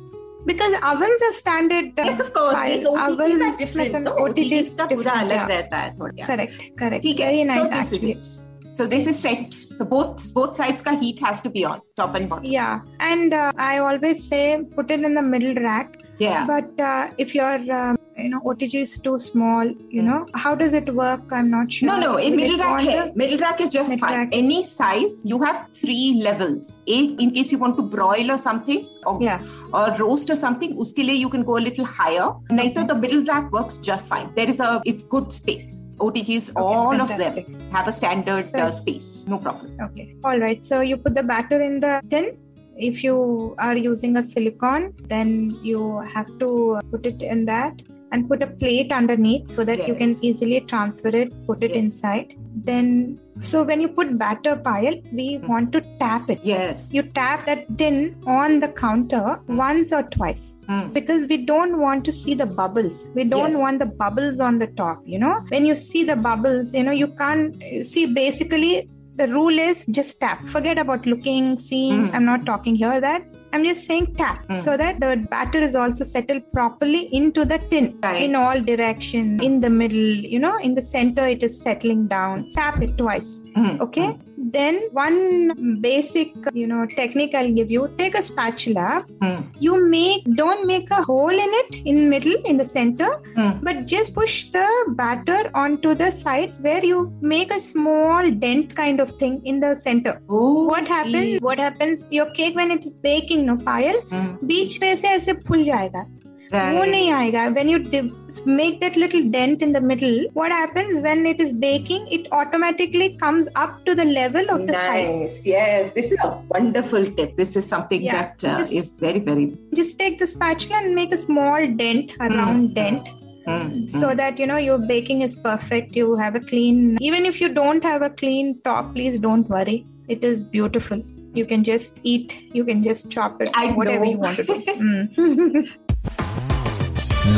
because 0.48 0.74
ovens 0.88 1.22
are 1.26 1.32
standard 1.36 2.00
uh, 2.00 2.04
yes 2.08 2.20
of 2.24 2.28
course 2.34 2.58
these 2.66 2.84
OTGs 2.90 3.14
ovens 3.14 3.42
are 3.46 3.52
different 3.62 3.96
no, 4.04 4.12
OTGs 4.24 4.76
का 4.78 4.86
पूरा 4.94 5.12
अलग 5.26 5.48
रहता 5.50 5.78
है 5.78 5.94
थोड़ा 6.00 6.26
correct 6.32 6.66
correct. 6.82 7.02
ठीक 7.02 7.20
है 7.20 7.32
very 7.32 7.46
nice 7.52 7.70
so 7.70 7.78
actually 7.78 8.12
this 8.12 8.28
is 8.28 8.40
it. 8.40 8.46
so 8.76 8.86
this 8.86 9.06
is 9.06 9.18
set. 9.18 9.54
So 9.54 9.84
both 9.84 10.22
both 10.34 10.56
sides 10.56 10.82
ka 10.88 10.94
heat 11.02 11.20
has 11.26 11.42
to 11.42 11.50
be 11.50 11.64
on 11.64 11.80
top 12.00 12.14
and 12.14 12.28
bottom. 12.28 12.50
Yeah, 12.52 12.80
and 13.00 13.34
uh, 13.34 13.52
I 13.58 13.78
always 13.78 14.22
say 14.28 14.42
put 14.76 14.90
it 14.90 15.00
in 15.00 15.14
the 15.14 15.22
middle 15.22 15.62
rack. 15.66 15.96
Yeah. 16.18 16.46
But 16.46 16.78
uh, 16.80 17.08
if 17.18 17.34
your 17.34 17.54
um, 17.72 17.96
you 18.16 18.30
know 18.30 18.40
OTG 18.40 18.80
is 18.80 18.96
too 18.98 19.18
small, 19.18 19.66
you 19.90 20.02
know 20.02 20.26
how 20.34 20.54
does 20.54 20.72
it 20.72 20.92
work? 20.94 21.20
I'm 21.30 21.50
not 21.50 21.70
sure. 21.72 21.86
No, 21.88 21.98
no, 22.00 22.16
in 22.16 22.36
middle 22.36 22.58
rack, 22.58 22.84
hai. 22.84 23.12
middle 23.14 23.38
rack 23.38 23.60
is 23.60 23.68
just 23.68 23.98
fine. 24.00 24.28
Any 24.32 24.62
size, 24.62 25.20
you 25.24 25.42
have 25.42 25.66
three 25.74 26.20
levels. 26.24 26.80
Eight, 26.86 27.20
in 27.20 27.30
case 27.32 27.52
you 27.52 27.58
want 27.58 27.76
to 27.76 27.82
broil 27.82 28.30
or 28.30 28.38
something, 28.38 28.86
or, 29.04 29.18
Yeah. 29.20 29.42
or 29.74 29.94
roast 29.98 30.30
or 30.30 30.36
something, 30.36 30.78
uske 30.78 30.96
liye 31.08 31.18
you 31.18 31.28
can 31.28 31.42
go 31.44 31.58
a 31.58 31.64
little 31.68 31.84
higher. 31.84 32.28
Nahi 32.50 32.74
to 32.78 32.84
the 32.84 32.94
middle 32.94 33.24
rack 33.24 33.52
works 33.52 33.76
just 33.78 34.08
fine. 34.08 34.32
There 34.34 34.48
is 34.48 34.60
a, 34.60 34.80
it's 34.86 35.02
good 35.02 35.30
space. 35.32 35.80
OTGs, 35.98 36.52
all 36.56 36.90
fantastic. 36.96 37.46
of 37.48 37.52
them 37.52 37.70
have 37.70 37.88
a 37.88 37.92
standard 37.92 38.44
So- 38.44 38.58
uh, 38.58 38.70
space. 38.70 39.24
No 39.26 39.38
problem. 39.38 39.76
Okay. 39.90 40.14
All 40.24 40.38
right. 40.38 40.64
So 40.64 40.80
you 40.80 40.96
put 40.96 41.14
the 41.14 41.22
batter 41.22 41.60
in 41.60 41.80
the 41.80 42.02
tin. 42.10 42.32
If 42.76 43.02
you 43.02 43.54
are 43.58 43.76
using 43.76 44.16
a 44.16 44.22
silicone, 44.22 44.94
then 45.08 45.58
you 45.62 46.00
have 46.14 46.26
to 46.38 46.80
put 46.90 47.06
it 47.06 47.22
in 47.22 47.46
that 47.46 47.82
and 48.12 48.28
put 48.28 48.42
a 48.42 48.46
plate 48.46 48.92
underneath 48.92 49.50
so 49.50 49.64
that 49.64 49.86
you 49.88 49.94
can 49.94 50.16
easily 50.22 50.60
transfer 50.60 51.08
it, 51.08 51.32
put 51.46 51.62
it 51.62 51.70
Yes. 51.72 51.78
inside. 51.82 52.34
Then, 52.64 53.18
so 53.40 53.64
when 53.64 53.80
you 53.80 53.88
put 53.88 54.16
batter 54.16 54.56
Payal, 54.56 55.02
we 55.12 55.38
want 55.38 55.72
to 55.72 55.80
tap 55.98 56.30
it. 56.30 56.38
Yes. 56.42 56.90
You 56.92 57.02
tap 57.02 57.44
that 57.46 57.76
tin 57.76 58.16
on 58.26 58.60
the 58.60 58.68
counter 58.68 59.40
once 59.48 59.92
or 59.92 60.02
twice 60.04 60.58
Mm. 60.68 60.92
because 60.94 61.26
we 61.28 61.36
don't 61.38 61.80
want 61.80 62.04
to 62.04 62.12
see 62.12 62.34
the 62.34 62.46
bubbles. 62.46 63.10
We 63.14 63.24
don't 63.24 63.52
Yes. 63.52 63.60
want 63.60 63.78
the 63.80 63.86
bubbles 63.86 64.38
on 64.40 64.58
the 64.58 64.68
top, 64.68 65.02
you 65.04 65.18
know. 65.18 65.34
When 65.48 65.66
you 65.66 65.74
see 65.74 66.04
the 66.04 66.16
bubbles, 66.16 66.72
you 66.74 66.84
know, 66.84 66.92
you 66.92 67.08
can't 67.08 67.56
see 67.82 68.06
basically 68.06 68.88
the 69.16 69.26
rule 69.28 69.58
is 69.58 69.84
just 69.86 70.20
tap. 70.20 70.44
Forget 70.46 70.78
about 70.78 71.06
looking, 71.06 71.56
seeing. 71.56 72.08
Mm. 72.08 72.14
I'm 72.14 72.24
not 72.24 72.44
talking 72.46 72.76
here 72.76 73.00
that. 73.00 73.22
I'm 73.52 73.64
just 73.64 73.84
saying 73.88 74.06
tap 74.16 74.38
Mm. 74.48 74.58
so 74.64 74.76
that 74.76 75.00
the 75.00 75.10
batter 75.30 75.60
is 75.66 75.74
also 75.82 76.04
settled 76.04 76.42
properly 76.52 77.02
into 77.18 77.44
the 77.52 77.58
tin 77.70 77.86
Right. 78.02 78.22
in 78.24 78.34
all 78.40 78.60
direction 78.60 79.40
in 79.48 79.60
the 79.64 79.70
middle 79.80 80.08
you 80.34 80.38
know 80.44 80.56
in 80.58 80.74
the 80.78 80.82
center 80.82 81.24
it 81.34 81.42
is 81.48 81.54
settling 81.66 82.02
down 82.14 82.50
tap 82.56 82.76
it 82.86 82.92
twice 82.98 83.30
Mm. 83.56 83.80
okay 83.86 84.08
then 84.52 84.80
one 84.92 85.80
basic 85.80 86.32
you 86.54 86.66
know 86.66 86.86
technique 86.86 87.34
i'll 87.34 87.52
give 87.52 87.70
you. 87.70 87.92
Take 87.98 88.16
a 88.18 88.22
spatula. 88.22 89.04
Mm. 89.22 89.44
you 89.60 89.90
make 89.90 90.24
don't 90.34 90.66
make 90.66 90.90
a 90.90 91.02
hole 91.02 91.30
in 91.30 91.52
it 91.60 91.74
in 91.86 92.08
middle 92.10 92.34
in 92.44 92.56
the 92.56 92.64
center 92.64 93.08
mm. 93.36 93.62
but 93.62 93.86
just 93.86 94.14
push 94.14 94.50
the 94.50 94.66
batter 94.96 95.50
onto 95.54 95.94
the 95.94 96.10
sides 96.10 96.60
where 96.60 96.84
you 96.84 97.12
make 97.20 97.52
a 97.52 97.60
small 97.60 98.30
dent 98.30 98.74
kind 98.74 99.00
of 99.00 99.10
thing 99.12 99.40
in 99.44 99.60
the 99.60 99.74
center. 99.76 100.20
Oh, 100.28 100.64
what 100.64 100.86
happens? 100.86 101.40
What 101.40 101.58
happens? 101.58 102.08
Your 102.10 102.30
cake 102.30 102.54
when 102.54 102.70
it 102.70 102.84
is 102.84 102.96
baking 102.96 103.46
no 103.46 103.56
Payal 103.56 104.00
mm. 104.10 104.38
बीच 104.44 104.80
में 104.82 104.94
से 104.96 105.08
ऐसे 105.08 105.32
फूल 105.48 105.64
जाएगा। 105.64 106.04
वो 106.53 106.57
Right. 106.59 106.89
नहीं 106.91 107.11
आएगा 107.17 107.43
when 107.55 107.69
you 107.71 107.77
div- 107.91 108.39
make 108.61 108.79
that 108.81 108.97
little 109.01 109.21
dent 109.35 109.61
in 109.67 109.71
the 109.75 109.81
middle 109.91 110.17
what 110.39 110.51
happens 110.55 110.97
when 111.05 111.21
it 111.29 111.43
is 111.45 111.53
baking 111.61 112.07
it 112.17 112.25
automatically 112.39 113.07
comes 113.21 113.47
up 113.65 113.77
to 113.85 113.95
the 113.99 114.05
level 114.17 114.51
of 114.55 114.65
the 114.71 114.73
sides 114.79 115.21
Nice. 115.21 115.37
Yes, 115.51 115.93
this 115.99 116.11
is 116.11 116.25
a 116.25 116.31
wonderful 116.55 117.05
tip. 117.19 117.37
This 117.37 117.55
is 117.61 117.69
something 117.75 118.03
Yeah, 118.07 118.17
that 118.17 118.43
uh, 118.49 118.57
just- 118.57 118.73
is 118.81 118.91
very, 119.05 119.21
very. 119.29 119.45
just 119.81 119.97
take 120.03 120.19
the 120.23 120.27
spatula 120.33 120.81
and 120.83 120.93
make 121.01 121.13
a 121.19 121.21
small 121.23 121.67
dent 121.85 122.13
a 122.19 122.29
round 122.37 122.73
dent 122.81 123.09
Mm, 123.51 123.69
so 123.91 124.09
that 124.17 124.37
you 124.41 124.45
know 124.49 124.57
your 124.63 124.77
baking 124.89 125.21
is 125.27 125.31
perfect 125.45 125.95
you 125.99 126.09
have 126.17 126.35
a 126.39 126.41
clean 126.51 126.81
even 127.07 127.25
if 127.29 127.39
you 127.43 127.47
don't 127.55 127.83
have 127.91 128.03
a 128.07 128.09
clean 128.21 128.51
top 128.67 128.91
please 128.97 129.17
don't 129.23 129.49
worry 129.55 129.77
it 130.15 130.23
is 130.29 130.43
beautiful 130.57 131.01
you 131.39 131.45
can 131.53 131.63
just 131.71 131.99
eat 132.15 132.35
you 132.59 132.63
can 132.71 132.83
just 132.89 133.09
chop 133.17 133.41
it 133.41 133.49
I 133.63 133.71
whatever 133.71 134.05
know. 134.05 134.11
you 134.11 134.17
want 134.19 134.37
to 134.37 134.43
do 134.43 134.59
Mm. 134.75 136.24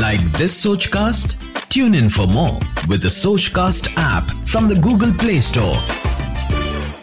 Like 0.00 0.20
this 0.38 0.54
Sochcast? 0.64 1.36
Tune 1.68 1.94
in 1.94 2.08
for 2.08 2.26
more 2.26 2.58
with 2.88 3.02
the 3.02 3.08
Sochcast 3.08 3.92
app 3.96 4.30
from 4.46 4.68
the 4.68 4.74
Google 4.74 5.12
Play 5.12 5.40
Store. 5.40 5.76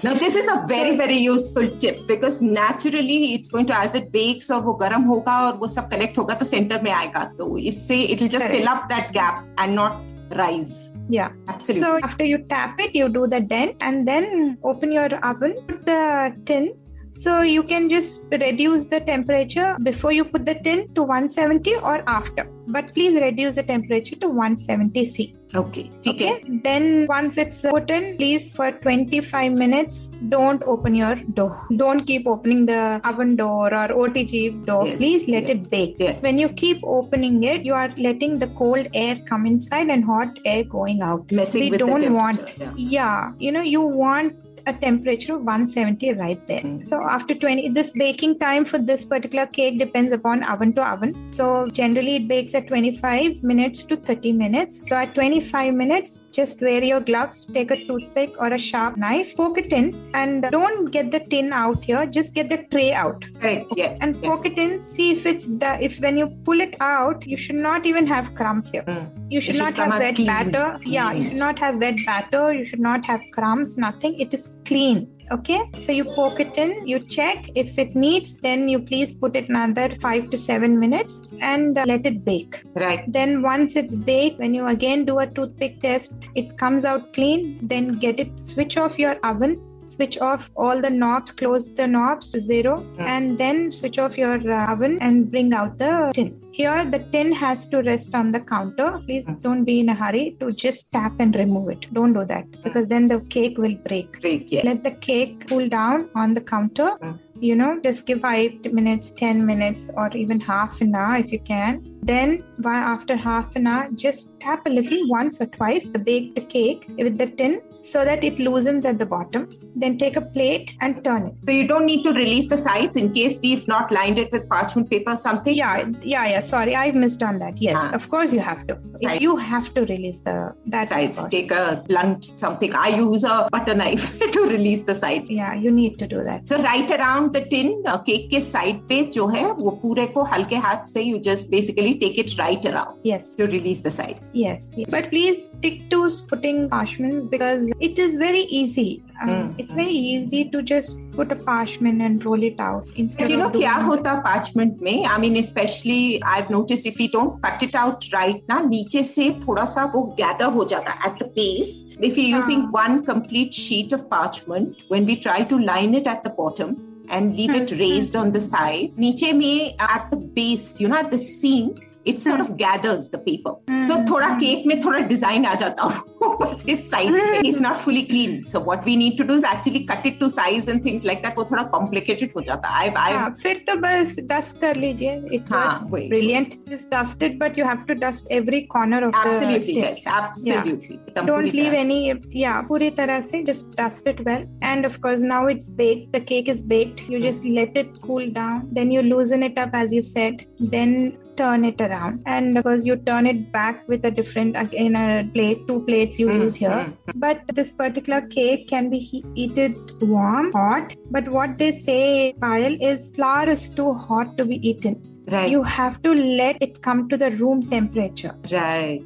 Now, 0.03 0.15
this 0.15 0.33
is 0.33 0.47
a 0.49 0.65
very, 0.67 0.95
very 0.97 1.17
useful 1.17 1.67
tip 1.77 2.07
because 2.07 2.41
naturally 2.41 3.33
it's 3.35 3.49
going 3.49 3.67
to, 3.67 3.75
as 3.77 3.93
it 3.93 4.11
bakes 4.11 4.49
और 4.51 4.61
वो 4.65 4.73
गर्म 4.81 5.03
होगा 5.09 5.37
और 5.47 5.57
वो 5.57 5.67
सब 5.67 5.89
collect 5.89 6.17
होगा 6.17 6.35
तो 6.35 6.45
centre 6.45 6.81
में 6.83 6.91
आएगा 6.91 7.23
तो 7.37 7.57
इससे 7.57 7.97
it 8.07 8.21
will 8.21 8.31
just 8.35 8.45
Correct. 8.45 8.55
fill 8.55 8.69
up 8.69 8.89
that 8.89 9.11
gap 9.13 9.43
and 9.57 9.75
not 9.75 10.01
rise. 10.39 10.91
yeah 11.09 11.29
Absolutely. 11.47 11.83
So 11.83 11.99
after 12.03 12.25
you 12.25 12.37
tap 12.49 12.79
it, 12.79 12.95
you 12.95 13.09
do 13.09 13.27
the 13.27 13.41
dent 13.41 13.75
and 13.81 14.07
then 14.07 14.57
open 14.63 14.91
your 14.91 15.09
oven, 15.31 15.53
put 15.67 15.85
the 15.85 16.35
tin. 16.45 16.73
so 17.16 17.40
you 17.40 17.62
can 17.62 17.88
just 17.88 18.26
reduce 18.30 18.86
the 18.86 19.00
temperature 19.00 19.76
before 19.82 20.12
you 20.12 20.24
put 20.24 20.44
the 20.44 20.54
tin 20.54 20.92
to 20.94 21.02
170 21.02 21.76
or 21.76 22.04
after. 22.06 22.46
But 22.68 22.92
please 22.92 23.18
reduce 23.20 23.54
the 23.54 23.62
temperature 23.62 24.16
to 24.16 24.28
170 24.28 25.04
C. 25.04 25.34
Okay. 25.54 25.90
okay. 26.06 26.10
Okay. 26.10 26.44
Then 26.62 27.06
once 27.08 27.38
it's 27.38 27.62
put 27.62 27.90
in, 27.90 28.18
please 28.18 28.54
for 28.54 28.70
25 28.70 29.52
minutes, 29.52 30.02
don't 30.28 30.62
open 30.64 30.94
your 30.94 31.14
door. 31.34 31.56
Don't 31.76 32.04
keep 32.06 32.26
opening 32.26 32.66
the 32.66 33.00
oven 33.04 33.36
door 33.36 33.72
or 33.72 33.88
OTG 33.88 34.66
door. 34.66 34.86
Yes. 34.86 34.96
Please 34.98 35.28
let 35.28 35.44
yes. 35.44 35.50
it 35.52 35.70
bake. 35.70 35.96
Yes. 35.98 36.22
When 36.22 36.38
you 36.38 36.50
keep 36.50 36.80
opening 36.84 37.44
it, 37.44 37.64
you 37.64 37.72
are 37.72 37.94
letting 37.96 38.38
the 38.38 38.48
cold 38.48 38.88
air 38.92 39.16
come 39.24 39.46
inside 39.46 39.88
and 39.88 40.04
hot 40.04 40.38
air 40.44 40.64
going 40.64 41.00
out. 41.00 41.30
Messing 41.32 41.70
we 41.70 41.78
don't 41.78 42.12
want. 42.12 42.40
Yeah. 42.58 42.72
yeah. 42.76 43.32
You 43.38 43.52
know, 43.52 43.62
you 43.62 43.80
want 43.80 44.36
a 44.66 44.72
temperature 44.72 45.34
of 45.34 45.42
170 45.42 46.12
right 46.20 46.40
there 46.46 46.60
Mm. 46.66 46.82
so 46.90 46.96
after 47.16 47.34
20 47.34 47.68
this 47.78 47.92
baking 48.02 48.38
time 48.38 48.64
for 48.70 48.78
this 48.90 49.04
particular 49.04 49.46
cake 49.58 49.78
depends 49.78 50.12
upon 50.18 50.42
oven 50.52 50.72
to 50.78 50.82
oven 50.92 51.10
so 51.38 51.46
generally 51.80 52.16
it 52.20 52.26
bakes 52.32 52.54
at 52.60 52.66
25 52.68 53.42
minutes 53.50 53.84
to 53.84 53.96
30 53.96 54.32
minutes 54.32 54.80
so 54.88 54.96
at 54.96 55.14
25 55.14 55.74
minutes 55.82 56.28
just 56.38 56.60
wear 56.68 56.82
your 56.90 57.00
gloves 57.00 57.46
take 57.58 57.70
a 57.70 57.78
toothpick 57.86 58.34
or 58.40 58.52
a 58.52 58.58
sharp 58.58 58.96
knife 58.96 59.36
poke 59.36 59.58
it 59.64 59.72
in 59.80 59.86
and 60.14 60.46
don't 60.56 60.90
get 60.96 61.10
the 61.16 61.20
tin 61.34 61.52
out 61.52 61.84
here 61.84 62.04
just 62.18 62.34
get 62.34 62.48
the 62.54 62.58
tray 62.74 62.92
out 62.92 63.24
Correct. 63.40 63.66
Yes. 63.76 63.98
and 64.02 64.16
yes. 64.16 64.26
poke 64.26 64.46
it 64.52 64.58
in 64.66 64.80
see 64.80 65.08
if 65.12 65.26
it's 65.26 65.48
da- 65.48 65.78
if 65.80 66.00
when 66.00 66.16
you 66.22 66.28
pull 66.50 66.60
it 66.68 66.74
out 66.80 67.26
you 67.26 67.36
should 67.36 67.62
not 67.70 67.86
even 67.86 68.06
have 68.16 68.34
crumbs 68.34 68.70
here 68.72 68.84
Mm. 68.86 69.06
you 69.34 69.40
should 69.40 69.54
should 69.56 69.64
not 69.64 69.76
have 69.84 69.98
wet 70.02 70.18
batter 70.32 70.66
yeah 70.96 71.12
you 71.12 71.22
should 71.28 71.38
not 71.46 71.58
have 71.66 71.76
wet 71.86 71.98
batter 72.10 72.44
you 72.58 72.64
should 72.64 72.84
not 72.90 73.04
have 73.12 73.22
crumbs 73.38 73.76
nothing 73.86 74.14
it 74.26 74.32
is 74.38 74.44
clean 74.64 75.08
okay? 75.30 75.60
So 75.78 75.92
you 75.92 76.04
poke 76.04 76.40
it 76.40 76.56
in 76.56 76.86
you 76.86 76.98
check. 76.98 77.48
If 77.54 77.78
it 77.78 77.94
needs 77.94 78.38
then 78.40 78.68
you 78.68 78.80
please 78.80 79.12
put 79.12 79.36
it 79.36 79.48
another 79.48 79.94
5 80.00 80.30
to 80.30 80.38
7 80.38 80.78
minutes 80.78 81.22
and 81.40 81.78
uh, 81.78 81.84
let 81.86 82.06
it 82.06 82.24
bake. 82.24 82.62
Right. 82.74 83.04
then 83.12 83.42
once 83.42 83.76
it's 83.76 83.94
baked 83.94 84.38
when 84.38 84.54
you 84.54 84.66
again 84.66 85.04
do 85.04 85.18
a 85.18 85.26
toothpick 85.26 85.80
test 85.82 86.28
it 86.34 86.56
comes 86.58 86.84
out 86.84 87.12
clean 87.12 87.58
then 87.66 87.98
get 87.98 88.20
it 88.20 88.40
switch 88.40 88.76
off 88.76 88.98
your 88.98 89.16
oven 89.24 89.60
switch 89.86 90.18
off 90.18 90.50
all 90.56 90.80
the 90.80 90.90
knobs 90.90 91.30
close 91.30 91.72
the 91.74 91.86
knobs 91.86 92.30
to 92.30 92.40
zero 92.40 92.74
and 92.98 93.38
then 93.38 93.70
switch 93.70 93.98
off 93.98 94.18
your 94.18 94.38
uh, 94.50 94.72
oven 94.72 94.98
and 95.00 95.30
bring 95.30 95.52
out 95.52 95.78
the 95.78 96.12
tin. 96.14 96.40
Here 96.52 96.84
the 96.84 97.00
tin 97.12 97.32
has 97.32 97.66
to 97.68 97.82
rest 97.82 98.14
on 98.14 98.32
the 98.32 98.40
counter. 98.40 99.00
Please 99.06 99.26
don't 99.42 99.64
be 99.64 99.80
in 99.80 99.90
a 99.90 99.94
hurry 99.94 100.36
to 100.40 100.52
just 100.52 100.90
tap 100.92 101.12
and 101.18 101.34
remove 101.36 101.68
it. 101.68 101.86
Don't 101.92 102.14
do 102.14 102.24
that 102.24 102.46
because 102.62 102.88
then 102.88 103.08
the 103.08 103.20
cake 103.20 103.58
will 103.58 103.76
break. 103.88 104.20
Great. 104.20 104.50
Yes. 104.50 104.64
let 104.64 104.82
the 104.82 104.92
cake 104.92 105.46
cool 105.48 105.68
down 105.68 106.08
on 106.14 106.34
the 106.34 106.40
counter. 106.40 106.90
Mm. 107.02 107.18
you 107.46 107.54
know 107.60 107.70
just 107.84 108.06
give 108.08 108.20
five 108.20 108.52
minutes 108.76 109.10
10 109.10 109.44
minutes 109.48 109.90
or 110.00 110.06
even 110.20 110.38
half 110.40 110.80
an 110.80 110.94
hour 110.94 111.16
if 111.16 111.32
you 111.32 111.40
can. 111.40 111.74
Then 112.10 112.42
by 112.58 112.76
after 112.76 113.16
half 113.16 113.56
an 113.56 113.66
hour 113.66 113.90
just 114.04 114.38
tap 114.40 114.66
a 114.66 114.70
little 114.70 115.08
once 115.08 115.40
or 115.40 115.46
twice 115.46 115.88
the 115.88 115.98
baked 115.98 116.48
cake 116.48 116.86
with 117.04 117.18
the 117.18 117.26
tin 117.40 117.60
so 117.85 118.05
that 118.05 118.23
it 118.23 118.37
loosens 118.37 118.85
at 118.85 118.97
the 118.99 119.05
bottom 119.11 119.49
then 119.83 119.97
take 119.97 120.15
a 120.15 120.21
plate 120.21 120.71
and 120.81 121.03
turn 121.03 121.23
it 121.27 121.33
So 121.47 121.51
you 121.51 121.67
don't 121.67 121.85
need 121.85 122.03
to 122.03 122.11
release 122.13 122.47
the 122.49 122.57
sides 122.63 122.95
in 122.95 123.11
case 123.11 123.39
we've 123.41 123.67
not 123.67 123.91
lined 123.91 124.19
it 124.23 124.31
with 124.31 124.47
parchment 124.49 124.87
paper 124.91 125.13
or 125.13 125.15
something. 125.15 125.55
yeah 125.55 125.85
yeah 126.01 126.27
yeah 126.33 126.41
sorry 126.41 126.75
i 126.75 126.91
missed 126.91 127.23
on 127.23 127.39
that 127.39 127.59
yes 127.67 127.79
Ah. 127.81 127.95
of 127.99 128.07
course 128.11 128.33
you 128.35 128.41
have 128.49 128.61
to 128.67 128.75
Side. 128.81 129.15
if 129.15 129.21
you 129.21 129.35
have 129.35 129.73
to 129.77 129.81
release 129.93 130.19
the 130.27 130.35
that 130.67 130.89
Sides. 130.89 131.19
part. 131.21 131.31
Take 131.31 131.51
a 131.51 131.83
blunt 131.87 132.23
something. 132.25 132.71
I 132.75 132.89
use 132.89 133.23
a 133.23 133.47
butter 133.55 133.73
knife 133.81 134.05
to 134.35 134.41
release 134.51 134.83
the 134.91 134.95
sides. 135.01 135.31
yeah 135.39 135.55
you 135.55 135.71
need 135.79 135.97
to 136.03 136.07
do 136.13 136.21
that 136.29 136.47
So 136.51 136.61
right 136.67 136.91
around 136.99 137.33
the 137.39 137.43
tin, 137.55 137.73
uh, 137.87 137.97
cake 138.11 138.29
के 138.35 138.41
side 138.51 138.85
पे 138.89 139.01
जो 139.17 139.27
है 139.37 139.45
वो 139.63 139.71
पूरे 139.85 140.05
को 140.19 140.23
हल्के 140.35 140.55
हाथ 140.67 140.85
से 140.93 141.07
you 141.09 141.19
just 141.31 141.49
basically 141.57 141.97
take 142.05 142.21
it 142.25 142.37
right 142.43 142.63
around 142.73 143.09
yes 143.13 143.31
to 143.41 143.47
release 143.57 143.81
the 143.89 143.95
sides. 143.99 144.31
Yes, 144.45 144.69
yes. 144.77 144.87
but 144.97 145.09
please 145.15 145.43
stick 145.49 145.81
to 145.95 146.07
putting 146.35 146.63
parchment 146.77 147.29
because 147.35 147.67
it 147.80 147.98
is 147.98 148.16
very 148.16 148.40
easy. 148.60 149.02
Um, 149.22 149.28
hmm, 149.28 149.54
it's 149.58 149.72
hmm. 149.72 149.78
very 149.78 149.92
easy 149.92 150.48
to 150.50 150.62
just 150.62 150.98
put 151.12 151.32
a 151.32 151.36
parchment 151.36 152.02
and 152.02 152.22
roll 152.22 152.42
it 152.42 152.60
out 152.60 152.86
instead 152.96 153.30
you 153.30 153.38
know 153.38 153.48
kya 153.48 153.72
hota 153.86 154.20
parchment 154.24 154.82
mein? 154.82 155.06
I 155.06 155.16
mean 155.16 155.38
especially 155.38 156.22
i've 156.22 156.50
noticed 156.50 156.84
if 156.84 156.98
we 156.98 157.08
don't 157.08 157.42
cut 157.42 157.62
it 157.62 157.74
out 157.74 158.04
right 158.12 158.42
na 158.46 158.60
niche 158.60 158.98
se 159.12 159.30
thoda 159.44 159.66
sa 159.66 159.86
wo 159.94 160.02
gather 160.18 160.50
ho 160.50 160.66
jata 160.66 160.98
at 161.06 161.18
the 161.18 161.28
base. 161.38 161.84
If 161.98 162.18
you're 162.18 162.36
using 162.36 162.70
one 162.72 163.06
complete 163.06 163.54
sheet 163.54 163.92
of 163.92 164.10
parchment 164.10 164.84
when 164.88 165.06
we 165.06 165.16
try 165.16 165.42
to 165.44 165.58
line 165.58 165.94
it 165.94 166.06
at 166.06 166.22
the 166.24 166.30
bottom 166.30 166.76
and 167.08 167.36
leave 167.36 167.54
it 167.54 167.70
hmm, 167.70 167.78
raised 167.78 168.16
on 168.16 168.32
the 168.32 168.40
side. 168.40 168.96
Niche 168.98 169.32
me 169.32 169.76
at 169.78 170.10
the 170.10 170.16
base, 170.16 170.80
you 170.80 170.88
know, 170.88 170.96
at 170.96 171.10
the 171.10 171.18
seam, 171.18 171.74
it 172.05 172.19
sort 172.19 172.39
of 172.39 172.57
gathers 172.57 173.09
the 173.09 173.17
paper. 173.17 173.53
So 173.87 173.95
थोड़ा 174.09 174.27
cake 174.39 174.65
में 174.67 174.79
थोड़ा 174.83 174.99
design 175.07 175.45
आ 175.45 175.53
जाता 175.55 175.83
हूँ 175.83 176.17
ऊपर 176.23 176.53
से 176.57 176.75
side 176.75 177.17
से 177.17 177.47
is 177.47 177.61
not 177.61 177.77
fully 177.79 178.01
clean 178.01 178.41
so 178.51 178.59
what 178.59 178.85
we 178.85 178.95
need 178.97 179.17
to 179.17 179.23
do 179.23 179.35
is 179.35 179.43
actually 179.53 179.79
cut 179.91 180.05
it 180.07 180.19
to 180.19 180.29
size 180.29 180.69
and 180.69 180.85
things 180.85 181.05
like 181.05 181.21
that 181.23 181.37
वो 181.37 181.43
थोड़ा 181.51 181.63
कॉम्प्लिकेटेड 181.75 182.31
हो 182.35 182.41
जाता 182.47 182.69
है 182.69 182.79
आई 182.79 182.89
आई 182.97 183.13
हाँ, 183.13 183.29
फिर 183.41 183.63
तो 183.67 183.75
बस 183.81 184.15
डस्ट 184.31 184.59
कर 184.61 184.75
लीजिए 184.75 185.21
इट 185.33 185.51
हाँ, 185.51 185.65
वाज 185.65 185.91
वही। 185.91 186.07
Brilliant 186.09 186.55
just 186.69 186.95
dusted 186.95 187.39
but 187.43 187.57
you 187.57 187.65
have 187.65 187.83
to 187.87 187.93
dust 188.07 188.31
every 188.31 188.61
corner 188.75 189.07
of 189.07 189.23
the 189.23 189.27
absolutely 189.27 189.79
yes 189.79 190.03
absolutely 190.17 190.99
don't 191.25 191.53
leave 191.55 191.73
any 191.77 191.95
yeah 192.41 192.59
puri 192.67 192.87
tarah 192.99 193.17
se 193.23 193.39
just 193.47 193.73
dust 193.79 194.07
it 194.11 194.21
well 194.27 194.45
and 194.69 194.87
of 194.89 194.95
course 195.05 195.25
now 195.31 195.41
it's 195.53 195.67
baked 195.81 196.07
the 196.17 196.21
cake 196.31 196.51
is 196.53 196.61
baked 196.73 197.03
you 197.13 197.19
just 197.25 197.49
let 197.57 197.77
it 197.81 197.99
cool 198.05 198.31
down 198.37 198.63
then 198.77 198.93
you 198.95 199.03
loosen 199.09 199.49
it 199.49 199.59
up 199.65 199.75
as 199.81 199.93
you 199.97 200.03
said 200.07 200.45
then 200.75 200.95
turn 201.36 201.64
it 201.64 201.80
around 201.80 202.22
and 202.26 202.54
because 202.54 202.84
you 202.86 202.96
turn 202.96 203.26
it 203.26 203.40
back 203.52 203.86
with 203.88 204.04
a 204.04 204.10
different 204.10 204.56
again 204.56 204.96
a 204.96 205.28
plate 205.34 205.66
two 205.68 205.80
plates 205.88 206.18
you 206.18 206.28
mm. 206.28 206.40
use 206.42 206.54
here 206.54 206.70
mm. 206.70 206.94
but 207.16 207.42
this 207.54 207.72
particular 207.72 208.20
cake 208.36 208.68
can 208.68 208.90
be 208.90 208.98
he- 208.98 209.24
eaten 209.34 209.74
warm 210.00 210.52
hot 210.52 210.96
but 211.10 211.28
what 211.28 211.58
they 211.58 211.72
say 211.72 212.34
Payal 212.38 212.78
is 212.80 213.10
flour 213.10 213.48
is 213.48 213.68
too 213.68 213.92
hot 213.94 214.36
to 214.38 214.44
be 214.44 214.56
eaten 214.68 215.02
Right. 215.28 215.50
You 215.50 215.64
have 215.64 216.00
to 216.02 216.14
let 216.14 216.62
it 216.62 216.82
come 216.82 217.08
to 217.08 217.16
the 217.16 217.32
room 217.32 217.60
temperature. 217.68 218.36
Right. 218.52 219.02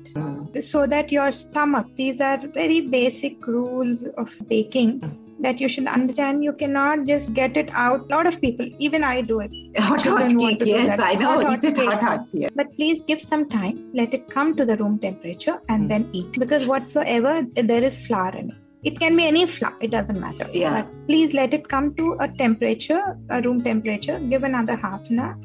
So 0.60 0.86
that 0.86 1.10
your 1.10 1.32
stomach, 1.32 1.86
these 1.96 2.20
are 2.20 2.36
very 2.36 2.82
basic 2.82 3.46
rules 3.46 4.04
of 4.18 4.36
baking. 4.46 4.98
Hmm 4.98 5.29
that 5.42 5.60
you 5.60 5.68
should 5.68 5.86
understand 5.86 6.44
you 6.44 6.52
cannot 6.52 7.06
just 7.06 7.32
get 7.34 7.56
it 7.56 7.70
out. 7.74 8.00
A 8.10 8.14
lot 8.14 8.26
of 8.26 8.40
people 8.40 8.68
even 8.78 9.04
i 9.04 9.20
do 9.20 9.40
it. 9.40 9.50
Hot 9.88 10.04
hot 10.06 10.28
cake 10.38 10.62
yes 10.70 10.98
i 11.00 11.14
know 11.14 11.28
Hot, 11.28 11.42
eat 11.42 11.46
hot 11.46 11.64
it 11.64 11.76
hot 11.78 11.92
cake. 12.00 12.08
hot 12.08 12.28
yeah. 12.32 12.48
But 12.54 12.72
please 12.76 13.02
give 13.02 13.20
some 13.20 13.48
time 13.48 13.78
let 13.94 14.14
it 14.14 14.28
come 14.30 14.54
to 14.56 14.64
the 14.64 14.76
room 14.76 14.98
temperature 14.98 15.58
and 15.68 15.84
Mm. 15.84 15.88
then 15.88 16.08
eat. 16.12 16.32
Because 16.44 16.66
whatsoever 16.66 17.34
there 17.54 17.82
is 17.82 18.04
flour 18.06 18.34
in 18.36 18.50
it. 18.50 18.56
It 18.82 18.98
can 18.98 19.16
be 19.16 19.26
any 19.26 19.46
flour 19.46 19.76
it 19.80 19.90
doesn't 19.90 20.20
matter. 20.20 20.46
Yeah. 20.52 20.82
but 20.82 21.06
please 21.06 21.34
let 21.34 21.52
it 21.54 21.68
come 21.68 21.94
to 21.96 22.16
a 22.20 22.28
temperature 22.28 23.02
a 23.30 23.40
room 23.42 23.62
temperature 23.62 24.18
give 24.34 24.42
another 24.44 24.76
half 24.76 25.08
an 25.10 25.18
hour 25.20 25.36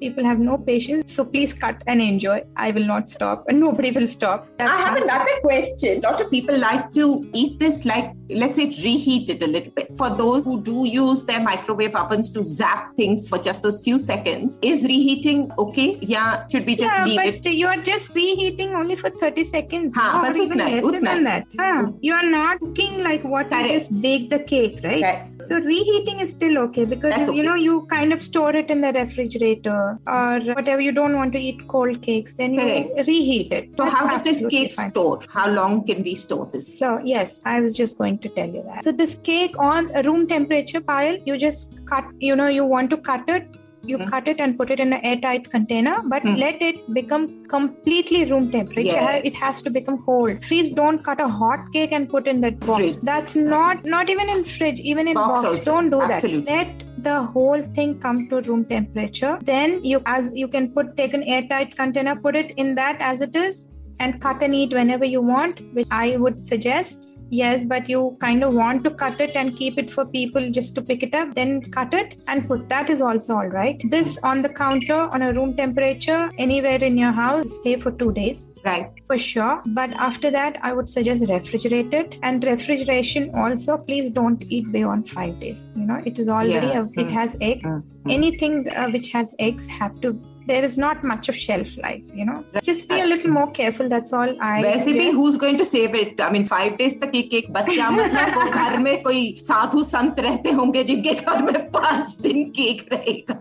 people 0.00 0.24
have 0.24 0.38
no 0.38 0.58
patience 0.58 1.12
so 1.12 1.24
please 1.24 1.54
cut 1.54 1.82
and 1.86 2.00
enjoy. 2.00 2.42
I 2.56 2.70
will 2.70 2.86
not 2.86 3.08
stop 3.08 3.44
and 3.48 3.60
nobody 3.60 3.90
will 3.90 4.08
stop. 4.08 4.46
That's 4.58 4.70
i 4.70 4.76
have 4.76 4.96
another 5.02 5.40
question. 5.40 6.04
A 6.04 6.10
lot 6.10 6.20
of 6.20 6.30
people 6.30 6.58
like 6.58 6.92
to 6.94 7.28
eat 7.32 7.58
this 7.58 7.84
like 7.84 8.12
let's 8.30 8.56
say 8.56 8.66
reheat 8.66 9.30
it 9.30 9.42
a 9.42 9.46
little 9.46 9.72
bit. 9.72 9.88
For 9.96 10.10
those 10.10 10.44
who 10.44 10.62
do 10.62 10.86
use 10.86 11.24
their 11.24 11.40
microwave 11.40 11.94
ovens 11.94 12.30
to 12.30 12.44
zap 12.44 12.94
things 12.96 13.28
for 13.28 13.38
just 13.38 13.62
those 13.62 13.82
few 13.82 13.98
seconds 13.98 14.58
is 14.62 14.84
reheating 14.84 15.50
okay? 15.58 15.98
Yeah 16.00 16.46
should 16.48 16.66
we 16.66 16.76
just 16.76 16.94
yeah, 16.96 17.04
leave 17.04 17.16
but 17.16 17.46
it? 17.46 17.52
you 17.52 17.66
are 17.66 17.76
just 17.76 18.14
reheating 18.14 18.74
only 18.74 18.96
for 18.96 19.10
30 19.10 19.44
seconds. 19.44 19.94
Ha, 19.94 20.24
or 20.24 20.36
even 20.36 20.58
less 20.58 20.84
utna. 20.84 21.04
than 21.04 21.24
that. 21.24 21.48
Mm-hmm. 21.50 21.96
You 22.00 22.14
are 22.14 22.30
not 22.30 22.60
cooking 22.60 23.02
like 23.02 23.22
what 23.24 23.52
I 23.52 23.68
just 23.68 24.02
bake 24.02 24.30
the 24.30 24.40
cake 24.40 24.80
right? 24.84 25.02
right 25.02 25.28
so 25.46 25.56
reheating 25.60 26.20
is 26.20 26.30
still 26.30 26.58
okay 26.58 26.84
because 26.84 27.28
okay. 27.28 27.36
you 27.36 27.42
know 27.42 27.54
you 27.54 27.86
kind 27.90 28.12
of 28.12 28.20
store 28.20 28.54
it 28.54 28.70
in 28.70 28.80
the 28.80 28.92
refrigerator 28.92 29.87
or 30.06 30.40
whatever. 30.54 30.80
You 30.80 30.92
don't 30.92 31.16
want 31.16 31.32
to 31.34 31.38
eat 31.38 31.66
cold 31.68 32.02
cakes, 32.02 32.34
then 32.34 32.54
you 32.54 32.60
Correct. 32.60 33.06
reheat 33.06 33.52
it. 33.52 33.70
So, 33.76 33.84
That's 33.84 33.98
how 33.98 34.08
does 34.08 34.22
this 34.22 34.44
cake 34.48 34.74
fine. 34.74 34.90
store? 34.90 35.20
How 35.30 35.48
long 35.50 35.84
can 35.86 36.02
we 36.02 36.14
store 36.14 36.46
this? 36.52 36.78
So 36.78 37.00
yes, 37.04 37.40
I 37.44 37.60
was 37.60 37.76
just 37.76 37.98
going 37.98 38.18
to 38.18 38.28
tell 38.28 38.48
you 38.48 38.62
that. 38.64 38.84
So 38.84 38.92
this 38.92 39.14
cake 39.16 39.54
on 39.58 39.88
room 40.04 40.26
temperature 40.26 40.80
Payal, 40.80 41.22
you 41.26 41.38
just 41.38 41.72
cut. 41.86 42.04
You 42.18 42.36
know, 42.36 42.48
you 42.48 42.64
want 42.64 42.90
to 42.90 42.96
cut 42.96 43.28
it. 43.28 43.46
You 43.90 43.98
Hmm. 43.98 44.08
cut 44.12 44.28
it 44.32 44.40
and 44.44 44.56
put 44.60 44.70
it 44.74 44.80
in 44.84 44.92
an 44.96 45.04
airtight 45.10 45.50
container, 45.52 45.94
but 46.14 46.22
Hmm. 46.26 46.34
let 46.44 46.62
it 46.68 46.80
become 46.98 47.24
completely 47.54 48.24
room 48.30 48.50
temperature. 48.56 48.98
Yes. 49.04 49.22
It 49.30 49.38
has 49.44 49.62
to 49.68 49.70
become 49.78 49.98
cold. 50.08 50.42
Please 50.48 50.70
don't 50.80 51.02
cut 51.08 51.22
a 51.26 51.28
hot 51.42 51.64
cake 51.76 51.92
and 51.98 52.10
put 52.16 52.28
in 52.34 52.42
that 52.46 52.58
box. 52.66 52.80
Fridge. 52.82 52.98
That's 53.10 53.36
not 53.54 53.86
not 53.94 54.12
even 54.16 54.34
in 54.36 54.44
fridge, 54.56 54.80
even 54.92 55.08
in 55.14 55.18
Box 55.22 55.42
box. 55.48 55.64
Don't 55.70 55.90
do 55.96 56.02
Absolutely. 56.02 56.44
that. 56.50 56.68
Let 56.76 56.84
the 57.08 57.16
whole 57.36 57.62
thing 57.78 57.96
come 58.04 58.20
to 58.30 58.40
room 58.50 58.64
temperature. 58.74 59.34
Then 59.54 59.78
you 59.94 60.02
as 60.18 60.30
you 60.42 60.48
can 60.58 60.68
put 60.78 60.94
take 61.02 61.14
an 61.20 61.24
airtight 61.38 61.74
container, 61.82 62.16
put 62.28 62.36
it 62.44 62.52
in 62.64 62.74
that 62.82 62.96
as 63.12 63.20
it 63.28 63.36
is, 63.44 63.58
and 64.00 64.20
cut 64.24 64.42
and 64.48 64.54
eat 64.62 64.72
whenever 64.80 65.06
you 65.14 65.22
want, 65.34 65.60
which 65.78 65.88
I 65.90 66.16
would 66.24 66.44
suggest. 66.52 67.04
Yes, 67.30 67.64
but 67.64 67.88
you 67.88 68.16
kind 68.20 68.42
of 68.42 68.54
want 68.54 68.84
to 68.84 68.90
cut 68.90 69.20
it 69.20 69.36
and 69.36 69.56
keep 69.56 69.78
it 69.78 69.90
for 69.90 70.06
people 70.06 70.50
just 70.50 70.74
to 70.76 70.82
pick 70.82 71.02
it 71.02 71.14
up, 71.14 71.34
then 71.34 71.70
cut 71.70 71.92
it 71.92 72.18
and 72.26 72.46
put 72.48 72.68
that 72.68 72.88
is 72.88 73.00
also 73.02 73.34
all 73.34 73.48
right. 73.48 73.80
This 73.90 74.18
on 74.22 74.42
the 74.42 74.48
counter 74.48 74.94
on 74.94 75.22
a 75.22 75.32
room 75.32 75.54
temperature 75.56 76.30
anywhere 76.38 76.82
in 76.82 76.96
your 76.96 77.12
house, 77.12 77.56
stay 77.56 77.76
for 77.76 77.90
two 77.92 78.12
days 78.12 78.52
Right. 78.64 78.90
for 79.06 79.18
sure. 79.18 79.62
But 79.66 79.90
after 79.94 80.30
that, 80.30 80.58
I 80.62 80.72
would 80.72 80.88
suggest 80.88 81.24
refrigerate 81.24 81.92
it. 81.92 82.18
And 82.22 82.42
refrigeration 82.44 83.30
also, 83.34 83.78
please 83.78 84.10
don't 84.10 84.42
eat 84.48 84.70
beyond 84.72 85.08
five 85.08 85.38
days. 85.40 85.72
You 85.76 85.86
know, 85.86 86.00
it 86.04 86.18
is 86.18 86.28
already 86.28 86.66
Yeah. 86.66 86.80
a, 86.80 86.84
it 86.84 87.08
Mm. 87.08 87.10
has 87.10 87.36
egg. 87.40 87.62
Mm. 87.62 87.82
Anything 88.10 88.66
uh, 88.74 88.88
which 88.90 89.12
has 89.12 89.34
eggs 89.38 89.66
have 89.66 90.00
to 90.00 90.18
There 90.47 90.63
is 90.67 90.73
not 90.77 91.03
much 91.09 91.29
of 91.31 91.35
shelf 91.41 91.69
life. 91.81 92.07
You 92.13 92.25
know, 92.29 92.43
just 92.63 92.89
be 92.89 92.99
a 93.01 93.05
little 93.05 93.31
more 93.31 93.49
careful. 93.59 93.87
That's 93.91 94.11
all 94.21 94.33
I. 94.47 94.61
वैसे 94.63 94.93
भी 94.93 94.99
suggest. 94.99 95.15
who's 95.19 95.37
going 95.43 95.57
to 95.61 95.65
save 95.69 95.95
it? 95.99 96.19
I 96.19 96.29
mean, 96.35 96.45
five 96.49 96.75
days 96.81 96.95
तक 97.03 97.15
एक 97.15 97.33
एक 97.33 97.51
बच्चा 97.57 97.89
मतलब 97.91 98.35
वो 98.37 98.49
घर 98.63 98.77
में 98.87 99.01
कोई 99.03 99.21
साधु 99.47 99.83
संत 99.91 100.19
रहते 100.27 100.51
होंगे 100.59 100.83
जिनके 100.91 101.13
घर 101.13 101.41
में 101.43 101.69
पांच 101.77 102.17
दिन 102.27 102.43
केक 102.59 102.83
रहेगा. 102.93 103.39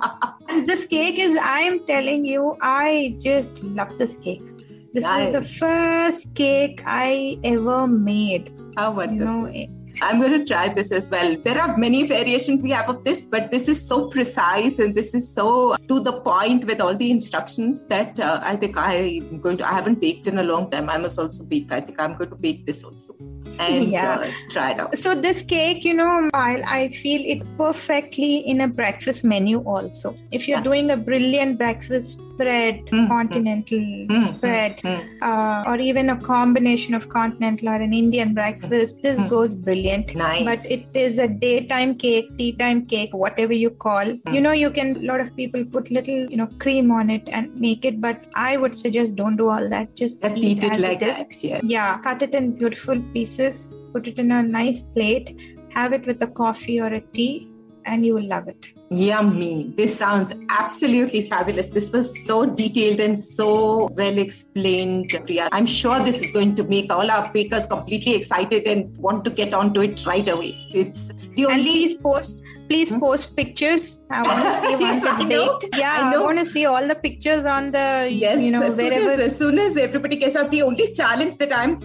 And 0.48 0.68
this 0.72 0.84
cake 0.94 1.18
is, 1.26 1.36
I 1.56 1.60
am 1.72 1.80
telling 1.90 2.24
you, 2.24 2.56
I 2.62 3.16
just 3.26 3.62
love 3.80 3.98
this 3.98 4.16
cake. 4.28 4.46
This 4.94 5.10
was 5.10 5.30
the 5.34 5.40
Nice. 5.40 5.58
first 5.58 6.34
cake 6.36 6.82
I 6.86 7.38
ever 7.52 7.86
made. 7.86 8.50
How 8.76 8.90
You 8.90 8.96
wonderful. 8.96 9.26
know, 9.26 9.44
eh, 9.46 9.66
I'm 10.01 10.19
going 10.19 10.33
to 10.39 10.45
try 10.45 10.69
this 10.69 10.91
as 10.91 11.09
well. 11.09 11.35
There 11.37 11.59
are 11.59 11.77
many 11.77 12.07
variations 12.07 12.63
we 12.63 12.71
have 12.71 12.89
of 12.89 13.03
this, 13.03 13.25
but 13.25 13.51
this 13.51 13.67
is 13.67 13.85
so 13.87 14.09
precise 14.09 14.79
and 14.79 14.95
this 14.95 15.13
is 15.13 15.27
so 15.33 15.75
to 15.87 15.99
the 15.99 16.13
point 16.21 16.65
with 16.65 16.81
all 16.81 16.95
the 16.95 17.09
instructions 17.11 17.85
that 17.87 18.19
uh, 18.19 18.39
I 18.43 18.55
think 18.55 18.77
I'm 18.77 19.39
going 19.39 19.57
to. 19.57 19.67
I 19.67 19.73
haven't 19.73 19.99
baked 20.01 20.27
in 20.27 20.37
a 20.39 20.43
long 20.43 20.69
time. 20.71 20.89
I 20.89 20.97
must 20.97 21.17
also 21.19 21.43
bake. 21.45 21.71
I 21.71 21.81
think 21.81 22.01
I'm 22.01 22.15
going 22.17 22.29
to 22.29 22.35
bake 22.35 22.65
this 22.65 22.83
also 22.83 23.13
and 23.59 23.87
Yeah. 23.91 24.19
uh, 24.19 24.27
try 24.49 24.71
it 24.71 24.79
out. 24.79 24.95
So 24.95 25.15
this 25.15 25.41
cake, 25.41 25.83
you 25.85 25.93
know, 25.93 26.29
I, 26.33 26.61
I 26.67 26.87
feel 26.89 27.21
it 27.33 27.41
perfectly 27.57 28.37
in 28.39 28.61
a 28.61 28.67
breakfast 28.67 29.23
menu 29.25 29.59
also. 29.63 30.15
If 30.31 30.47
you're 30.47 30.57
Yeah. 30.57 30.63
doing 30.63 30.91
a 30.91 30.97
brilliant 30.97 31.57
breakfast 31.57 32.19
spread, 32.19 32.85
Mm, 32.97 33.07
continental 33.07 33.79
mm, 33.79 34.21
spread, 34.23 34.77
mm. 34.83 34.99
uh, 35.21 35.63
or 35.69 35.77
even 35.79 36.09
a 36.09 36.17
combination 36.21 36.93
of 36.93 37.09
continental 37.09 37.69
or 37.69 37.79
an 37.87 37.93
Indian 37.93 38.33
breakfast, 38.33 39.01
this 39.01 39.19
Mm. 39.21 39.29
goes 39.29 39.55
brilliant. 39.55 39.86
Nice. 40.15 40.45
But 40.45 40.71
it 40.71 40.85
is 40.95 41.19
a 41.19 41.27
daytime 41.27 41.95
cake, 41.95 42.37
tea 42.37 42.53
time 42.53 42.85
cake, 42.85 43.13
whatever 43.13 43.53
you 43.53 43.69
call. 43.69 44.05
Hmm. 44.05 44.33
You 44.33 44.41
know, 44.41 44.51
you 44.51 44.69
can, 44.69 44.97
a 44.97 45.07
lot 45.07 45.19
of 45.19 45.35
people 45.35 45.65
put 45.65 45.91
little, 45.91 46.29
you 46.29 46.37
know, 46.37 46.47
cream 46.59 46.91
on 46.91 47.09
it 47.09 47.29
and 47.29 47.55
make 47.55 47.85
it, 47.85 48.01
but 48.01 48.25
I 48.35 48.57
would 48.57 48.75
suggest 48.75 49.15
don't 49.15 49.37
do 49.37 49.49
all 49.49 49.69
that. 49.69 49.95
Just, 49.95 50.23
Just 50.23 50.37
eat 50.37 50.63
it 50.63 50.79
like 50.79 51.01
is. 51.01 51.17
that. 51.17 51.43
Yes. 51.43 51.63
Yeah, 51.65 51.97
cut 51.99 52.21
it 52.21 52.33
in 52.33 52.57
beautiful 52.57 53.01
pieces, 53.13 53.73
put 53.93 54.07
it 54.07 54.19
in 54.19 54.31
a 54.31 54.43
nice 54.43 54.81
plate, 54.81 55.57
have 55.73 55.93
it 55.93 56.05
with 56.05 56.21
a 56.21 56.27
coffee 56.27 56.79
or 56.79 56.87
a 56.87 57.01
tea, 57.01 57.47
and 57.85 58.05
you 58.05 58.13
will 58.15 58.27
love 58.27 58.47
it. 58.47 58.76
Yummy. 58.89 59.73
This 59.75 59.97
sounds 59.97 60.33
absolutely 60.49 61.21
fabulous. 61.21 61.67
This 61.69 61.91
was 61.91 62.25
so 62.25 62.45
detailed 62.45 62.99
and 62.99 63.19
so 63.19 63.87
well 63.87 64.17
explained, 64.17 65.09
Priya. 65.25 65.49
I'm 65.51 65.65
sure 65.65 65.99
this 66.03 66.21
is 66.21 66.31
going 66.31 66.55
to 66.55 66.63
make 66.63 66.91
all 66.91 67.09
our 67.11 67.31
bakers 67.33 67.65
completely 67.65 68.15
excited 68.15 68.67
and 68.67 68.97
want 68.97 69.25
to 69.25 69.31
get 69.31 69.53
onto 69.53 69.81
it 69.81 70.05
right 70.05 70.27
away. 70.27 70.57
It's 70.73 71.07
the 71.07 71.43
And 71.43 71.59
only 71.59 71.71
please 71.71 71.95
post, 71.95 72.41
please 72.69 72.89
Hmm? 72.91 72.99
post 72.99 73.35
pictures. 73.35 74.05
I 74.11 74.21
want 74.23 74.43
to 74.45 74.51
see 74.61 74.75
once 74.83 75.05
I 75.05 75.13
it's 75.15 75.23
know, 75.23 75.59
baked. 75.59 75.77
Yeah, 75.77 75.93
I 76.11 76.15
I, 76.15 76.17
want 76.19 76.37
to 76.39 76.45
see 76.45 76.65
all 76.65 76.87
the 76.87 76.95
pictures 76.95 77.45
on 77.45 77.71
the, 77.71 78.07
Yes, 78.11 78.41
you 78.41 78.51
know, 78.51 78.61
as, 78.63 78.75
soon 78.75 78.93
as, 78.93 79.19
as 79.19 79.37
soon 79.37 79.59
as 79.59 79.77
everybody 79.77 80.15
gets 80.15 80.35
out, 80.35 80.51
the 80.51 80.61
only 80.63 80.91
challenge 80.93 81.37
that 81.37 81.55
I'm, 81.57 81.79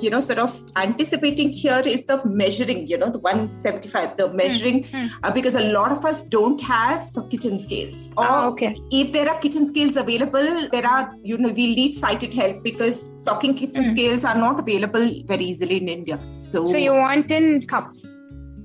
you 0.00 0.10
know, 0.10 0.20
sort 0.20 0.38
of 0.38 0.52
anticipating 0.76 1.50
here 1.50 1.82
is 1.84 2.04
the 2.06 2.22
measuring, 2.24 2.86
you 2.86 2.98
know, 2.98 3.08
the 3.10 3.18
175, 3.18 4.16
the 4.16 4.32
measuring, 4.32 4.84
hmm. 4.84 5.06
uh, 5.22 5.30
because 5.32 5.54
a 5.54 5.72
lot 5.72 5.92
of 5.92 6.04
us 6.04 6.22
don't 6.28 6.60
have 6.60 7.08
kitchen 7.30 7.58
scales. 7.58 8.10
Or 8.16 8.24
Ah, 8.28 8.46
okay. 8.48 8.76
if 8.90 9.12
there 9.12 9.28
are 9.28 9.38
kitchen 9.40 9.66
scales 9.66 9.96
available, 9.96 10.68
there 10.70 10.86
are, 10.86 11.14
you 11.22 11.38
know, 11.38 11.48
we'll 11.48 11.76
need 11.82 11.94
sighted 11.94 12.34
help 12.34 12.62
because 12.62 13.08
talking 13.24 13.54
kitchen 13.54 13.84
Hmm. 13.84 13.92
scales 13.94 14.24
are 14.24 14.36
not 14.36 14.60
available 14.60 15.06
very 15.26 15.44
easily 15.44 15.76
in 15.82 15.88
India. 15.88 16.18
So, 16.30 16.66
So 16.66 16.76
you 16.76 16.92
want 16.94 17.30
in 17.30 17.66
cups. 17.66 18.06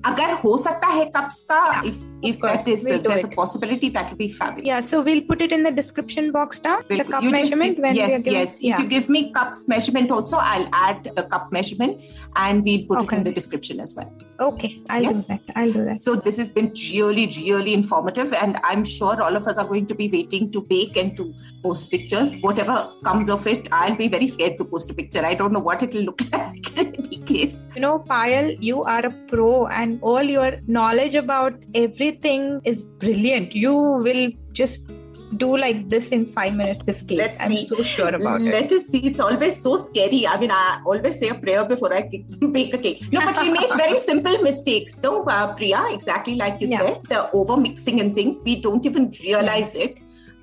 अगर 0.06 0.30
हो 0.44 0.56
सकता 0.58 0.86
है 0.88 1.04
cups 1.16 1.42
का 1.50 1.58
if 1.88 1.98
if 2.28 2.36
course, 2.40 2.64
that 2.64 2.68
is 2.72 2.84
we'll 2.86 2.98
do 3.02 3.08
there's 3.10 3.24
it. 3.24 3.32
a 3.32 3.36
possibility 3.36 3.88
that 3.94 4.10
will 4.10 4.16
be 4.18 4.28
fabulous. 4.38 4.66
Yeah, 4.66 4.80
so 4.88 5.00
we'll 5.06 5.22
put 5.28 5.40
it 5.46 5.52
in 5.56 5.62
the 5.66 5.70
description 5.76 6.30
box 6.36 6.58
down. 6.66 6.82
Wait, 6.90 6.98
the 6.98 7.04
cup 7.12 7.22
you 7.24 7.30
just 7.30 7.42
measurement 7.42 7.76
give- 7.76 7.84
when 7.84 7.94
we 7.94 8.02
are 8.02 8.08
yes, 8.12 8.24
giving. 8.24 8.38
yes. 8.40 8.58
Yeah. 8.62 8.74
If 8.76 8.80
you 8.82 8.86
give 8.92 9.08
me 9.14 9.22
cups 9.38 9.62
measurement 9.72 10.10
also, 10.16 10.36
I'll 10.36 10.68
add 10.72 11.08
the 11.16 11.24
cup 11.32 11.50
measurement 11.56 12.00
and 12.44 12.62
we'll 12.68 12.84
put 12.90 13.00
it 13.00 13.04
Okay. 13.04 13.16
in 13.16 13.24
the 13.30 13.32
description 13.40 13.80
as 13.86 13.96
well. 14.00 14.12
okay, 14.44 14.68
I'll 14.94 15.02
Yes. 15.06 15.18
do 15.18 15.26
that. 15.32 15.50
I'll 15.62 15.72
do 15.74 15.82
that. 15.88 15.98
So 16.04 16.12
this 16.28 16.36
has 16.42 16.48
been 16.54 16.68
really, 16.84 17.26
really 17.48 17.74
informative, 17.80 18.32
and 18.44 18.56
I'm 18.70 18.84
sure 18.92 19.12
all 19.26 19.36
of 19.40 19.46
us 19.52 19.58
are 19.64 19.66
going 19.72 19.86
to 19.90 19.94
be 20.00 20.08
waiting 20.14 20.48
to 20.56 20.62
bake 20.72 20.96
and 21.02 21.16
to 21.20 21.26
post 21.66 21.90
pictures. 21.92 22.32
Whatever 22.46 22.78
comes 23.10 23.30
of 23.36 23.46
it, 23.52 23.68
I'll 23.80 23.94
be 24.00 24.08
very 24.16 24.26
scared 24.32 24.56
to 24.62 24.64
post 24.72 24.90
a 24.90 24.94
picture. 25.02 25.24
I 25.32 25.34
don't 25.42 25.52
know 25.58 25.64
what 25.68 25.84
it'll 25.88 26.02
look 26.10 26.24
like 26.32 26.72
in 26.84 26.88
any 27.04 27.20
case. 27.32 27.60
You 27.76 27.82
know, 27.86 27.92
Payal, 28.14 28.50
you 28.70 28.82
are 28.96 29.04
a 29.06 29.12
pro, 29.34 29.52
and 29.82 29.95
all 30.01 30.21
your 30.23 30.57
knowledge 30.67 31.15
about 31.15 31.53
everything 31.75 32.61
is 32.65 32.83
brilliant. 32.83 33.55
You 33.55 33.73
will 33.75 34.31
just 34.53 34.89
do 35.35 35.57
like 35.57 35.89
this 35.89 36.09
in 36.09 36.25
five 36.25 36.53
minutes. 36.55 36.79
This 36.85 37.01
cake, 37.03 37.17
Let's 37.17 37.41
I'm 37.41 37.51
see. 37.51 37.65
so 37.65 37.83
sure 37.83 38.13
about 38.15 38.39
it. 38.41 38.45
Let 38.45 38.71
us 38.71 38.85
see. 38.87 38.99
It's 38.99 39.19
always 39.19 39.61
so 39.61 39.75
scary. 39.77 40.25
I 40.25 40.39
mean, 40.39 40.51
I 40.51 40.81
always 40.85 41.19
say 41.19 41.29
a 41.29 41.35
prayer 41.35 41.65
before 41.65 41.93
I 41.93 42.01
bake 42.51 42.73
a 42.73 42.77
cake. 42.77 43.03
No, 43.11 43.19
but 43.21 43.39
we 43.41 43.51
make 43.51 43.73
very 43.75 43.97
simple 43.97 44.37
mistakes. 44.41 45.01
No, 45.03 45.23
uh, 45.25 45.53
Priya, 45.55 45.87
exactly 45.91 46.35
like 46.35 46.61
you 46.61 46.67
Yeah. 46.69 46.79
said, 46.79 47.01
the 47.09 47.29
over 47.31 47.57
mixing 47.57 47.99
and 47.99 48.15
things, 48.15 48.39
we 48.45 48.61
don't 48.61 48.85
even 48.85 49.11
realize 49.23 49.75
it 49.75 49.97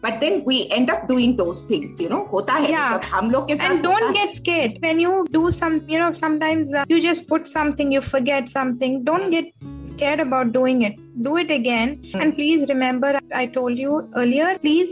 but 0.07 0.20
then 0.20 0.42
we 0.44 0.57
end 0.78 0.90
up 0.94 1.07
doing 1.09 1.36
those 1.42 1.64
things 1.70 2.00
you 2.07 2.09
know 2.09 2.22
hota 2.32 2.52
hai. 2.52 2.68
Yeah. 2.74 3.00
hum 3.12 3.30
log 3.36 3.48
ke 3.50 3.59
and 3.68 3.82
don't 3.88 4.18
get 4.20 4.34
scared. 4.40 4.78
When 4.86 5.00
you 5.05 5.14
do 5.36 5.44
some 5.61 5.80
you 5.94 5.98
know 6.02 6.11
sometimes 6.24 6.74
uh, 6.80 6.84
you 6.94 7.00
just 7.07 7.28
put 7.28 7.48
something 7.55 7.96
you 7.96 8.02
forget 8.11 8.55
something 8.57 9.02
don't 9.11 9.30
get 9.30 9.50
scared 9.92 10.20
about 10.28 10.52
doing 10.59 10.82
it. 10.90 11.00
Do 11.28 11.36
it 11.46 11.50
again. 11.61 11.98
Mm. 12.05 12.22
and 12.22 12.34
please 12.36 12.62
remember 12.68 13.11
i 13.40 13.46
told 13.57 13.78
you 13.78 13.98
earlier 14.20 14.48
please 14.62 14.90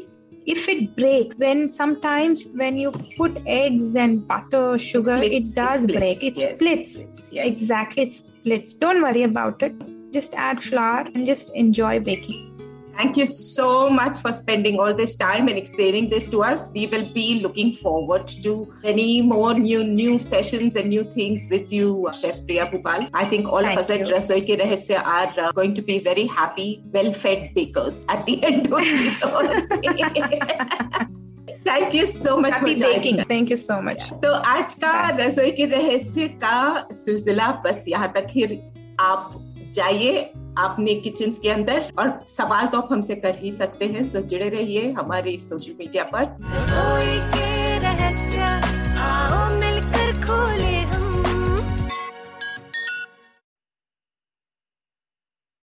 if 0.54 0.68
it 0.68 0.96
breaks 0.96 1.38
when 1.38 1.68
sometimes 1.68 2.44
when 2.62 2.76
you 2.76 2.90
put 3.16 3.40
eggs 3.46 3.94
and 4.04 4.26
butter 4.26 4.78
sugar 4.78 5.16
it, 5.16 5.46
does 5.54 5.86
break. 5.86 6.22
It 6.22 6.36
yes. 6.36 6.56
splits. 6.56 7.30
Yes. 7.32 7.46
exactly. 7.46 8.02
It 8.04 8.12
splits. 8.12 8.72
Don't 8.74 9.02
worry 9.02 9.22
about 9.22 9.62
it. 9.62 9.74
Just 10.12 10.34
add 10.34 10.62
flour 10.62 11.06
and 11.14 11.26
just 11.26 11.54
enjoy 11.54 12.00
baking. 12.00 12.51
Thank 12.97 13.15
you 13.17 13.25
so 13.27 13.65
much 13.95 14.19
for 14.23 14.31
spending 14.33 14.79
all 14.79 14.91
this 14.99 15.15
time 15.15 15.47
and 15.49 15.57
explaining 15.59 16.09
this 16.09 16.27
to 16.29 16.41
us. 16.41 16.71
We 16.73 16.87
will 16.87 17.03
be 17.13 17.41
looking 17.41 17.71
forward 17.73 18.27
to 18.45 18.53
many 18.85 19.21
more 19.21 19.53
new 19.53 19.83
new 19.83 20.17
sessions 20.17 20.75
and 20.75 20.89
new 20.89 21.03
things 21.03 21.45
with 21.51 21.71
you, 21.71 22.07
uh, 22.07 22.11
Chef 22.21 22.39
Priya 22.47 22.65
Bhupal. 22.71 23.05
I 23.13 23.25
think 23.25 23.47
all 23.47 23.61
Thank 23.67 23.77
of 23.79 23.83
us 23.85 23.91
at 23.97 23.99
you. 23.99 24.15
Rasoi 24.15 24.39
Ke 24.49 24.57
Rahasya 24.63 25.03
are 25.17 25.31
uh, 25.45 25.51
going 25.51 25.75
to 25.75 25.83
be 25.91 25.99
very 25.99 26.25
happy, 26.25 26.81
well-fed 26.91 27.53
bakers 27.59 28.03
at 28.09 28.25
the 28.25 28.43
end 28.43 28.73
of 28.73 28.79
this. 28.79 29.21
whole- 29.21 29.53
Thank 31.63 31.93
you 31.93 32.07
so 32.07 32.37
much 32.41 32.53
happy 32.53 32.73
for 32.73 32.79
joining 32.79 33.01
baking 33.01 33.19
us. 33.19 33.25
thank 33.29 33.49
you 33.53 33.57
so 33.61 33.77
much 33.81 34.03
तो 34.25 34.31
आज 34.55 34.73
का 34.83 34.91
रसोई 35.17 35.51
के 35.59 35.65
रहस्य 35.75 36.27
का 36.43 36.57
सिलसिला 37.03 37.51
बस 37.65 37.85
यहाँ 37.87 38.11
तक 38.15 38.27
ही 38.35 38.43
आप 38.99 39.31
जाइए 39.75 40.13
अपने 40.58 40.94
किचन 40.94 41.30
के 41.42 41.48
अंदर 41.50 41.90
और 41.98 42.12
सवाल 42.28 42.66
तो 42.66 42.78
आप 42.78 42.88
हमसे 42.92 43.14
कर 43.16 43.38
ही 43.38 43.52
सकते 43.52 43.86
हैं, 43.86 44.04
सो 44.06 44.20
जुड़े 44.20 44.48
रहिए 44.48 44.90
हमारे 44.92 45.36
सोशल 45.40 45.74
मीडिया 45.78 46.04
पर। 46.14 47.51